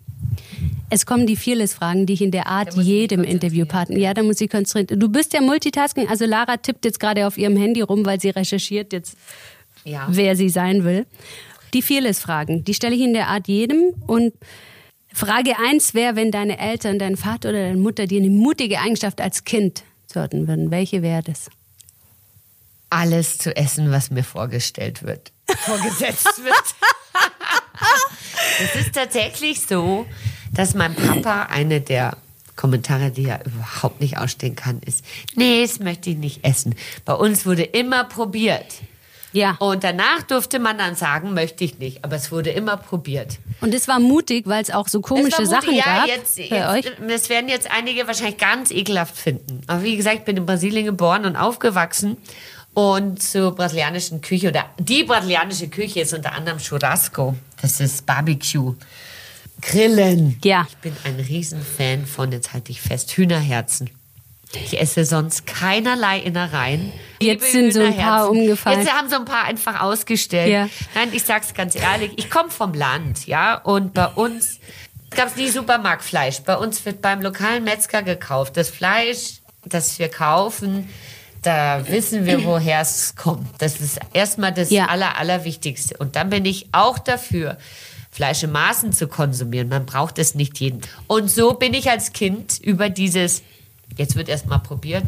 Es 0.90 1.06
kommen 1.06 1.28
die 1.28 1.36
Fearless-Fragen, 1.36 2.06
die 2.06 2.14
ich 2.14 2.22
in 2.22 2.32
der 2.32 2.48
Art 2.48 2.74
jedem 2.76 3.24
Interviewpartner. 3.24 3.98
Ja, 3.98 4.14
da 4.14 4.24
muss 4.24 4.40
ich 4.42 4.50
konzentrieren. 4.50 5.00
Du 5.00 5.10
bist 5.10 5.34
ja 5.34 5.42
Multitasking, 5.42 6.08
also 6.08 6.26
Lara 6.26 6.58
tippt 6.58 6.86
jetzt 6.86 7.00
gerade 7.00 7.28
auf 7.28 7.38
ihrem 7.38 7.58
Handy 7.58 7.82
rum, 7.82 8.06
weil 8.06 8.20
sie 8.20 8.30
recherchiert 8.30 8.94
jetzt, 8.94 9.18
Ja. 9.84 10.08
wer 10.10 10.36
sie 10.36 10.50
sein 10.50 10.84
will. 10.84 11.06
Die 11.74 11.82
Fearless-Fragen, 11.82 12.64
die 12.64 12.74
stelle 12.74 12.96
ich 12.96 13.02
in 13.02 13.14
der 13.14 13.28
Art 13.28 13.48
jedem. 13.48 13.94
Und 14.08 14.34
Frage 15.14 15.54
eins 15.60 15.94
wäre, 15.94 16.16
wenn 16.16 16.32
deine 16.32 16.58
Eltern, 16.58 17.00
dein 17.00 17.18
Vater 17.18 17.50
oder 17.50 17.60
deine 17.64 17.78
Mutter 17.78 18.08
dir 18.08 18.20
eine 18.22 18.30
mutige 18.30 18.80
Eigenschaft 18.80 19.20
als 19.20 19.44
Kind 19.44 19.84
zoten 20.08 20.48
würden, 20.48 20.72
welche 20.72 21.02
wäre 21.02 21.22
das? 21.24 21.50
Alles 22.90 23.38
zu 23.38 23.56
essen, 23.56 23.92
was 23.92 24.12
mir 24.12 24.24
vorgestellt 24.24 25.04
wird, 25.04 25.32
vorgesetzt 25.66 26.44
wird. 26.44 26.64
es 28.60 28.82
ist 28.82 28.94
tatsächlich 28.96 29.62
so, 29.62 30.06
dass 30.54 30.74
mein 30.74 30.96
Papa 30.96 31.44
eine 31.50 31.82
der 31.82 32.18
Kommentare, 32.56 33.12
die 33.12 33.26
er 33.26 33.46
überhaupt 33.46 34.02
nicht 34.02 34.18
ausstehen 34.18 34.56
kann, 34.56 34.80
ist, 34.86 35.04
nee, 35.36 35.62
das 35.62 35.80
möchte 35.80 36.10
ich 36.10 36.18
nicht 36.18 36.44
essen. 36.44 36.76
Bei 37.06 37.14
uns 37.14 37.46
wurde 37.46 37.64
immer 37.64 38.04
probiert. 38.06 38.66
Ja. 39.34 39.56
Und 39.60 39.84
danach 39.84 40.24
durfte 40.24 40.58
man 40.58 40.78
dann 40.80 40.96
sagen, 40.96 41.34
möchte 41.34 41.64
ich 41.64 41.78
nicht. 41.78 42.04
Aber 42.04 42.16
es 42.16 42.32
wurde 42.32 42.50
immer 42.50 42.78
probiert. 42.78 43.38
Und 43.62 43.74
es 43.74 43.88
war 43.88 44.00
mutig, 44.00 44.48
weil 44.48 44.64
es 44.64 44.72
auch 44.72 44.88
so 44.88 45.02
komische 45.02 45.40
war 45.40 45.46
Sachen 45.46 45.70
mutig. 45.70 45.86
ja, 45.86 46.00
gab 46.00 46.08
Jetzt, 46.08 46.50
bei 46.50 46.78
euch. 46.78 46.86
jetzt, 46.86 46.98
das 47.08 47.30
werden 47.30 47.50
jetzt 47.50 47.70
einige 47.70 48.08
wahrscheinlich 48.08 48.38
ganz 48.38 48.72
ekelhaft 48.72 49.16
finden. 49.16 49.62
Aber 49.68 49.84
wie 49.84 49.96
gesagt, 49.98 50.20
ich 50.20 50.24
bin 50.24 50.38
in 50.38 50.46
Brasilien 50.46 50.86
geboren 50.86 51.26
und 51.26 51.36
aufgewachsen. 51.36 52.18
Und 52.78 53.24
zur 53.24 53.56
brasilianischen 53.56 54.22
Küche 54.22 54.50
oder 54.50 54.66
die 54.78 55.04
brasilianische 55.04 55.68
Küche 55.68 56.02
ist 56.02 56.14
unter 56.14 56.34
anderem 56.34 56.60
Churrasco. 56.60 57.36
Das 57.60 57.80
ist 57.80 58.06
Barbecue. 58.06 58.76
Grillen. 59.64 60.38
Ja. 60.44 60.68
Ich 60.70 60.78
bin 60.78 60.96
ein 61.04 61.16
Riesenfan 61.16 62.06
von, 62.06 62.32
jetzt 62.32 62.54
halte 62.54 62.72
ich 62.72 62.80
fest, 62.80 63.14
Hühnerherzen. 63.14 63.90
Ich 64.54 64.80
esse 64.80 65.06
sonst 65.06 65.48
keinerlei 65.48 66.20
Innereien. 66.20 66.94
Jetzt 67.20 67.52
Liebe 67.52 67.72
sind 67.72 67.74
so 67.74 67.82
ein 67.82 67.98
paar 67.98 68.30
umgefallen. 68.30 68.82
Jetzt 68.82 68.94
haben 68.94 69.10
so 69.10 69.16
ein 69.16 69.26
paar 69.26 69.46
einfach 69.46 69.82
ausgestellt. 69.82 70.52
Ja. 70.52 70.70
Nein, 70.94 71.10
ich 71.14 71.24
sag's 71.24 71.56
ganz 71.56 71.76
ehrlich, 71.76 72.12
ich 72.18 72.30
komme 72.30 72.52
vom 72.52 72.76
Land, 72.76 73.26
ja, 73.26 73.56
und 73.56 73.96
bei 73.96 74.06
uns 74.06 74.60
gab's 75.10 75.36
nie 75.36 75.50
Supermarktfleisch. 75.50 76.42
Bei 76.42 76.58
uns 76.58 76.86
wird 76.86 77.02
beim 77.02 77.24
lokalen 77.24 77.64
Metzger 77.64 78.04
gekauft. 78.04 78.56
Das 78.56 78.70
Fleisch, 78.70 79.40
das 79.66 79.98
wir 79.98 80.10
kaufen, 80.10 80.88
da 81.48 81.88
wissen 81.88 82.26
wir, 82.26 82.44
woher 82.44 82.82
es 82.82 83.16
kommt. 83.16 83.48
Das 83.60 83.80
ist 83.80 84.00
erstmal 84.12 84.54
das 84.54 84.70
Ja. 84.70 84.88
Aller, 84.88 85.18
Allerwichtigste. 85.18 85.96
Und 85.98 86.18
dann 86.18 86.30
bin 86.30 86.44
ich 86.44 86.68
auch 86.74 87.00
dafür, 87.00 87.58
Fleisch 88.12 88.44
in 88.44 88.52
Maßen 88.52 88.92
zu 88.92 89.08
konsumieren. 89.08 89.70
Man 89.70 89.86
braucht 89.86 90.20
es 90.20 90.36
nicht 90.36 90.60
jeden. 90.60 90.82
Und 91.08 91.32
so 91.32 91.54
bin 91.54 91.74
ich 91.74 91.90
als 91.90 92.12
Kind 92.12 92.60
über 92.60 92.90
dieses, 92.90 93.44
jetzt 93.96 94.18
wird 94.18 94.28
erstmal 94.28 94.60
probiert, 94.60 95.06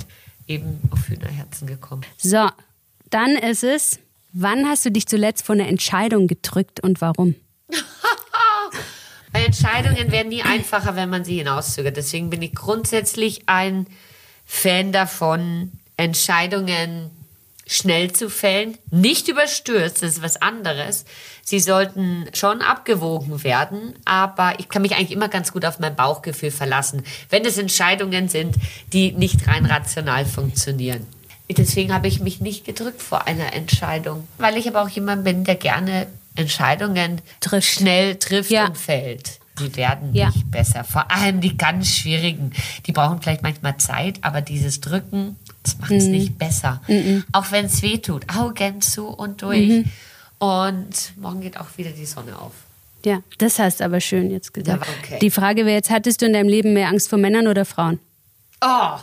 eben 0.48 0.80
auf 0.92 1.10
Hühnerherzen 1.10 1.68
gekommen. 1.68 2.04
So, 2.18 2.48
dann 3.10 3.32
ist 3.32 3.66
es, 3.66 4.00
wann 4.32 4.66
hast 4.66 4.86
du 4.86 4.92
dich 4.92 5.08
zuletzt 5.08 5.46
vor 5.46 5.56
einer 5.56 5.68
Entscheidung 5.68 6.28
gedrückt 6.28 6.80
und 6.80 7.02
warum? 7.02 7.36
Entscheidungen 9.34 10.12
werden 10.12 10.30
nie 10.30 10.44
einfacher, 10.44 10.96
wenn 10.96 11.10
man 11.10 11.26
sie 11.26 11.38
hinauszögert. 11.40 11.98
Deswegen 11.98 12.30
bin 12.30 12.42
ich 12.42 12.56
grundsätzlich 12.56 13.44
ein 13.48 13.88
Fan 14.46 14.92
davon, 14.92 15.72
Entscheidungen 16.00 17.12
schnell 17.68 18.12
zu 18.12 18.30
fällen, 18.30 18.78
nicht 18.90 19.28
überstürzt, 19.28 20.02
das 20.02 20.14
ist 20.14 20.24
was 20.24 20.42
anderes. 20.42 21.06
Sie 21.44 21.60
sollten 21.60 22.26
schon 22.34 22.62
abgewogen 22.62 23.44
werden, 23.44 23.94
aber 24.06 24.54
ich 24.60 24.70
kann 24.70 24.82
mich 24.82 24.96
eigentlich 24.96 25.12
immer 25.12 25.28
ganz 25.30 25.52
gut 25.52 25.66
auf 25.66 25.78
mein 25.80 25.96
Bauchgefühl 25.96 26.50
verlassen, 26.52 27.04
wenn 27.30 27.46
es 27.46 27.58
Entscheidungen 27.60 28.28
sind, 28.28 28.56
die 28.92 29.12
nicht 29.12 29.48
rein 29.48 29.66
rational 29.66 30.26
funktionieren. 30.26 31.06
Deswegen 31.52 31.94
habe 31.94 32.08
ich 32.08 32.20
mich 32.20 32.42
nicht 32.42 32.66
gedrückt 32.66 33.02
vor 33.02 33.28
einer 33.28 33.54
Entscheidung, 33.54 34.28
weil 34.38 34.58
ich 34.58 34.68
aber 34.68 34.82
auch 34.84 34.90
jemand 34.90 35.24
bin, 35.24 35.44
der 35.44 35.56
gerne 35.56 36.08
Entscheidungen 36.36 37.22
Trifft. 37.40 37.68
schnell 37.68 38.16
trifft 38.16 38.52
Ja. 38.52 38.66
und 38.68 38.78
fällt. 38.78 39.40
Die 39.60 39.76
werden 39.76 40.14
Ja. 40.16 40.28
nicht 40.30 40.50
besser. 40.50 40.84
Vor 40.84 41.12
allem 41.12 41.42
die 41.42 41.58
ganz 41.58 41.90
schwierigen. 41.90 42.54
Die 42.86 42.94
brauchen 42.94 43.22
vielleicht 43.22 43.44
manchmal 43.44 43.78
Zeit, 43.78 44.20
aber 44.22 44.42
dieses 44.42 44.80
Drücken, 44.80 45.36
das 45.74 45.80
macht 45.80 45.92
es 45.92 46.06
nicht 46.06 46.38
besser. 46.38 46.82
Auch 47.32 47.52
wenn 47.52 47.66
es 47.66 47.82
weh 47.82 47.98
tut. 47.98 48.26
Augen 48.36 48.82
zu 48.82 49.08
und 49.08 49.42
durch. 49.42 49.86
Und 50.38 51.14
morgen 51.18 51.42
geht 51.42 51.60
auch 51.60 51.78
wieder 51.78 51.92
die 51.92 52.06
Sonne 52.06 52.38
auf. 52.38 52.54
Ja, 53.06 53.22
das 53.38 53.60
hast 53.60 53.82
aber 53.82 54.02
schön 54.02 54.30
jetzt 54.30 54.54
gesagt. 54.54 54.86
Ja, 54.86 54.94
okay. 55.02 55.20
Die 55.22 55.32
Frage 55.32 55.66
wäre 55.66 55.76
jetzt, 55.76 55.90
hattest 55.90 56.22
du 56.22 56.26
in 56.26 56.34
deinem 56.34 56.50
Leben 56.50 56.74
mehr 56.74 56.90
Angst 56.90 57.10
vor 57.10 57.18
Männern 57.18 57.48
oder 57.48 57.64
Frauen? 57.64 58.00
Oh, 58.62 58.98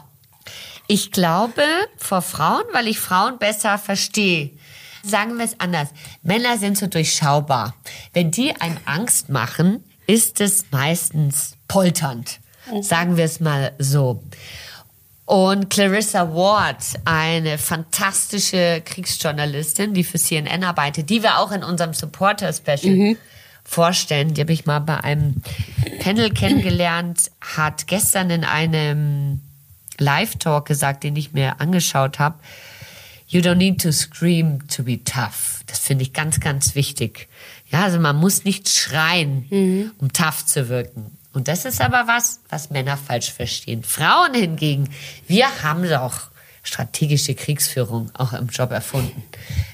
ich 0.87 1.11
glaube 1.11 1.63
vor 1.97 2.23
Frauen, 2.23 2.65
weil 2.73 2.87
ich 2.89 2.99
Frauen 3.01 3.39
besser 3.39 3.79
verstehe. 3.79 4.51
Sagen 5.03 5.39
wir 5.39 5.45
es 5.45 5.59
anders. 5.61 5.89
Männer 6.23 6.59
sind 6.59 6.77
so 6.79 6.87
durchschaubar. 6.87 7.75
Wenn 8.13 8.31
die 8.31 8.55
einem 8.61 8.77
Angst 8.85 9.29
machen, 9.29 9.85
ist 10.07 10.41
es 10.41 10.65
meistens 10.71 11.57
polternd. 11.69 12.41
Sagen 12.83 13.17
wir 13.17 13.25
es 13.25 13.41
mal 13.41 13.73
so. 13.79 14.23
Und 15.27 15.71
Clarissa 15.71 16.33
Ward, 16.33 16.85
eine 17.05 17.59
fantastische 17.59 18.81
Kriegsjournalistin, 18.85 19.93
die 19.93 20.05
für 20.05 20.19
CNN 20.19 20.63
arbeitet, 20.63 21.11
die 21.11 21.25
wir 21.25 21.41
auch 21.41 21.51
in 21.51 21.65
unserem 21.65 21.95
Supporter-Special 21.95 23.17
vorstellen. 23.65 24.35
Die 24.35 24.41
habe 24.41 24.53
ich 24.53 24.67
mal 24.67 24.79
bei 24.79 25.03
einem 25.03 25.43
Panel 25.99 26.31
kennengelernt, 26.31 27.33
hat 27.41 27.89
gestern 27.89 28.31
in 28.31 28.45
einem 28.45 29.41
Live-Talk 29.99 30.65
gesagt, 30.65 31.03
den 31.03 31.17
ich 31.17 31.33
mir 31.33 31.61
angeschaut 31.61 32.21
habe. 32.21 32.37
You 33.27 33.41
don't 33.41 33.57
need 33.57 33.81
to 33.83 33.91
scream 33.91 34.69
to 34.69 34.85
be 34.85 35.03
tough. 35.03 35.65
Das 35.67 35.81
finde 35.81 36.05
ich 36.05 36.13
ganz, 36.13 36.39
ganz 36.39 36.77
wichtig. 36.77 37.29
Ja, 37.73 37.83
also 37.83 37.99
man 37.99 38.15
muss 38.15 38.45
nicht 38.45 38.69
schreien, 38.69 39.93
um 39.99 40.13
tough 40.13 40.47
zu 40.47 40.69
wirken. 40.69 41.16
Und 41.37 41.49
das 41.49 41.67
ist 41.67 41.83
aber 41.83 42.05
was, 42.07 42.41
was 42.49 42.71
Männer 42.71 42.97
falsch 42.97 43.31
verstehen. 43.31 43.83
Frauen 43.83 44.33
hingegen, 44.33 44.89
wir 45.29 45.63
haben 45.63 45.87
doch 45.87 46.31
strategische 46.63 47.35
Kriegsführung 47.35 48.11
auch 48.15 48.33
im 48.33 48.47
Job 48.47 48.71
erfunden. 48.71 49.23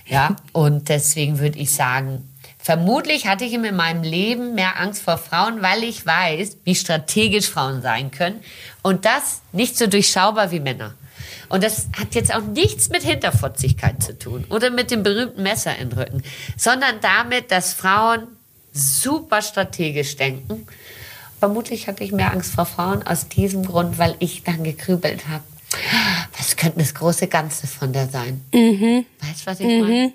Ja, 0.05 0.35
und 0.51 0.89
deswegen 0.89 1.39
würde 1.39 1.61
ich 1.61 1.71
sagen, 1.71 2.29
vermutlich 2.59 3.29
hatte 3.29 3.45
ich 3.45 3.53
in 3.53 3.77
meinem 3.77 4.03
Leben 4.03 4.57
mehr 4.57 4.81
Angst 4.81 5.05
vor 5.05 5.19
Frauen, 5.19 5.63
weil 5.63 5.85
ich 5.85 6.05
weiß, 6.05 6.57
wie 6.65 6.75
strategisch 6.75 7.49
Frauen 7.49 7.81
sein 7.81 8.11
können 8.11 8.41
und 8.83 9.05
das 9.05 9.43
nicht 9.53 9.79
so 9.79 9.87
durchschaubar 9.87 10.51
wie 10.51 10.59
Männer. 10.59 10.95
Und 11.49 11.63
das 11.63 11.87
hat 11.97 12.17
jetzt 12.17 12.35
auch 12.35 12.43
nichts 12.43 12.89
mit 12.89 13.05
Hinterfotzigkeit 13.05 14.03
zu 14.03 14.19
tun 14.19 14.47
oder 14.49 14.71
mit 14.71 14.91
dem 14.91 15.05
berühmten 15.05 15.45
Messer 15.45 15.77
in 15.77 15.93
Rücken, 15.93 16.25
sondern 16.57 16.97
damit, 17.01 17.53
dass 17.53 17.73
Frauen 17.73 18.27
super 18.73 19.43
strategisch 19.43 20.17
denken. 20.17 20.67
Vermutlich 21.43 21.88
hatte 21.88 22.05
ich 22.05 22.12
mehr 22.12 22.30
Angst 22.30 22.55
vor 22.55 22.66
Frauen 22.66 23.03
aus 23.05 23.26
diesem 23.26 23.64
Grund, 23.64 23.99
weil 23.99 24.14
ich 24.20 24.45
dann 24.45 24.62
gegrübelt 24.62 25.26
habe. 25.26 25.43
Was 26.38 26.55
könnte 26.55 26.78
das 26.78 26.95
große 26.95 27.26
Ganze 27.26 27.66
von 27.66 27.93
der 27.93 28.07
sein? 28.07 28.40
Weißt 28.53 29.43
du, 29.43 29.47
was 29.47 29.59
ich 29.59 29.66
meine? 29.66 30.12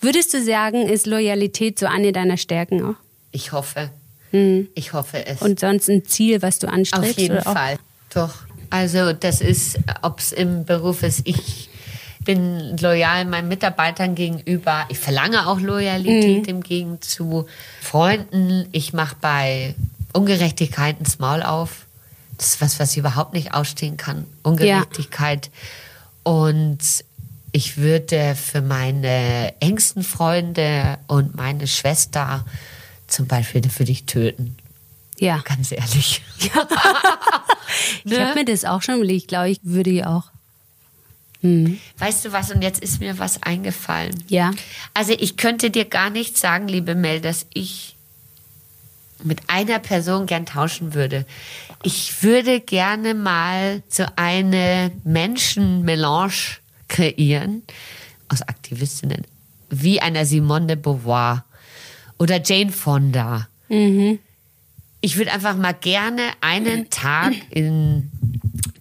Würdest 0.00 0.32
du 0.32 0.42
sagen, 0.42 0.88
ist 0.88 1.06
Loyalität 1.06 1.78
so 1.78 1.84
eine 1.84 2.12
deiner 2.12 2.38
Stärken 2.38 2.82
auch? 2.82 2.94
Ich 3.30 3.52
hoffe. 3.52 3.90
Ich 4.74 4.94
hoffe 4.94 5.26
es. 5.26 5.42
Und 5.42 5.60
sonst 5.60 5.90
ein 5.90 6.06
Ziel, 6.06 6.40
was 6.40 6.58
du 6.58 6.66
anstrebst? 6.66 7.10
Auf 7.10 7.18
jeden 7.18 7.42
Fall. 7.42 7.76
Doch. 8.14 8.32
Also 8.70 9.12
das 9.12 9.42
ist, 9.42 9.78
ob 10.00 10.18
es 10.18 10.32
im 10.32 10.64
Beruf 10.64 11.02
ist, 11.02 11.28
ich 11.28 11.68
bin 12.24 12.74
loyal 12.78 13.26
meinen 13.26 13.48
Mitarbeitern 13.48 14.14
gegenüber. 14.14 14.86
Ich 14.88 14.98
verlange 14.98 15.46
auch 15.46 15.60
Loyalität 15.60 16.48
im 16.48 16.62
Gegenzug 16.62 17.02
zu 17.02 17.46
Freunden. 17.82 18.66
Ich 18.72 18.94
mache 18.94 19.16
bei 19.20 19.74
Ungerechtigkeiten 20.18 21.04
das 21.04 21.18
Maul 21.18 21.42
auf. 21.42 21.86
Das 22.36 22.50
ist 22.50 22.60
was, 22.60 22.78
was 22.80 22.92
ich 22.92 22.98
überhaupt 22.98 23.34
nicht 23.34 23.54
ausstehen 23.54 23.96
kann. 23.96 24.26
Ungerechtigkeit. 24.42 25.50
Und 26.22 26.78
ich 27.52 27.76
würde 27.76 28.34
für 28.34 28.60
meine 28.60 29.54
engsten 29.60 30.02
Freunde 30.02 30.98
und 31.06 31.34
meine 31.36 31.66
Schwester 31.66 32.44
zum 33.06 33.26
Beispiel 33.26 33.68
für 33.70 33.84
dich 33.84 34.04
töten. 34.04 34.56
Ja. 35.18 35.42
Ganz 35.44 35.72
ehrlich. 35.72 36.22
Ich 38.04 38.18
habe 38.18 38.34
mir 38.34 38.44
das 38.44 38.64
auch 38.64 38.80
schon 38.80 38.96
überlegt. 38.96 39.22
Ich 39.22 39.28
glaube, 39.28 39.50
ich 39.50 39.60
würde 39.62 39.90
ich 39.90 40.04
auch. 40.04 40.30
Weißt 41.42 42.24
du 42.24 42.32
was? 42.32 42.50
Und 42.50 42.62
jetzt 42.62 42.82
ist 42.82 43.00
mir 43.00 43.18
was 43.18 43.42
eingefallen. 43.42 44.24
Ja. 44.28 44.52
Also 44.94 45.12
ich 45.12 45.36
könnte 45.36 45.70
dir 45.70 45.84
gar 45.84 46.10
nicht 46.10 46.36
sagen, 46.38 46.66
liebe 46.66 46.94
Mel, 46.94 47.20
dass 47.20 47.46
ich 47.52 47.97
mit 49.24 49.40
einer 49.48 49.78
Person 49.78 50.26
gern 50.26 50.46
tauschen 50.46 50.94
würde. 50.94 51.26
Ich 51.82 52.22
würde 52.22 52.60
gerne 52.60 53.14
mal 53.14 53.82
so 53.88 54.04
eine 54.16 54.92
Menschenmelange 55.04 56.32
kreieren 56.88 57.62
aus 58.28 58.42
Aktivistinnen, 58.42 59.24
wie 59.70 60.00
einer 60.00 60.24
Simone 60.24 60.66
de 60.66 60.76
Beauvoir 60.76 61.44
oder 62.18 62.42
Jane 62.42 62.72
Fonda. 62.72 63.48
Ich 65.00 65.16
würde 65.16 65.32
einfach 65.32 65.56
mal 65.56 65.74
gerne 65.74 66.22
einen 66.40 66.90
Tag 66.90 67.32
in 67.50 68.10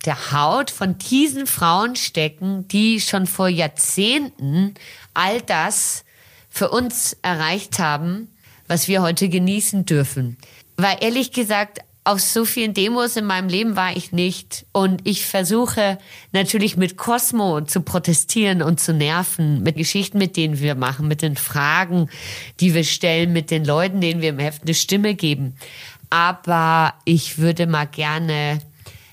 der 0.06 0.32
Haut 0.32 0.72
von 0.72 0.98
diesen 0.98 1.46
Frauen 1.48 1.96
stecken, 1.96 2.68
die 2.70 3.00
schon 3.02 3.28
vor 3.28 3.50
Jahrzehnten 3.50 4.74
all 5.14 5.42
das 5.42 6.06
für 6.50 6.70
uns 6.70 7.18
erreicht 7.22 7.78
haben, 7.78 8.30
was 8.68 8.88
wir 8.88 9.01
heute 9.01 9.30
genießen 9.30 9.86
dürfen. 9.86 10.38
Weil 10.78 10.97
ehrlich 11.01 11.32
gesagt, 11.32 11.80
auf 12.07 12.22
so 12.22 12.45
vielen 12.45 12.74
Demos 12.74 13.18
in 13.18 13.26
meinem 13.26 13.49
Leben 13.49 13.76
war 13.76 13.95
ich 13.95 14.13
nicht. 14.13 14.65
Und 14.72 15.01
ich 15.05 15.26
versuche 15.26 15.97
natürlich 16.32 16.78
mit 16.78 16.95
Cosmo 16.95 17.61
zu 17.61 17.82
protestieren 17.82 18.61
und 18.61 18.80
zu 18.80 18.93
nerven, 18.93 19.61
mit 19.61 19.76
Geschichten, 19.76 20.18
mit 20.18 20.38
denen 20.38 20.59
wir 20.59 20.76
machen, 20.76 21.09
mit 21.09 21.22
den 21.22 21.36
Fragen, 21.36 22.09
die 22.61 22.74
wir 22.74 22.86
stellen, 22.86 23.34
mit 23.34 23.51
den 23.51 23.65
Leuten, 23.65 23.99
denen 23.99 24.22
wir 24.22 24.30
im 24.30 24.39
Heft 24.39 24.63
eine 24.63 24.74
Stimme 24.74 25.15
geben. 25.15 25.55
Aber 26.09 26.93
ich 27.03 27.39
würde 27.39 27.68
mal 27.68 27.88
gerne 27.88 28.59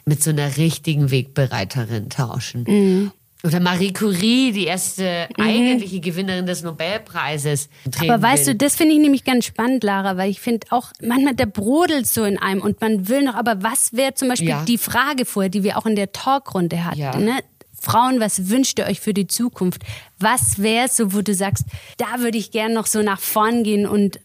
mit 0.04 0.22
so 0.22 0.30
einer 0.30 0.56
richtigen 0.56 1.10
Wegbereiterin 1.10 2.10
tauschen. 2.10 3.10
Oder 3.44 3.60
Marie 3.60 3.92
Curie, 3.92 4.52
die 4.52 4.64
erste 4.64 5.28
eigentliche 5.38 6.00
Gewinnerin 6.00 6.46
des 6.46 6.62
Nobelpreises. 6.62 7.68
Aber 8.00 8.22
weißt 8.22 8.48
du, 8.48 8.54
das 8.54 8.74
finde 8.76 8.94
ich 8.94 9.00
nämlich 9.00 9.24
ganz 9.24 9.44
spannend, 9.44 9.84
Lara, 9.84 10.16
weil 10.16 10.30
ich 10.30 10.40
finde 10.40 10.66
auch, 10.70 10.92
manchmal 11.02 11.34
der 11.34 11.46
brodelt 11.46 12.06
so 12.06 12.24
in 12.24 12.38
einem 12.38 12.62
und 12.62 12.80
man 12.80 13.06
will 13.08 13.22
noch, 13.22 13.34
aber 13.34 13.62
was 13.62 13.92
wäre 13.92 14.14
zum 14.14 14.28
Beispiel 14.28 14.48
Ja. 14.48 14.64
die 14.64 14.78
Frage 14.78 15.26
vorher, 15.26 15.50
die 15.50 15.62
wir 15.62 15.76
auch 15.76 15.84
in 15.84 15.94
der 15.94 16.10
Talkrunde 16.12 16.84
hatten, 16.84 16.98
Ja. 16.98 17.16
ne? 17.16 17.38
Frauen, 17.78 18.18
was 18.18 18.48
wünscht 18.48 18.78
ihr 18.78 18.86
euch 18.86 19.00
für 19.00 19.12
die 19.12 19.26
Zukunft? 19.26 19.82
Was 20.18 20.62
wäre 20.62 20.88
so, 20.88 21.12
wo 21.12 21.20
du 21.20 21.34
sagst, 21.34 21.64
da 21.98 22.20
würde 22.20 22.38
ich 22.38 22.50
gern 22.50 22.72
noch 22.72 22.86
so 22.86 23.02
nach 23.02 23.20
vorn 23.20 23.62
gehen 23.62 23.86
und, 23.86 24.20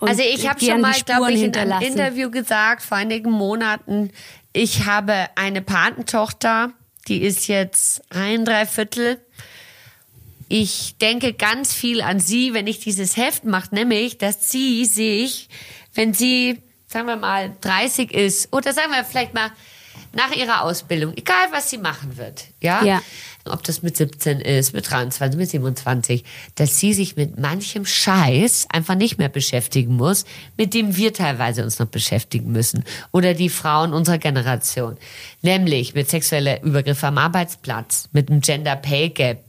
und 0.00 0.08
Also 0.08 0.22
ich 0.22 0.48
habe 0.48 0.58
schon 0.58 0.80
mal, 0.80 0.92
glaube 1.04 1.32
ich, 1.32 1.40
in 1.42 1.54
einem. 1.54 1.80
Interview 1.82 2.32
gesagt, 2.32 2.82
vor 2.82 2.96
einigen 2.96 3.30
Monaten, 3.30 4.10
ich 4.52 4.86
habe 4.86 5.14
eine 5.36 5.62
Patentochter, 5.62 6.72
die 7.08 7.22
ist 7.22 7.48
jetzt 7.48 8.02
ein, 8.10 8.44
drei 8.44 8.66
Viertel. 8.66 9.20
Ich 10.48 10.96
denke 10.98 11.32
ganz 11.32 11.72
viel 11.72 12.00
an 12.00 12.20
sie, 12.20 12.54
wenn 12.54 12.66
ich 12.66 12.78
dieses 12.78 13.16
Heft 13.16 13.44
mache, 13.44 13.74
nämlich, 13.74 14.18
dass 14.18 14.50
sie 14.50 14.84
sich, 14.84 15.48
wenn 15.94 16.14
sie, 16.14 16.62
sagen 16.86 17.06
wir 17.08 17.16
mal, 17.16 17.56
30 17.60 18.12
ist, 18.12 18.52
oder 18.52 18.72
sagen 18.72 18.92
wir 18.92 19.04
vielleicht 19.04 19.34
mal 19.34 19.50
nach 20.12 20.34
ihrer 20.34 20.62
Ausbildung, 20.62 21.14
egal 21.16 21.48
was 21.50 21.70
sie 21.70 21.78
machen 21.78 22.16
wird, 22.16 22.44
ja, 22.60 22.84
Ja. 22.84 23.02
Ob 23.48 23.62
das 23.64 23.82
mit 23.82 23.96
17 23.96 24.40
ist, 24.40 24.72
mit 24.72 24.90
23, 24.90 25.38
mit 25.38 25.50
27, 25.50 26.24
dass 26.54 26.78
sie 26.78 26.92
sich 26.92 27.16
mit 27.16 27.38
manchem 27.38 27.86
Scheiß 27.86 28.66
einfach 28.70 28.94
nicht 28.94 29.18
mehr 29.18 29.28
beschäftigen 29.28 29.94
muss, 29.94 30.24
mit 30.56 30.74
dem 30.74 30.96
wir 30.96 31.12
teilweise 31.12 31.64
uns 31.64 31.78
noch 31.78 31.86
beschäftigen 31.86 32.52
müssen. 32.52 32.84
Oder 33.12 33.34
die 33.34 33.48
Frauen 33.48 33.92
unserer 33.92 34.18
Generation. 34.18 34.96
Nämlich 35.42 35.94
mit 35.94 36.08
sexueller 36.10 36.62
Übergriffe 36.62 37.06
am 37.06 37.18
Arbeitsplatz, 37.18 38.08
mit 38.12 38.28
dem 38.28 38.40
Gender 38.40 38.76
Pay 38.76 39.10
Gap, 39.10 39.44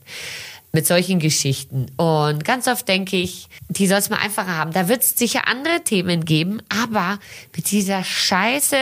mit 0.73 0.85
solchen 0.85 1.19
Geschichten. 1.19 1.87
Und 1.97 2.43
ganz 2.43 2.67
oft 2.67 2.87
denke 2.87 3.17
ich, 3.17 3.47
die 3.69 3.87
soll 3.87 3.99
es 3.99 4.09
mal 4.09 4.19
einfacher 4.19 4.55
haben. 4.55 4.73
Da 4.73 4.87
wird 4.87 5.01
es 5.01 5.17
sicher 5.17 5.47
andere 5.47 5.81
Themen 5.83 6.25
geben, 6.25 6.61
aber 6.69 7.19
mit 7.55 7.71
dieser 7.71 8.03
Scheiße, 8.03 8.77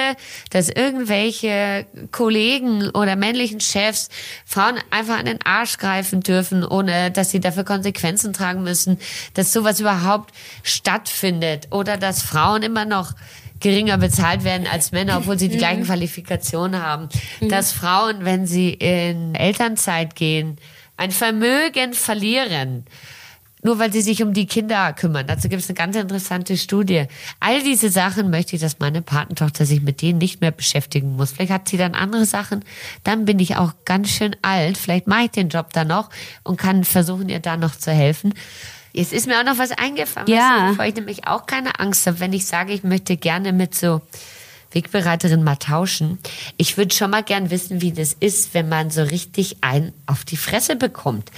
dass 0.50 0.70
irgendwelche 0.70 1.86
Kollegen 2.12 2.90
oder 2.90 3.16
männlichen 3.16 3.62
Chefs 3.62 4.10
Frauen 4.46 4.76
einfach 4.90 5.20
an 5.20 5.26
den 5.26 5.40
Arsch 5.46 5.78
greifen 5.78 6.22
dürfen, 6.22 6.66
ohne 6.66 7.12
dass 7.12 7.32
sie 7.32 7.40
dafür 7.40 7.64
Konsequenzen 7.64 8.34
tragen 8.34 8.64
müssen, 8.64 8.98
dass 9.36 9.54
sowas 9.54 9.80
überhaupt 9.80 10.34
stattfindet 10.64 11.68
oder 11.72 11.98
dass 11.98 12.22
Frauen 12.22 12.64
immer 12.64 12.86
noch 12.86 13.14
geringer 13.60 13.98
bezahlt 13.98 14.44
werden 14.44 14.68
als 14.68 14.92
Männer, 14.92 15.18
obwohl 15.18 15.40
sie 15.40 15.50
die 15.50 15.58
gleichen 15.60 15.86
Qualifikationen 15.86 16.82
haben. 16.82 17.10
Dass 17.42 17.72
Frauen, 17.72 18.26
wenn 18.26 18.46
sie 18.48 18.72
in 18.72 19.36
Elternzeit 19.36 20.16
gehen, 20.16 20.58
ein 20.98 21.12
Vermögen 21.12 21.94
verlieren. 21.94 22.86
nur 23.64 23.80
weil 23.80 23.92
sie 23.92 24.02
sich 24.02 24.22
um 24.22 24.32
die 24.32 24.46
Kinder 24.46 24.94
kümmern. 24.94 25.26
Dazu 25.26 25.50
gibt 25.50 25.64
es 25.64 25.68
eine 25.70 25.76
ganz 25.76 25.96
interessante 25.96 26.56
Studie. 26.56 27.08
All 27.40 27.64
diese 27.64 27.90
Sachen 27.90 28.30
möchte 28.30 28.56
ich, 28.56 28.62
dass 28.62 28.78
meine 28.78 29.02
Patentochter 29.02 29.66
sich 29.66 29.82
mit 29.82 30.04
denen 30.04 30.20
nicht 30.20 30.40
mehr 30.40 30.52
beschäftigen 30.52 31.16
muss. 31.16 31.32
Vielleicht 31.32 31.52
hat 31.52 31.68
sie 31.68 31.78
dann 31.78 31.96
andere 31.96 32.26
Sachen. 32.26 32.64
Dann 33.04 33.26
bin 33.26 33.40
ich 33.40 33.56
auch 33.56 33.74
ganz 33.84 34.10
schön 34.12 34.36
alt. 34.44 34.78
Vielleicht 34.78 35.08
mache 35.08 35.24
ich 35.24 35.32
den 35.32 35.50
Job 35.50 35.74
dann 35.74 35.88
noch 35.88 36.12
und 36.44 36.58
kann 36.58 36.84
versuchen, 36.84 37.28
ihr 37.28 37.40
da 37.40 37.58
noch 37.58 37.76
zu 37.76 37.92
helfen. 37.92 38.36
Jetzt 38.94 39.14
ist 39.14 39.26
mir 39.26 39.40
auch 39.40 39.44
noch 39.44 39.58
was 39.58 39.72
eingefallen, 39.72 40.28
Ja. 40.30 40.70
wovor 40.70 40.86
ich 40.86 40.94
nämlich 40.94 41.26
auch 41.26 41.48
keine 41.48 41.80
Angst 41.80 42.06
habe, 42.06 42.20
wenn 42.20 42.34
ich 42.34 42.46
sage, 42.46 42.72
ich 42.72 42.84
möchte 42.84 43.18
gerne 43.18 43.52
mit 43.52 43.74
so 43.74 44.00
Wegbereiterin 44.76 45.44
mal 45.44 45.56
tauschen. 45.56 46.20
Ich 46.58 46.78
würde 46.78 46.94
schon 46.94 47.10
mal 47.10 47.24
gern 47.24 47.50
wissen, 47.50 47.82
wie 47.82 47.94
das 47.94 48.14
ist, 48.20 48.54
wenn 48.54 48.70
man 48.70 48.92
so 48.92 49.02
richtig 49.02 49.58
einen 49.62 49.94
auf 50.06 50.26
die 50.26 50.38
Fresse 50.38 50.76
bekommt. 50.76 51.32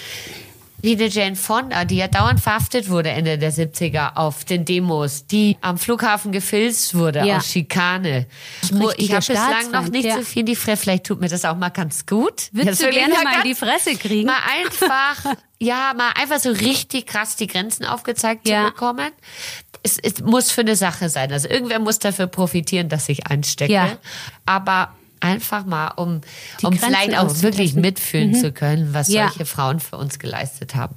Wie 0.82 0.94
eine 0.94 1.08
Jane 1.08 1.36
Fonda, 1.36 1.86
die 1.86 1.98
ja 1.98 2.08
dauernd 2.08 2.40
verhaftet 2.40 2.90
wurde 2.90 3.10
Ende 3.10 3.38
der 3.40 3.52
70er 3.52 4.16
auf 4.16 4.46
den 4.46 4.64
Demos, 4.64 5.26
die 5.26 5.58
am 5.62 5.78
Flughafen 5.80 6.32
gefilzt 6.32 6.94
wurde 6.94 7.26
Ja. 7.26 7.38
aus 7.38 7.48
Schikane. 7.52 8.28
Ich, 8.62 8.72
mu- 8.72 8.90
ich 8.92 9.12
Richtiger 9.12 9.16
habe 9.16 9.58
bislang 9.60 9.72
noch 9.72 9.90
nicht 9.92 10.06
ja. 10.06 10.18
so 10.18 10.22
viel 10.22 10.42
in 10.42 10.46
die 10.46 10.56
Fresse. 10.56 10.84
Vielleicht 10.84 11.06
tut 11.06 11.20
mir 11.20 11.30
das 11.30 11.46
auch 11.46 11.58
mal 11.58 11.70
ganz 11.70 12.06
gut. 12.06 12.50
Würdest 12.52 12.82
du 12.84 12.90
gerne 12.92 13.14
mal 13.24 13.38
in 13.38 13.44
die 13.44 13.56
Fresse 13.56 13.96
kriegen? 13.96 14.28
Mal 14.28 14.38
einfach, 14.62 15.34
ja, 15.60 15.94
mal 15.98 16.12
einfach 16.16 16.40
so 16.40 16.52
richtig 16.52 17.08
krass 17.08 17.36
die 17.36 17.48
Grenzen 17.48 17.84
aufgezeigt 17.86 18.48
Ja. 18.48 18.66
zu 18.68 18.72
bekommen. 18.72 19.10
Es, 19.82 19.98
es 19.98 20.22
muss 20.22 20.52
für 20.52 20.62
eine 20.62 20.76
Sache 20.76 21.10
sein. 21.10 21.32
Also 21.32 21.48
irgendwer 21.50 21.80
muss 21.80 21.98
dafür 21.98 22.28
profitieren, 22.28 22.88
dass 22.90 23.10
ich 23.10 23.26
einstecke. 23.28 23.74
Ja. 23.74 23.98
Aber 24.46 24.94
einfach 25.20 25.66
mal, 25.66 25.90
um, 25.96 26.22
Die 26.62 26.66
um 26.66 26.72
Grenzen 26.72 26.86
vielleicht 26.88 27.18
auch 27.18 27.42
wirklich 27.42 27.74
mitfühlen 27.76 28.34
zu 28.36 28.52
können, 28.52 28.94
was 28.94 29.08
Mhm. 29.10 29.16
Ja. 29.16 29.28
solche 29.30 29.46
Frauen 29.46 29.80
für 29.80 29.98
uns 29.98 30.20
geleistet 30.20 30.76
haben. 30.76 30.96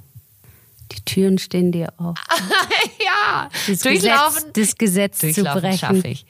Die 0.91 1.01
Türen 1.05 1.37
stehen 1.37 1.71
dir 1.71 1.93
auf. 1.97 2.17
ja, 3.03 3.49
Das 3.67 3.79
durchlaufen, 3.79 4.43
Gesetz, 4.53 4.69
das 4.69 4.77
Gesetz 4.77 5.19
zu 5.19 5.25
durchlaufen 5.43 5.77
schaffe 5.77 5.93
brechen. 6.01 6.11
ich. 6.11 6.25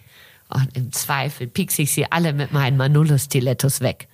Und 0.50 0.76
im 0.78 0.92
Zweifel 0.92 1.48
piekse 1.48 1.84
ich 1.84 1.94
sie 1.94 2.12
alle 2.12 2.34
mit 2.34 2.52
meinen 2.52 2.78
Manolo-Stilettos 2.78 3.80
weg. 3.82 4.08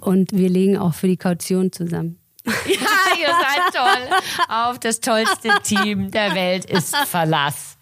Und 0.00 0.32
wir 0.32 0.48
legen 0.48 0.76
auch 0.78 0.94
für 0.94 1.06
die 1.08 1.16
Kaution 1.16 1.72
zusammen. 1.72 2.18
Ja, 2.66 3.20
ihr 3.20 3.28
seid 3.28 3.74
toll. 3.74 4.18
Auf 4.48 4.78
das 4.78 5.00
tollste 5.00 5.50
Team 5.62 6.10
der 6.10 6.34
Welt 6.34 6.64
ist 6.66 6.94
Verlass. 6.96 7.76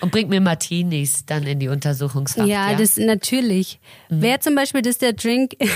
Und 0.00 0.12
bringt 0.12 0.28
mir 0.30 0.40
Martinis 0.40 1.24
dann 1.26 1.44
in 1.44 1.58
die 1.58 1.68
Untersuchungshaft. 1.68 2.48
Ja, 2.48 2.74
das 2.74 2.96
natürlich. 2.96 3.78
Mhm. 4.08 4.22
Wäre 4.22 4.40
zum 4.40 4.54
Beispiel 4.54 4.82
das 4.82 4.98
der 4.98 5.12
Drink, 5.12 5.56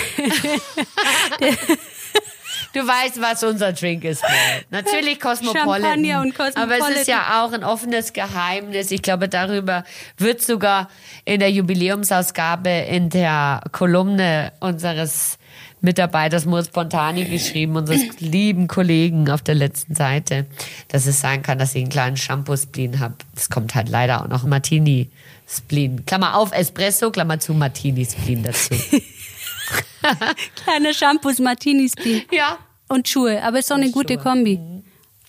Du 2.72 2.86
weißt, 2.86 3.20
was 3.20 3.42
unser 3.42 3.72
Drink 3.72 4.04
ist. 4.04 4.22
Natürlich 4.70 5.18
Cosmopolitan. 5.20 6.04
Champagner 6.04 6.20
und 6.20 6.38
Aber 6.38 6.48
es 6.48 6.54
Cosmopolitan. 6.54 6.92
ist 6.92 7.08
ja 7.08 7.42
auch 7.44 7.52
ein 7.52 7.64
offenes 7.64 8.12
Geheimnis. 8.12 8.92
Ich 8.92 9.02
glaube, 9.02 9.28
darüber 9.28 9.82
wird 10.18 10.40
sogar 10.40 10.88
in 11.24 11.40
der 11.40 11.50
Jubiläumsausgabe 11.50 12.70
in 12.70 13.10
der 13.10 13.62
Kolumne 13.72 14.52
unseres 14.60 15.38
Mitarbeiters 15.80 16.44
Moritz 16.44 16.66
Spontani 16.66 17.24
geschrieben, 17.24 17.76
unseres 17.76 18.02
lieben 18.20 18.68
Kollegen 18.68 19.30
auf 19.30 19.42
der 19.42 19.54
letzten 19.54 19.94
Seite, 19.94 20.46
dass 20.88 21.06
es 21.06 21.20
sein 21.20 21.42
kann, 21.42 21.58
dass 21.58 21.74
ich 21.74 21.82
einen 21.82 21.90
kleinen 21.90 22.16
Shampoo-Spleen 22.16 23.00
habe. 23.00 23.14
Es 23.34 23.48
kommt 23.48 23.74
halt 23.74 23.88
leider 23.88 24.22
auch 24.22 24.28
noch 24.28 24.44
Martini-Spleen. 24.44 26.04
Klammer 26.04 26.36
auf, 26.36 26.52
Espresso, 26.52 27.10
Klammer 27.10 27.40
zu, 27.40 27.54
Martini-Spleen 27.54 28.42
dazu. 28.42 28.74
kleine 30.64 30.94
Shampoos, 30.94 31.38
Martinis 31.38 31.92
Spleen 31.92 32.22
ja. 32.32 32.58
und 32.88 33.08
Schuhe. 33.08 33.42
Aber 33.42 33.58
ist 33.58 33.70
doch 33.70 33.76
eine 33.76 33.90
gute 33.90 34.14
Schuhe. 34.14 34.22
Kombi. 34.22 34.60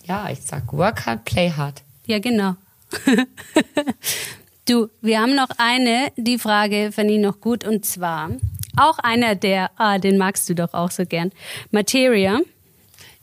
Ja, 0.05 0.29
ich 0.29 0.41
sag, 0.41 0.71
work 0.73 1.05
hard, 1.05 1.25
play 1.25 1.51
hard. 1.51 1.81
Ja, 2.05 2.19
genau. 2.19 2.55
du, 4.67 4.89
wir 5.01 5.21
haben 5.21 5.35
noch 5.35 5.49
eine, 5.57 6.11
die 6.17 6.39
Frage 6.39 6.91
fand 6.91 7.11
ich 7.11 7.19
noch 7.19 7.39
gut, 7.39 7.63
und 7.63 7.85
zwar 7.85 8.31
auch 8.77 8.99
einer 8.99 9.35
der, 9.35 9.71
ah, 9.77 9.97
den 9.97 10.17
magst 10.17 10.47
du 10.49 10.55
doch 10.55 10.73
auch 10.73 10.91
so 10.91 11.05
gern. 11.05 11.31
Materia. 11.71 12.39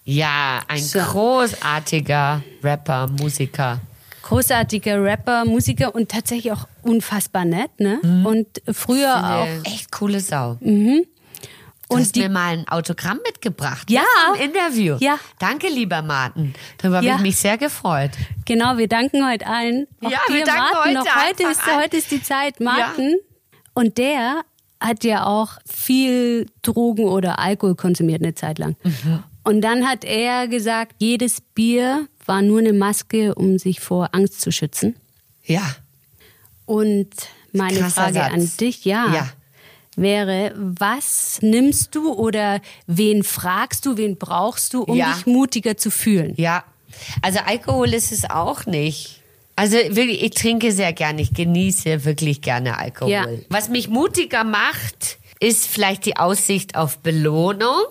Ja, 0.05 0.61
ein 0.69 0.81
So. 0.83 1.01
großartiger 1.01 2.43
Rapper, 2.63 3.09
Musiker. 3.09 3.81
Großartiger 4.23 5.03
Rapper, 5.03 5.45
Musiker 5.45 5.95
und 5.95 6.11
tatsächlich 6.11 6.53
auch 6.53 6.67
unfassbar 6.83 7.45
nett, 7.45 7.79
ne? 7.79 8.01
Und 8.25 8.47
früher 8.73 9.17
auch. 9.17 9.47
Echt 9.71 9.91
coole 9.93 10.21
Sau. 10.21 10.57
Du 10.61 11.05
Und 11.89 12.01
hast 12.01 12.17
die- 12.17 12.21
mir 12.21 12.29
mal 12.29 12.53
ein 12.59 12.69
Autogramm 12.69 13.19
mitgebracht. 13.25 13.91
Ja. 13.91 14.03
Im 14.35 14.43
Interview. 14.51 14.97
Ja. 15.01 15.19
Danke, 15.39 15.69
lieber 15.69 16.03
Martin. 16.03 16.55
Darüber 16.77 17.01
Ja. 17.01 17.13
habe 17.13 17.23
ich 17.23 17.29
mich 17.31 17.37
sehr 17.39 17.57
gefreut. 17.57 18.11
Genau, 18.45 18.77
wir 18.77 18.89
danken 18.89 19.27
heute 19.27 19.47
allen. 19.47 19.87
Auch 20.05 20.11
Ja, 20.11 20.19
dir, 20.29 20.35
wir 20.35 20.45
danken 20.45 20.61
Martin. 20.75 20.99
heute 20.99 21.09
noch 21.09 21.27
heute, 21.27 21.43
ist, 21.45 21.67
heute 21.67 21.97
ist 21.97 22.11
die 22.11 22.23
Zeit, 22.23 22.61
Martin. 22.61 23.17
Und 23.73 23.97
der 23.97 24.43
hat 24.81 25.05
ja 25.05 25.27
auch 25.27 25.59
viel 25.67 26.47
Drogen 26.63 27.05
oder 27.05 27.39
Alkohol 27.39 27.75
konsumiert 27.75 28.23
eine 28.23 28.35
Zeit 28.35 28.59
lang. 28.59 28.77
Mhm. 28.85 29.23
Und 29.45 29.61
dann 29.63 29.87
hat 29.89 30.05
er 30.05 30.47
gesagt, 30.49 30.97
jedes 30.99 31.41
Bier 31.41 32.07
war 32.27 32.43
nur 32.43 32.59
eine 32.61 32.73
Maske, 32.73 33.35
um 33.35 33.59
sich 33.59 33.81
vor 33.81 34.11
Angst 34.15 34.41
zu 34.41 34.53
schützen. 34.53 34.95
Ja. 35.45 35.63
Und 36.67 37.09
meine 37.53 37.79
Krasser 37.79 38.03
Frage 38.03 38.15
Satz. 38.15 38.33
an 38.33 38.51
dich, 38.61 38.85
ja, 38.85 39.13
Ja. 39.15 39.31
wäre, 39.97 40.53
was 40.55 41.39
nimmst 41.41 41.95
du 41.95 42.13
oder 42.13 42.61
wen 42.87 43.23
fragst 43.25 43.87
du, 43.87 43.97
wen 43.97 44.17
brauchst 44.17 44.75
du, 44.75 44.83
um 44.83 44.97
Ja. 44.97 45.15
dich 45.15 45.27
mutiger 45.27 45.77
zu 45.77 45.91
fühlen? 45.91 46.35
Ja. 46.37 46.65
Also 47.23 47.39
Alkohol 47.47 47.95
ist 47.95 48.13
es 48.13 48.29
auch 48.29 48.67
nicht. 48.67 49.18
Also 49.59 49.77
wirklich, 49.77 50.23
ich 50.23 50.31
trinke 50.31 50.71
sehr 50.73 50.93
gerne, 50.93 51.21
ich 51.21 51.35
genieße 51.35 52.05
wirklich 52.05 52.41
gerne 52.43 52.79
Alkohol. 52.79 53.11
Ja. 53.11 53.27
Was 53.49 53.69
mich 53.69 53.89
mutiger 53.89 54.45
macht, 54.45 55.19
ist 55.41 55.67
vielleicht 55.67 56.07
die 56.07 56.17
Aussicht 56.17 56.77
auf 56.77 56.99
Belohnung. 56.99 57.83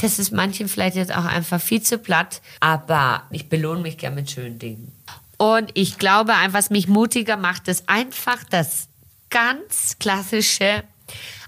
Das 0.00 0.20
ist 0.20 0.30
manchen 0.30 0.68
vielleicht 0.68 0.94
jetzt 0.94 1.12
auch 1.12 1.24
einfach 1.24 1.60
viel 1.60 1.82
zu 1.82 1.98
platt, 1.98 2.40
aber 2.60 3.24
ich 3.30 3.48
belohne 3.48 3.80
mich 3.80 3.98
gerne 3.98 4.16
mit 4.16 4.30
schönen 4.30 4.60
Dingen. 4.60 4.92
Und 5.38 5.70
ich 5.74 5.98
glaube, 5.98 6.34
einfach, 6.34 6.58
was 6.58 6.70
mich 6.70 6.86
mutiger 6.86 7.36
macht, 7.36 7.66
ist 7.68 7.88
einfach 7.88 8.44
das 8.44 8.88
ganz 9.30 9.96
klassische 9.98 10.84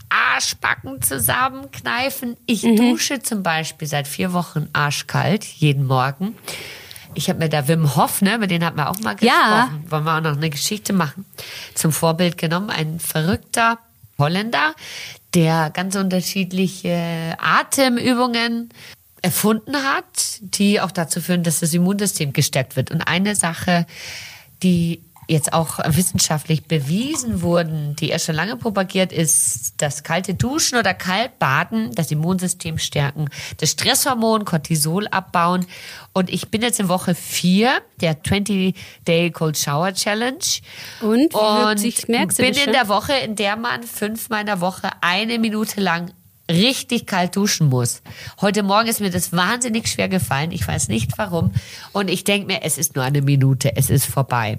Arschbacken 0.08 1.00
zusammenkneifen. 1.00 2.36
Ich 2.46 2.62
dusche 2.62 3.22
zum 3.22 3.44
Beispiel 3.44 3.86
seit 3.86 4.08
vier 4.08 4.32
Wochen 4.32 4.68
arschkalt, 4.72 5.44
jeden 5.44 5.86
Morgen. 5.86 6.36
Ich 7.14 7.28
habe 7.28 7.38
mir 7.38 7.48
da 7.48 7.66
Wim 7.66 7.96
Hof, 7.96 8.22
ne, 8.22 8.38
mit 8.38 8.50
denen 8.50 8.64
hat 8.64 8.76
man 8.76 8.86
auch 8.86 8.98
mal 9.00 9.14
gesprochen. 9.14 9.36
Ja. 9.36 9.70
Wollen 9.88 10.04
wir 10.04 10.16
auch 10.16 10.20
noch 10.20 10.36
eine 10.36 10.50
Geschichte 10.50 10.92
machen? 10.92 11.24
Zum 11.74 11.92
Vorbild 11.92 12.38
genommen, 12.38 12.70
ein 12.70 13.00
verrückter 13.00 13.78
Holländer, 14.18 14.74
der 15.34 15.70
ganz 15.70 15.96
unterschiedliche 15.96 17.36
Atemübungen 17.38 18.70
erfunden 19.22 19.76
hat, 19.76 20.38
die 20.40 20.80
auch 20.80 20.90
dazu 20.90 21.20
führen, 21.20 21.42
dass 21.42 21.60
das 21.60 21.74
Immunsystem 21.74 22.32
gestärkt 22.32 22.76
wird. 22.76 22.90
Und 22.90 23.02
eine 23.02 23.34
Sache, 23.34 23.86
die 24.62 25.02
jetzt 25.30 25.52
auch 25.52 25.78
wissenschaftlich 25.86 26.64
bewiesen 26.64 27.42
wurden, 27.42 27.94
die 27.96 28.10
er 28.10 28.18
schon 28.18 28.34
lange 28.34 28.56
propagiert, 28.56 29.12
ist 29.12 29.74
das 29.78 30.02
kalte 30.02 30.34
Duschen 30.34 30.76
oder 30.78 30.92
Kaltbaden, 30.92 31.94
das 31.94 32.10
Immunsystem 32.10 32.78
stärken, 32.78 33.28
das 33.58 33.70
Stresshormon 33.70 34.44
Cortisol 34.44 35.06
abbauen. 35.08 35.66
Und 36.12 36.30
ich 36.30 36.48
bin 36.48 36.62
jetzt 36.62 36.80
in 36.80 36.88
Woche 36.88 37.14
vier 37.14 37.80
der 38.00 38.20
20-Day 38.22 39.30
Cold 39.30 39.56
Shower 39.56 39.94
Challenge. 39.94 40.38
Und? 41.00 41.32
Und 41.34 41.82
du 41.82 42.36
bin 42.36 42.54
in 42.54 42.72
der 42.72 42.88
Woche, 42.88 43.12
in 43.12 43.36
der 43.36 43.56
man 43.56 43.84
fünfmal 43.84 44.40
in 44.40 44.46
der 44.46 44.60
Woche 44.60 44.90
eine 45.00 45.38
Minute 45.38 45.80
lang 45.80 46.12
richtig 46.50 47.06
kalt 47.06 47.36
duschen 47.36 47.68
muss. 47.68 48.02
Heute 48.40 48.62
Morgen 48.62 48.88
ist 48.88 49.00
mir 49.00 49.10
das 49.10 49.32
wahnsinnig 49.32 49.88
schwer 49.88 50.08
gefallen. 50.08 50.50
Ich 50.50 50.66
weiß 50.66 50.88
nicht 50.88 51.16
warum. 51.16 51.52
Und 51.92 52.10
ich 52.10 52.24
denke 52.24 52.48
mir, 52.48 52.62
es 52.62 52.76
ist 52.76 52.96
nur 52.96 53.04
eine 53.04 53.22
Minute, 53.22 53.76
es 53.76 53.88
ist 53.88 54.06
vorbei. 54.06 54.58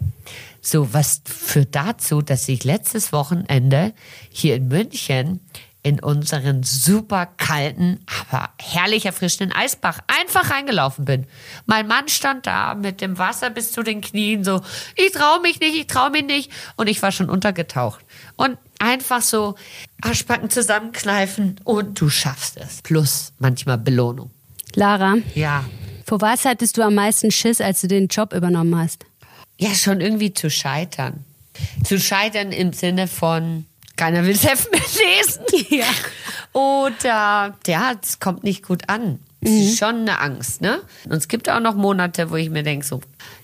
So, 0.62 0.94
was 0.94 1.22
führt 1.26 1.76
dazu, 1.76 2.22
dass 2.22 2.48
ich 2.48 2.64
letztes 2.64 3.12
Wochenende 3.12 3.94
hier 4.30 4.56
in 4.56 4.68
München 4.68 5.40
in 5.84 6.00
unseren 6.00 6.62
super 6.62 7.26
kalten, 7.38 8.06
aber 8.30 8.50
herrlich 8.60 9.08
erfrischenden 9.08 9.52
Eisbach 9.56 9.98
einfach 10.06 10.52
reingelaufen 10.52 11.06
bin. 11.06 11.26
Mein 11.66 11.88
Mann 11.88 12.08
stand 12.08 12.46
da 12.46 12.76
mit 12.76 13.02
dem 13.02 13.18
Wasser 13.18 13.50
bis 13.50 13.72
zu 13.72 13.82
den 13.82 14.02
Knien, 14.02 14.44
so, 14.44 14.62
ich 14.96 15.12
traue 15.12 15.42
mich 15.42 15.60
nicht, 15.60 15.76
ich 15.76 15.88
traue 15.88 16.12
mich 16.12 16.26
nicht. 16.26 16.52
Und 16.78 16.88
ich 16.88 17.02
war 17.02 17.12
schon 17.12 17.32
untergetaucht. 17.32 18.06
Und 18.36 18.60
einfach 18.78 19.24
so 19.24 19.56
Arschbacken 20.02 20.52
zusammenkneifen 20.52 21.60
und 21.64 22.00
du 22.00 22.10
schaffst 22.10 22.58
es. 22.58 22.84
Plus 22.84 23.34
manchmal 23.40 23.80
Belohnung. 23.80 24.30
Lara, 24.76 25.16
Ja. 25.34 25.66
vor 26.06 26.22
was 26.22 26.46
hattest 26.46 26.78
du 26.78 26.84
am 26.84 26.94
meisten 26.94 27.32
Schiss, 27.32 27.60
als 27.60 27.82
du 27.82 27.88
den 27.88 28.06
Job 28.08 28.34
übernommen 28.34 28.78
hast? 28.78 29.04
Ja, 29.62 29.76
schon 29.76 30.02
irgendwie 30.02 30.34
zu 30.34 30.50
scheitern. 30.50 31.24
Zu 31.84 32.00
scheitern 32.00 32.52
im 32.52 32.74
Sinne 32.74 33.08
von, 33.08 33.66
keiner 33.96 34.26
will 34.26 34.36
Heft 34.36 34.72
mehr 34.72 34.82
lesen. 34.82 35.44
Ja. 35.70 35.86
Oder, 36.52 37.56
ja, 37.68 37.94
es 38.02 38.20
kommt 38.20 38.44
nicht 38.44 38.66
gut 38.66 38.90
an. 38.90 39.20
Das 39.40 39.52
ist 39.52 39.78
schon 39.78 40.02
eine 40.02 40.20
Angst, 40.20 40.62
ne? 40.62 40.82
Und 41.06 41.18
es 41.18 41.28
gibt 41.28 41.48
auch 41.48 41.60
noch 41.60 41.76
Monate, 41.76 42.32
wo 42.32 42.38
ich 42.38 42.50
mir 42.50 42.64
denke, 42.64 42.86
so, 42.86 43.02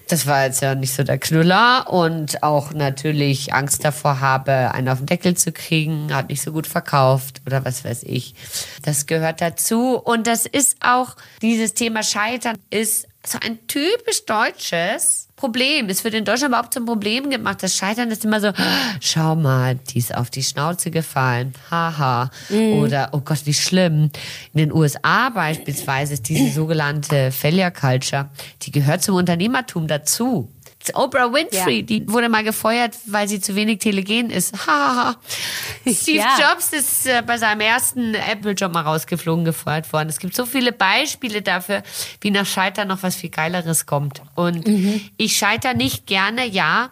das 0.08 0.26
war 0.26 0.46
jetzt 0.46 0.62
ja 0.62 0.74
nicht 0.74 0.94
so 0.94 1.04
der 1.04 1.20
Knüller 1.20 1.88
und 1.92 2.42
auch 2.42 2.72
natürlich 2.74 3.54
Angst 3.54 3.84
davor 3.84 4.20
habe, 4.20 4.74
einen 4.74 4.90
auf 4.90 5.00
den 5.00 5.06
Deckel 5.06 5.36
zu 5.36 5.52
kriegen, 5.52 6.14
hat 6.14 6.30
nicht 6.30 6.42
so 6.42 6.52
gut 6.52 6.66
verkauft 6.66 7.42
oder 7.46 7.64
was 7.64 7.84
weiß 7.84 8.04
ich. 8.04 8.34
Das 8.82 9.06
gehört 9.06 9.42
dazu. 9.42 9.98
Und 9.98 10.26
das 10.26 10.46
ist 10.48 10.78
auch, 10.82 11.16
dieses 11.42 11.74
Thema 11.74 12.02
Scheitern 12.04 12.58
ist 12.70 13.08
so 13.28 13.38
ein 13.42 13.60
typisch 13.68 14.26
deutsches 14.26 15.28
Problem. 15.36 15.88
Es 15.90 16.04
wird 16.04 16.16
in 16.16 16.26
Deutschland 16.26 16.52
überhaupt 16.52 16.74
zum 16.74 16.86
Problem 16.86 17.30
gemacht. 17.30 17.62
Das 17.62 17.76
Scheitern 17.76 18.10
ist 18.10 18.26
immer 18.26 18.42
so, 18.42 18.52
schau 19.00 19.36
mal, 19.36 19.76
die 19.76 20.00
ist 20.00 20.16
auf 20.16 20.30
die 20.30 20.44
Schnauze 20.44 20.90
gefallen. 20.90 21.54
Haha. 21.70 22.32
Mhm. 22.50 22.74
Oder, 22.74 23.10
oh 23.12 23.20
Gott, 23.20 23.46
wie 23.46 23.54
schlimm. 23.54 24.10
In 24.54 24.58
den 24.58 24.74
USA 24.74 25.30
beispielsweise 25.30 26.16
ist 26.16 26.28
diese 26.28 26.52
sogenannte 26.52 27.32
Failure 27.32 27.72
Culture, 27.72 28.30
die 28.64 28.72
gehört 28.72 29.04
zum 29.04 29.16
Unternehmertum 29.16 29.88
dazu. 29.88 30.50
Oprah 30.96 31.34
Winfrey, 31.34 31.80
ja. 31.80 31.82
die 31.82 32.10
wurde 32.12 32.30
mal 32.30 32.44
gefeuert, 32.44 32.96
weil 33.06 33.28
sie 33.28 33.40
zu 33.40 33.56
wenig 33.56 33.80
telegen 33.80 34.30
ist. 34.30 34.56
Steve 35.88 36.18
ja. 36.18 36.38
Jobs 36.40 36.74
ist 36.74 37.08
äh, 37.08 37.22
bei 37.26 37.38
seinem 37.38 37.62
ersten 37.62 38.14
Apple-Job 38.14 38.74
mal 38.74 38.82
rausgeflogen, 38.82 39.46
gefeuert 39.46 39.92
worden. 39.94 40.10
Es 40.10 40.20
gibt 40.20 40.36
so 40.36 40.46
viele 40.46 40.72
Beispiele 40.72 41.42
dafür, 41.42 41.84
wie 42.22 42.32
nach 42.32 42.46
Scheitern 42.46 42.88
noch 42.88 43.04
was 43.04 43.16
viel 43.16 43.30
Geileres 43.30 43.86
kommt. 43.86 44.22
Und 44.36 44.68
mhm. 44.68 45.02
ich 45.18 45.38
scheitere 45.38 45.76
nicht 45.76 46.06
gerne, 46.06 46.46
ja. 46.46 46.92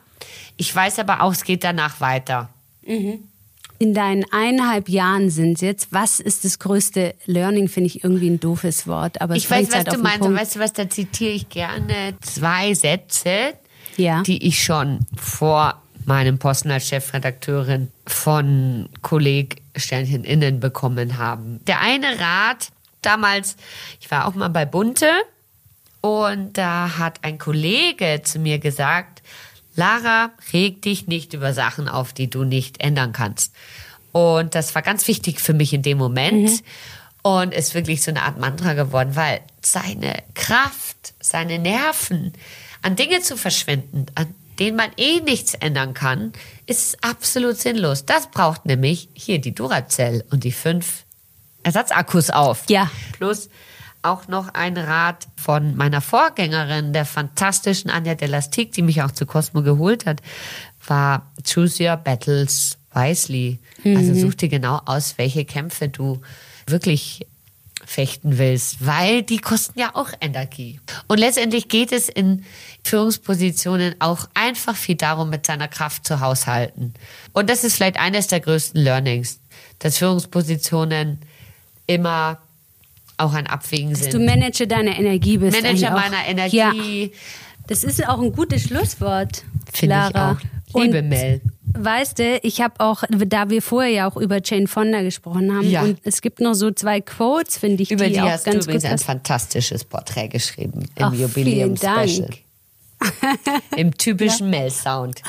Ich 0.58 0.74
weiß 0.74 1.00
aber 1.00 1.22
auch, 1.22 1.32
es 1.32 1.44
geht 1.44 1.64
danach 1.64 2.00
weiter. 2.02 2.50
Mhm. 2.86 3.24
In 3.78 3.94
deinen 3.94 4.24
eineinhalb 4.32 4.88
Jahren 4.88 5.30
sind 5.30 5.62
jetzt, 5.62 5.90
was 5.92 6.22
ist 6.22 6.46
das 6.46 6.60
größte 6.60 7.14
Learning, 7.26 7.68
finde 7.68 7.88
ich 7.88 8.06
irgendwie 8.06 8.30
ein 8.30 8.40
doofes 8.40 8.88
Wort. 8.88 9.20
Aber 9.20 9.36
ich 9.36 9.52
weiß, 9.52 9.68
was 9.68 9.76
halt 9.76 9.94
du 9.94 9.98
meinst. 9.98 10.22
Weißt 10.22 10.56
du 10.56 10.60
was, 10.62 10.72
da 10.72 10.90
zitiere 10.90 11.34
ich 11.34 11.50
gerne 11.50 12.16
zwei 12.22 12.74
Sätze, 12.74 13.54
ja. 13.98 14.24
die 14.24 14.46
ich 14.46 14.64
schon 14.64 15.00
vor 15.16 15.82
meinem 16.06 16.38
Posten 16.38 16.72
als 16.72 16.88
Chefredakteurin 16.88 17.92
von 18.06 18.90
Kolleg 19.02 19.62
Sternchen 19.76 20.24
innen 20.24 20.60
bekommen 20.60 21.18
haben. 21.18 21.60
Der 21.66 21.82
eine 21.82 22.20
Rat 22.20 22.70
damals, 23.02 23.56
ich 24.00 24.10
war 24.12 24.28
auch 24.28 24.36
mal 24.36 24.50
bei 24.50 24.66
Bunte 24.66 25.10
und 26.02 26.58
da 26.58 26.98
hat 26.98 27.24
ein 27.24 27.38
Kollege 27.38 28.22
zu 28.24 28.40
mir 28.40 28.60
gesagt, 28.60 29.22
Lara, 29.76 30.32
reg 30.54 30.82
dich 30.82 31.08
nicht 31.08 31.34
über 31.34 31.54
Sachen 31.54 31.90
auf, 31.90 32.14
die 32.14 32.30
du 32.30 32.44
nicht 32.44 32.82
ändern 32.82 33.12
kannst. 33.12 33.54
Und 34.12 34.56
das 34.56 34.74
war 34.76 34.82
ganz 34.82 35.08
wichtig 35.08 35.42
für 35.42 35.54
mich 35.54 35.74
in 35.74 35.82
dem 35.82 35.98
Moment. 35.98 36.50
Mhm. 36.50 36.60
Und 37.22 37.54
ist 37.56 37.74
wirklich 37.74 38.04
so 38.04 38.12
eine 38.12 38.22
Art 38.22 38.40
Mantra 38.40 38.74
geworden, 38.74 39.16
weil 39.16 39.42
seine 39.62 40.24
Kraft, 40.36 41.16
seine 41.20 41.58
Nerven, 41.58 42.34
an 42.86 42.96
Dinge 42.96 43.20
zu 43.22 43.36
verschwenden, 43.36 44.06
an 44.14 44.36
denen 44.60 44.78
man 44.78 44.92
eh 44.96 45.20
nichts 45.20 45.56
ändern 45.56 45.96
kann, 45.96 46.34
ist 46.68 47.04
absolut 47.04 47.58
sinnlos. 47.58 48.06
Das 48.06 48.30
braucht 48.30 48.68
nämlich 48.68 49.10
hier 49.14 49.42
die 49.42 49.56
Duracell 49.56 50.24
und 50.30 50.44
die 50.44 50.52
fünf 50.52 51.04
Ersatzakkus 51.64 52.30
auf. 52.30 52.64
Ja. 52.70 52.92
Plus 53.14 53.50
auch 54.04 54.28
noch 54.28 54.54
ein 54.54 54.78
Rat 54.78 55.28
von 55.36 55.76
meiner 55.76 56.00
Vorgängerin, 56.00 56.94
der 56.94 57.06
fantastischen 57.06 57.90
Anja 57.90 58.14
Delastik, 58.14 58.72
die 58.74 58.84
mich 58.84 59.02
auch 59.02 59.12
zu 59.12 59.26
Cosmo 59.26 59.64
geholt 59.64 60.06
hat, 60.06 60.22
war 60.86 61.32
Choose 61.44 61.84
Your 61.84 61.98
Battles 61.98 62.78
wisely. 62.94 63.58
Also 63.84 63.90
mhm. 63.90 63.98
Also 63.98 64.28
such 64.28 64.36
dir 64.36 64.50
genau 64.50 64.80
aus, 64.86 65.18
welche 65.18 65.44
Kämpfe 65.44 65.90
du 65.90 66.22
wirklich 66.68 67.26
fechten 67.86 68.38
willst, 68.38 68.86
weil 68.86 69.22
die 69.22 69.38
kosten 69.38 69.80
ja 69.80 69.92
auch 69.94 70.10
Energie. 70.20 70.80
Und 71.08 71.20
letztendlich 71.20 71.68
geht 71.68 71.92
es 71.92 72.10
in 72.10 72.44
Führungspositionen 72.84 73.96
auch 74.00 74.28
einfach 74.34 74.76
viel 74.76 74.96
darum, 74.96 75.30
mit 75.30 75.46
seiner 75.46 75.68
Kraft 75.68 76.06
zu 76.06 76.20
haushalten. 76.20 76.94
Und 77.34 77.50
das 77.50 77.64
ist 77.64 77.76
vielleicht 77.76 78.00
eines 78.00 78.28
der 78.28 78.40
größten 78.40 78.82
Learnings, 78.82 79.40
dass 79.80 79.98
Führungspositionen 79.98 81.20
immer 81.88 82.40
auch 83.18 83.34
ein 83.34 83.48
Abwägen 83.48 83.92
dass 83.92 84.02
sind. 84.02 84.14
Du 84.14 84.20
Manager 84.20 84.66
deiner 84.66 84.98
Energie 84.98 85.38
bist. 85.38 85.62
Manager 85.62 85.92
meiner 85.92 86.26
Energie. 86.28 87.04
Ja. 87.06 87.10
Das 87.68 87.84
ist 87.84 88.08
auch 88.08 88.22
ein 88.22 88.32
gutes 88.32 88.64
Schlusswort, 88.64 89.44
Finde 89.74 90.10
ich 90.10 90.16
auch. 90.16 90.38
Liebe 90.76 91.00
Und 91.00 91.10
Mel. 91.10 91.42
Weißt 91.78 92.20
du, 92.20 92.40
ich 92.42 92.62
habe 92.62 92.80
auch, 92.80 93.04
da 93.10 93.50
wir 93.50 93.62
vorher 93.62 93.92
ja 93.92 94.08
auch 94.10 94.16
über 94.16 94.40
Jane 94.44 94.68
Fonda 94.68 95.02
gesprochen 95.02 95.54
haben, 95.54 95.70
ja. 95.70 95.82
und 95.84 96.00
es 96.04 96.22
gibt 96.22 96.40
noch 96.40 96.54
so 96.54 96.72
zwei 96.72 97.02
Quotes, 97.02 97.58
finde 97.58 97.84
ich, 97.84 97.92
über 97.92 98.06
die, 98.08 98.14
die 98.14 98.22
auch 98.22 98.30
hast 98.30 98.46
ganz 98.46 98.66
du 98.66 98.72
übrigens 98.72 98.86
ein 98.86 98.98
fantastisches 98.98 99.84
Porträt 99.84 100.30
geschrieben 100.30 100.88
im 100.96 101.14
Jubiläum-Special. 101.14 102.30
Im 103.76 103.96
typischen 103.96 104.52
ja. 104.52 104.62
Mel-Sound. 104.62 105.22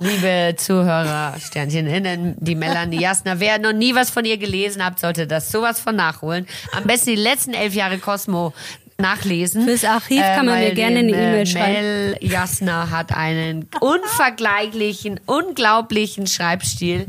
Liebe 0.00 0.54
Zuhörer, 0.56 1.34
Sternchen 1.40 1.86
innen, 1.88 2.36
die 2.38 2.54
Melanie 2.54 3.00
Jasner, 3.00 3.40
wer 3.40 3.58
noch 3.58 3.72
nie 3.72 3.94
was 3.94 4.10
von 4.10 4.24
ihr 4.24 4.38
gelesen 4.38 4.84
hat, 4.84 5.00
sollte 5.00 5.26
das 5.26 5.50
sowas 5.50 5.80
von 5.80 5.96
nachholen. 5.96 6.46
Am 6.72 6.84
besten 6.84 7.10
die 7.10 7.16
letzten 7.16 7.54
elf 7.54 7.74
Jahre 7.74 7.98
Cosmo 7.98 8.52
nachlesen. 9.00 9.64
Fürs 9.64 9.84
Archiv 9.84 10.20
kann 10.20 10.46
man 10.46 10.58
mir 10.58 10.74
gerne 10.74 10.98
eine 10.98 11.10
E-Mail 11.10 11.46
schreiben. 11.46 11.72
Mel 11.72 12.18
Jasner 12.20 12.90
hat 12.90 13.12
einen 13.12 13.68
unvergleichlichen, 13.80 15.20
unglaublichen 15.24 16.26
Schreibstil, 16.26 17.06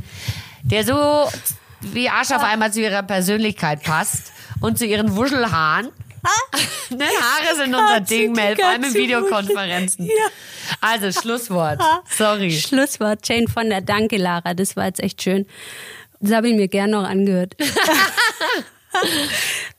der 0.62 0.84
so 0.84 1.28
wie 1.82 2.08
Arsch 2.10 2.30
auf 2.32 2.44
einmal 2.44 2.72
zu 2.72 2.82
ihrer 2.82 3.02
Persönlichkeit 3.02 3.82
passt 3.84 4.32
und 4.62 4.78
zu 4.78 4.86
ihren 4.86 5.16
Wuschelhaaren. 5.16 5.90
ne, 6.90 7.06
Haare 7.06 7.56
sind 7.56 7.74
unser 7.74 8.02
Ding, 8.02 8.34
Mel, 8.34 8.56
vor 8.56 8.68
allem 8.68 8.84
in 8.84 8.94
Videokonferenzen. 8.94 10.06
Ja. 10.06 10.14
Also 10.82 11.18
Schlusswort. 11.20 11.82
Sorry. 12.10 12.52
Schlusswort. 12.52 13.28
Jane 13.28 13.48
von 13.48 13.70
der 13.70 13.82
Danke, 13.82 14.18
Lara. 14.18 14.54
Das 14.54 14.76
war 14.76 14.86
jetzt 14.86 15.02
echt 15.02 15.24
schön. 15.24 15.48
Das 16.20 16.34
habe 16.34 16.50
ich 16.50 16.56
mir 16.56 16.68
gern 16.68 16.92
noch 16.92 17.06
angehört. 17.06 17.56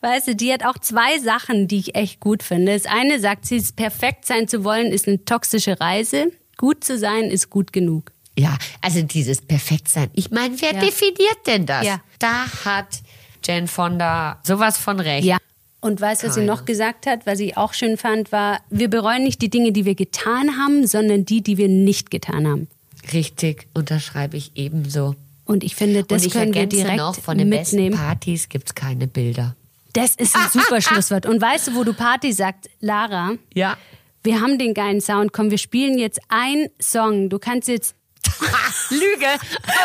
Weißt 0.03 0.29
du, 0.29 0.35
die 0.35 0.53
hat 0.53 0.65
auch 0.65 0.79
zwei 0.79 1.19
Sachen, 1.19 1.69
die 1.69 1.79
ich 1.79 1.95
echt 1.95 2.21
gut 2.21 2.43
finde. 2.43 2.73
Das 2.73 2.87
eine 2.87 3.21
sagt 3.21 3.45
sie, 3.45 3.63
perfekt 3.77 4.27
sein 4.27 4.49
zu 4.49 4.65
wollen, 4.65 4.93
ist 4.93 5.07
eine 5.07 5.25
toxische 5.25 5.79
Reise. 5.79 6.33
Gut 6.57 6.85
zu 6.85 6.99
sein 6.99 7.25
ist 7.25 7.51
gut 7.51 7.73
genug. 7.73 8.13
Ja, 8.39 8.57
also 8.81 9.03
dieses 9.03 9.43
Perfektsein. 9.43 10.11
Ich 10.15 10.31
meine, 10.31 10.59
wer 10.61 10.73
ja. 10.73 10.81
definiert 10.81 11.39
denn 11.47 11.67
das? 11.67 11.87
Ja. 11.87 12.01
Da 12.19 12.47
hat 12.65 13.01
Jane 13.45 13.67
Fonda 13.67 14.41
sowas 14.43 14.79
von 14.79 15.01
recht. 15.01 15.27
Ja. 15.27 15.37
Und 15.83 16.01
weißt 16.01 16.23
du, 16.23 16.29
was 16.29 16.35
sie 16.35 16.45
noch 16.45 16.67
gesagt 16.67 17.07
hat, 17.07 17.27
was 17.27 17.41
ich 17.41 17.57
auch 17.57 17.73
schön 17.73 17.97
fand, 17.97 18.33
war, 18.33 18.61
wir 18.69 18.89
bereuen 18.89 19.23
nicht 19.23 19.41
die 19.41 19.49
Dinge, 19.49 19.73
die 19.73 19.87
wir 19.87 19.95
getan 19.95 20.59
haben, 20.59 20.87
sondern 20.87 21.25
die, 21.25 21.43
die 21.43 21.57
wir 21.57 21.69
nicht 21.69 22.11
getan 22.11 22.47
haben. 22.47 22.69
Richtig, 23.15 23.67
unterschreibe 23.73 24.37
ich 24.37 24.53
ebenso. 24.57 25.17
Und 25.47 25.65
ich 25.65 25.75
finde, 25.75 26.05
das 26.05 26.25
ich 26.25 26.33
können 26.33 26.55
wir 26.55 26.67
direkt 26.67 26.99
noch, 26.99 27.19
von 27.19 27.39
den 27.39 27.49
mitnehmen. 27.49 27.93
besten 27.93 28.07
Partys 28.07 28.49
gibt 28.51 28.69
es 28.69 28.75
keine 28.75 29.07
Bilder. 29.07 29.57
Das 29.93 30.15
ist 30.17 30.37
ein 30.37 30.49
super 30.51 30.81
Schlusswort. 30.81 31.27
Und 31.27 31.41
weißt 31.41 31.69
du, 31.69 31.75
wo 31.75 31.85
du 31.85 31.93
Party 31.93 32.33
sagst, 32.33 32.69
Lara? 32.81 33.33
Ja. 33.55 33.77
Wir 34.23 34.41
haben 34.41 34.59
den 34.59 34.75
geilen 34.75 35.01
Sound. 35.01 35.33
Komm, 35.33 35.51
wir 35.51 35.59
spielen 35.59 35.99
jetzt 35.99 36.21
ein 36.29 36.69
Song. 36.81 37.29
Du 37.31 37.39
kannst 37.39 37.69
jetzt 37.69 37.95
Lüge. 38.91 39.27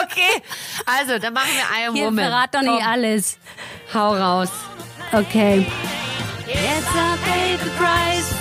Okay. 0.03 0.41
Also, 0.85 1.17
dann 1.19 1.33
machen 1.33 1.49
wir 1.53 1.83
I 1.83 1.87
Am 1.87 1.95
Hier 1.95 2.05
Woman. 2.07 2.25
verrat 2.25 2.53
doch 2.53 2.61
nicht 2.61 2.85
alles. 2.85 3.37
Hau 3.93 4.13
raus. 4.15 4.49
Okay. 5.13 5.65
Yes, 6.47 6.83
I 6.93 7.17
paid 7.23 7.59
the 7.63 7.69
price, 7.77 8.33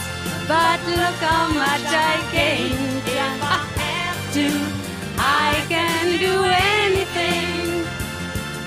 but 0.48 0.78
look 0.96 1.20
how 1.20 1.48
much 1.54 1.86
I 1.88 2.18
gained. 2.32 3.02
I 3.06 3.38
have 3.78 4.32
to. 4.34 4.50
I 5.16 5.54
can 5.68 6.18
do 6.18 6.44
anything. 6.44 7.84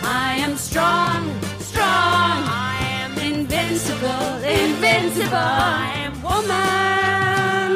I 0.04 0.42
am 0.44 0.58
strong, 0.58 1.30
strong. 1.60 2.44
Am 4.00 4.44
invincible, 4.44 4.44
invincible. 4.44 5.34
I 5.34 6.06
am 6.06 6.22
woman. 6.22 7.72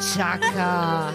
Chaka. 0.00 1.14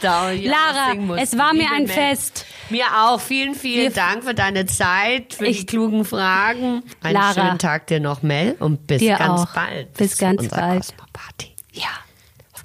Lara, 0.02 0.92
es 1.16 1.36
war 1.36 1.52
mir 1.54 1.72
ein 1.72 1.88
Fest. 1.88 2.46
Mir 2.70 2.84
auch. 2.96 3.20
Vielen, 3.20 3.54
vielen 3.56 3.82
Wir 3.82 3.90
Dank 3.90 4.22
für 4.22 4.34
deine 4.34 4.66
Zeit, 4.66 5.34
für 5.34 5.46
ich, 5.46 5.60
die 5.60 5.66
klugen 5.66 6.04
Fragen. 6.04 6.84
Einen 7.02 7.14
Lara, 7.14 7.34
schönen 7.34 7.58
Tag 7.58 7.88
dir 7.88 7.98
noch, 7.98 8.22
Mel. 8.22 8.54
Und 8.60 8.86
bis 8.86 9.02
ganz 9.02 9.42
auch. 9.42 9.52
bald. 9.54 9.92
Bis 9.94 10.16
ganz 10.16 10.46
bald. 10.48 10.82
Cosmo-Party. 10.82 11.56
Ja. 11.72 11.88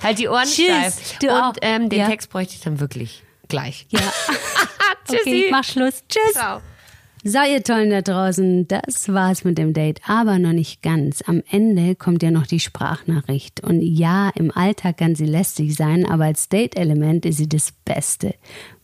Halt 0.03 0.19
die 0.19 0.27
Ohren 0.27 0.45
Tschüss. 0.45 0.67
steif. 0.67 1.17
Du 1.19 1.29
Und. 1.29 1.57
Ähm, 1.61 1.89
den 1.89 1.99
ja. 2.01 2.07
Text 2.07 2.29
bräuchte 2.29 2.53
ich 2.53 2.61
dann 2.61 2.79
wirklich 2.79 3.23
gleich. 3.47 3.87
Ja. 3.89 3.99
Tschüssi. 5.07 5.21
Okay, 5.21 5.47
mach 5.49 5.63
Schluss. 5.63 6.03
Tschüss. 6.07 6.33
Ciao. 6.33 6.61
So, 7.21 7.39
ihr 7.39 7.61
Tollen 7.63 7.89
da 7.89 8.01
draußen, 8.01 8.69
das 8.69 9.09
war's 9.09 9.43
mit 9.43 9.57
dem 9.57 9.73
Date, 9.73 9.99
aber 10.07 10.39
noch 10.39 10.53
nicht 10.53 10.81
ganz. 10.81 11.21
Am 11.27 11.43
Ende 11.51 11.95
kommt 11.95 12.23
ja 12.23 12.31
noch 12.31 12.47
die 12.47 12.61
Sprachnachricht. 12.61 13.61
Und 13.61 13.81
ja, 13.81 14.29
im 14.35 14.51
Alltag 14.55 14.99
kann 14.99 15.15
sie 15.15 15.25
lästig 15.25 15.75
sein, 15.75 16.05
aber 16.05 16.25
als 16.25 16.47
Date-Element 16.47 17.25
ist 17.25 17.35
sie 17.35 17.49
das 17.49 17.73
Beste, 17.83 18.35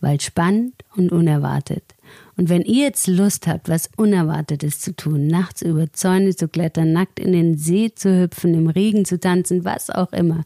weil 0.01 0.19
spannend 0.19 0.73
und 0.97 1.13
unerwartet. 1.13 1.95
Und 2.35 2.49
wenn 2.49 2.63
ihr 2.63 2.87
jetzt 2.87 3.07
Lust 3.07 3.47
habt, 3.47 3.69
was 3.69 3.89
Unerwartetes 3.95 4.81
zu 4.81 4.93
tun, 4.93 5.27
nachts 5.27 5.61
über 5.61 5.93
Zäune 5.93 6.35
zu 6.35 6.49
klettern, 6.49 6.91
nackt 6.91 7.21
in 7.21 7.31
den 7.31 7.57
See 7.57 7.93
zu 7.95 8.23
hüpfen, 8.23 8.53
im 8.53 8.67
Regen 8.67 9.05
zu 9.05 9.17
tanzen, 9.17 9.63
was 9.63 9.89
auch 9.89 10.11
immer, 10.11 10.43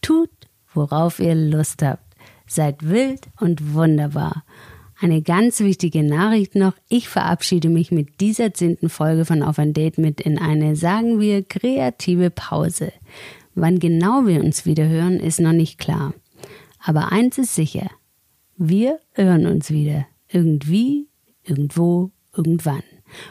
tut, 0.00 0.30
worauf 0.74 1.20
ihr 1.20 1.36
Lust 1.36 1.82
habt. 1.82 2.02
Seid 2.48 2.82
wild 2.82 3.28
und 3.38 3.74
wunderbar. 3.74 4.42
Eine 5.02 5.20
ganz 5.20 5.58
wichtige 5.58 6.04
Nachricht 6.04 6.54
noch. 6.54 6.74
Ich 6.88 7.08
verabschiede 7.08 7.68
mich 7.68 7.90
mit 7.90 8.20
dieser 8.20 8.54
zehnten 8.54 8.88
Folge 8.88 9.24
von 9.24 9.42
Auf 9.42 9.58
ein 9.58 9.72
Date 9.72 9.98
mit 9.98 10.20
in 10.20 10.38
eine, 10.38 10.76
sagen 10.76 11.18
wir, 11.18 11.42
kreative 11.42 12.30
Pause. 12.30 12.92
Wann 13.56 13.80
genau 13.80 14.26
wir 14.26 14.44
uns 14.44 14.64
wieder 14.64 14.86
hören, 14.88 15.18
ist 15.18 15.40
noch 15.40 15.50
nicht 15.50 15.80
klar. 15.80 16.14
Aber 16.78 17.10
eins 17.10 17.36
ist 17.36 17.56
sicher. 17.56 17.90
Wir 18.56 19.00
hören 19.14 19.46
uns 19.46 19.72
wieder. 19.72 20.06
Irgendwie, 20.28 21.08
irgendwo, 21.42 22.12
irgendwann. 22.36 22.84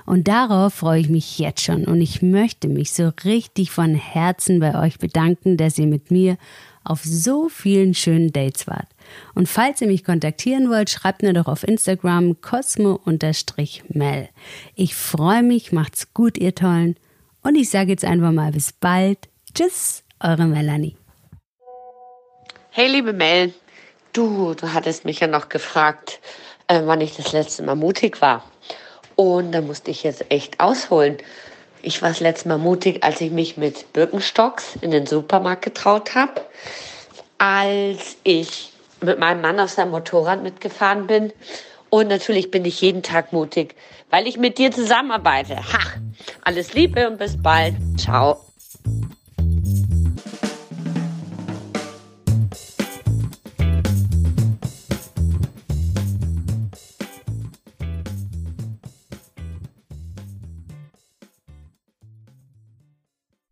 Und 0.05 0.27
darauf 0.27 0.73
freue 0.73 0.99
ich 0.99 1.09
mich 1.09 1.39
jetzt 1.39 1.63
schon 1.63 1.85
und 1.85 2.01
ich 2.01 2.21
möchte 2.21 2.67
mich 2.67 2.91
so 2.91 3.11
richtig 3.23 3.71
von 3.71 3.95
Herzen 3.95 4.59
bei 4.59 4.77
euch 4.77 4.99
bedanken, 4.99 5.55
dass 5.55 5.79
ihr 5.79 5.87
mit 5.87 6.11
mir 6.11 6.37
auf 6.83 7.01
so 7.03 7.49
vielen 7.49 7.93
schönen 7.93 8.31
Dates 8.31 8.67
wart. 8.67 8.87
Und 9.35 9.47
falls 9.47 9.81
ihr 9.81 9.87
mich 9.87 10.03
kontaktieren 10.03 10.69
wollt, 10.69 10.89
schreibt 10.89 11.21
mir 11.21 11.33
doch 11.33 11.47
auf 11.47 11.63
Instagram 11.63 12.39
cosmo-mel. 12.41 14.29
Ich 14.75 14.95
freue 14.95 15.43
mich, 15.43 15.71
macht's 15.71 16.13
gut, 16.13 16.37
ihr 16.37 16.55
Tollen. 16.55 16.95
Und 17.43 17.55
ich 17.55 17.69
sage 17.69 17.91
jetzt 17.91 18.05
einfach 18.05 18.31
mal 18.31 18.51
bis 18.51 18.71
bald. 18.71 19.17
Tschüss, 19.53 20.03
eure 20.19 20.45
Melanie. 20.45 20.95
Hey, 22.69 22.87
liebe 22.87 23.13
Mel, 23.13 23.53
du, 24.13 24.53
du 24.53 24.73
hattest 24.73 25.05
mich 25.05 25.19
ja 25.19 25.27
noch 25.27 25.49
gefragt, 25.49 26.19
äh, 26.67 26.81
wann 26.85 27.01
ich 27.01 27.15
das 27.17 27.33
letzte 27.33 27.63
Mal 27.63 27.75
mutig 27.75 28.21
war. 28.21 28.43
Und 29.15 29.51
da 29.51 29.61
musste 29.61 29.91
ich 29.91 30.03
jetzt 30.03 30.25
echt 30.29 30.59
ausholen. 30.59 31.17
Ich 31.83 32.01
war 32.01 32.09
das 32.09 32.19
letzte 32.19 32.47
Mal 32.47 32.57
mutig, 32.57 33.03
als 33.03 33.21
ich 33.21 33.31
mich 33.31 33.57
mit 33.57 33.91
Birkenstocks 33.93 34.77
in 34.81 34.91
den 34.91 35.05
Supermarkt 35.05 35.63
getraut 35.63 36.15
habe. 36.15 36.41
Als 37.37 38.17
ich 38.23 38.71
mit 39.01 39.19
meinem 39.19 39.41
Mann 39.41 39.59
auf 39.59 39.71
seinem 39.71 39.91
Motorrad 39.91 40.43
mitgefahren 40.43 41.07
bin. 41.07 41.33
Und 41.89 42.07
natürlich 42.07 42.51
bin 42.51 42.63
ich 42.65 42.79
jeden 42.81 43.03
Tag 43.03 43.33
mutig, 43.33 43.75
weil 44.09 44.27
ich 44.27 44.37
mit 44.37 44.57
dir 44.57 44.71
zusammenarbeite. 44.71 45.57
Ha! 45.57 45.79
Alles 46.43 46.73
Liebe 46.73 47.07
und 47.07 47.17
bis 47.17 47.41
bald. 47.41 47.75
Ciao. 47.97 48.39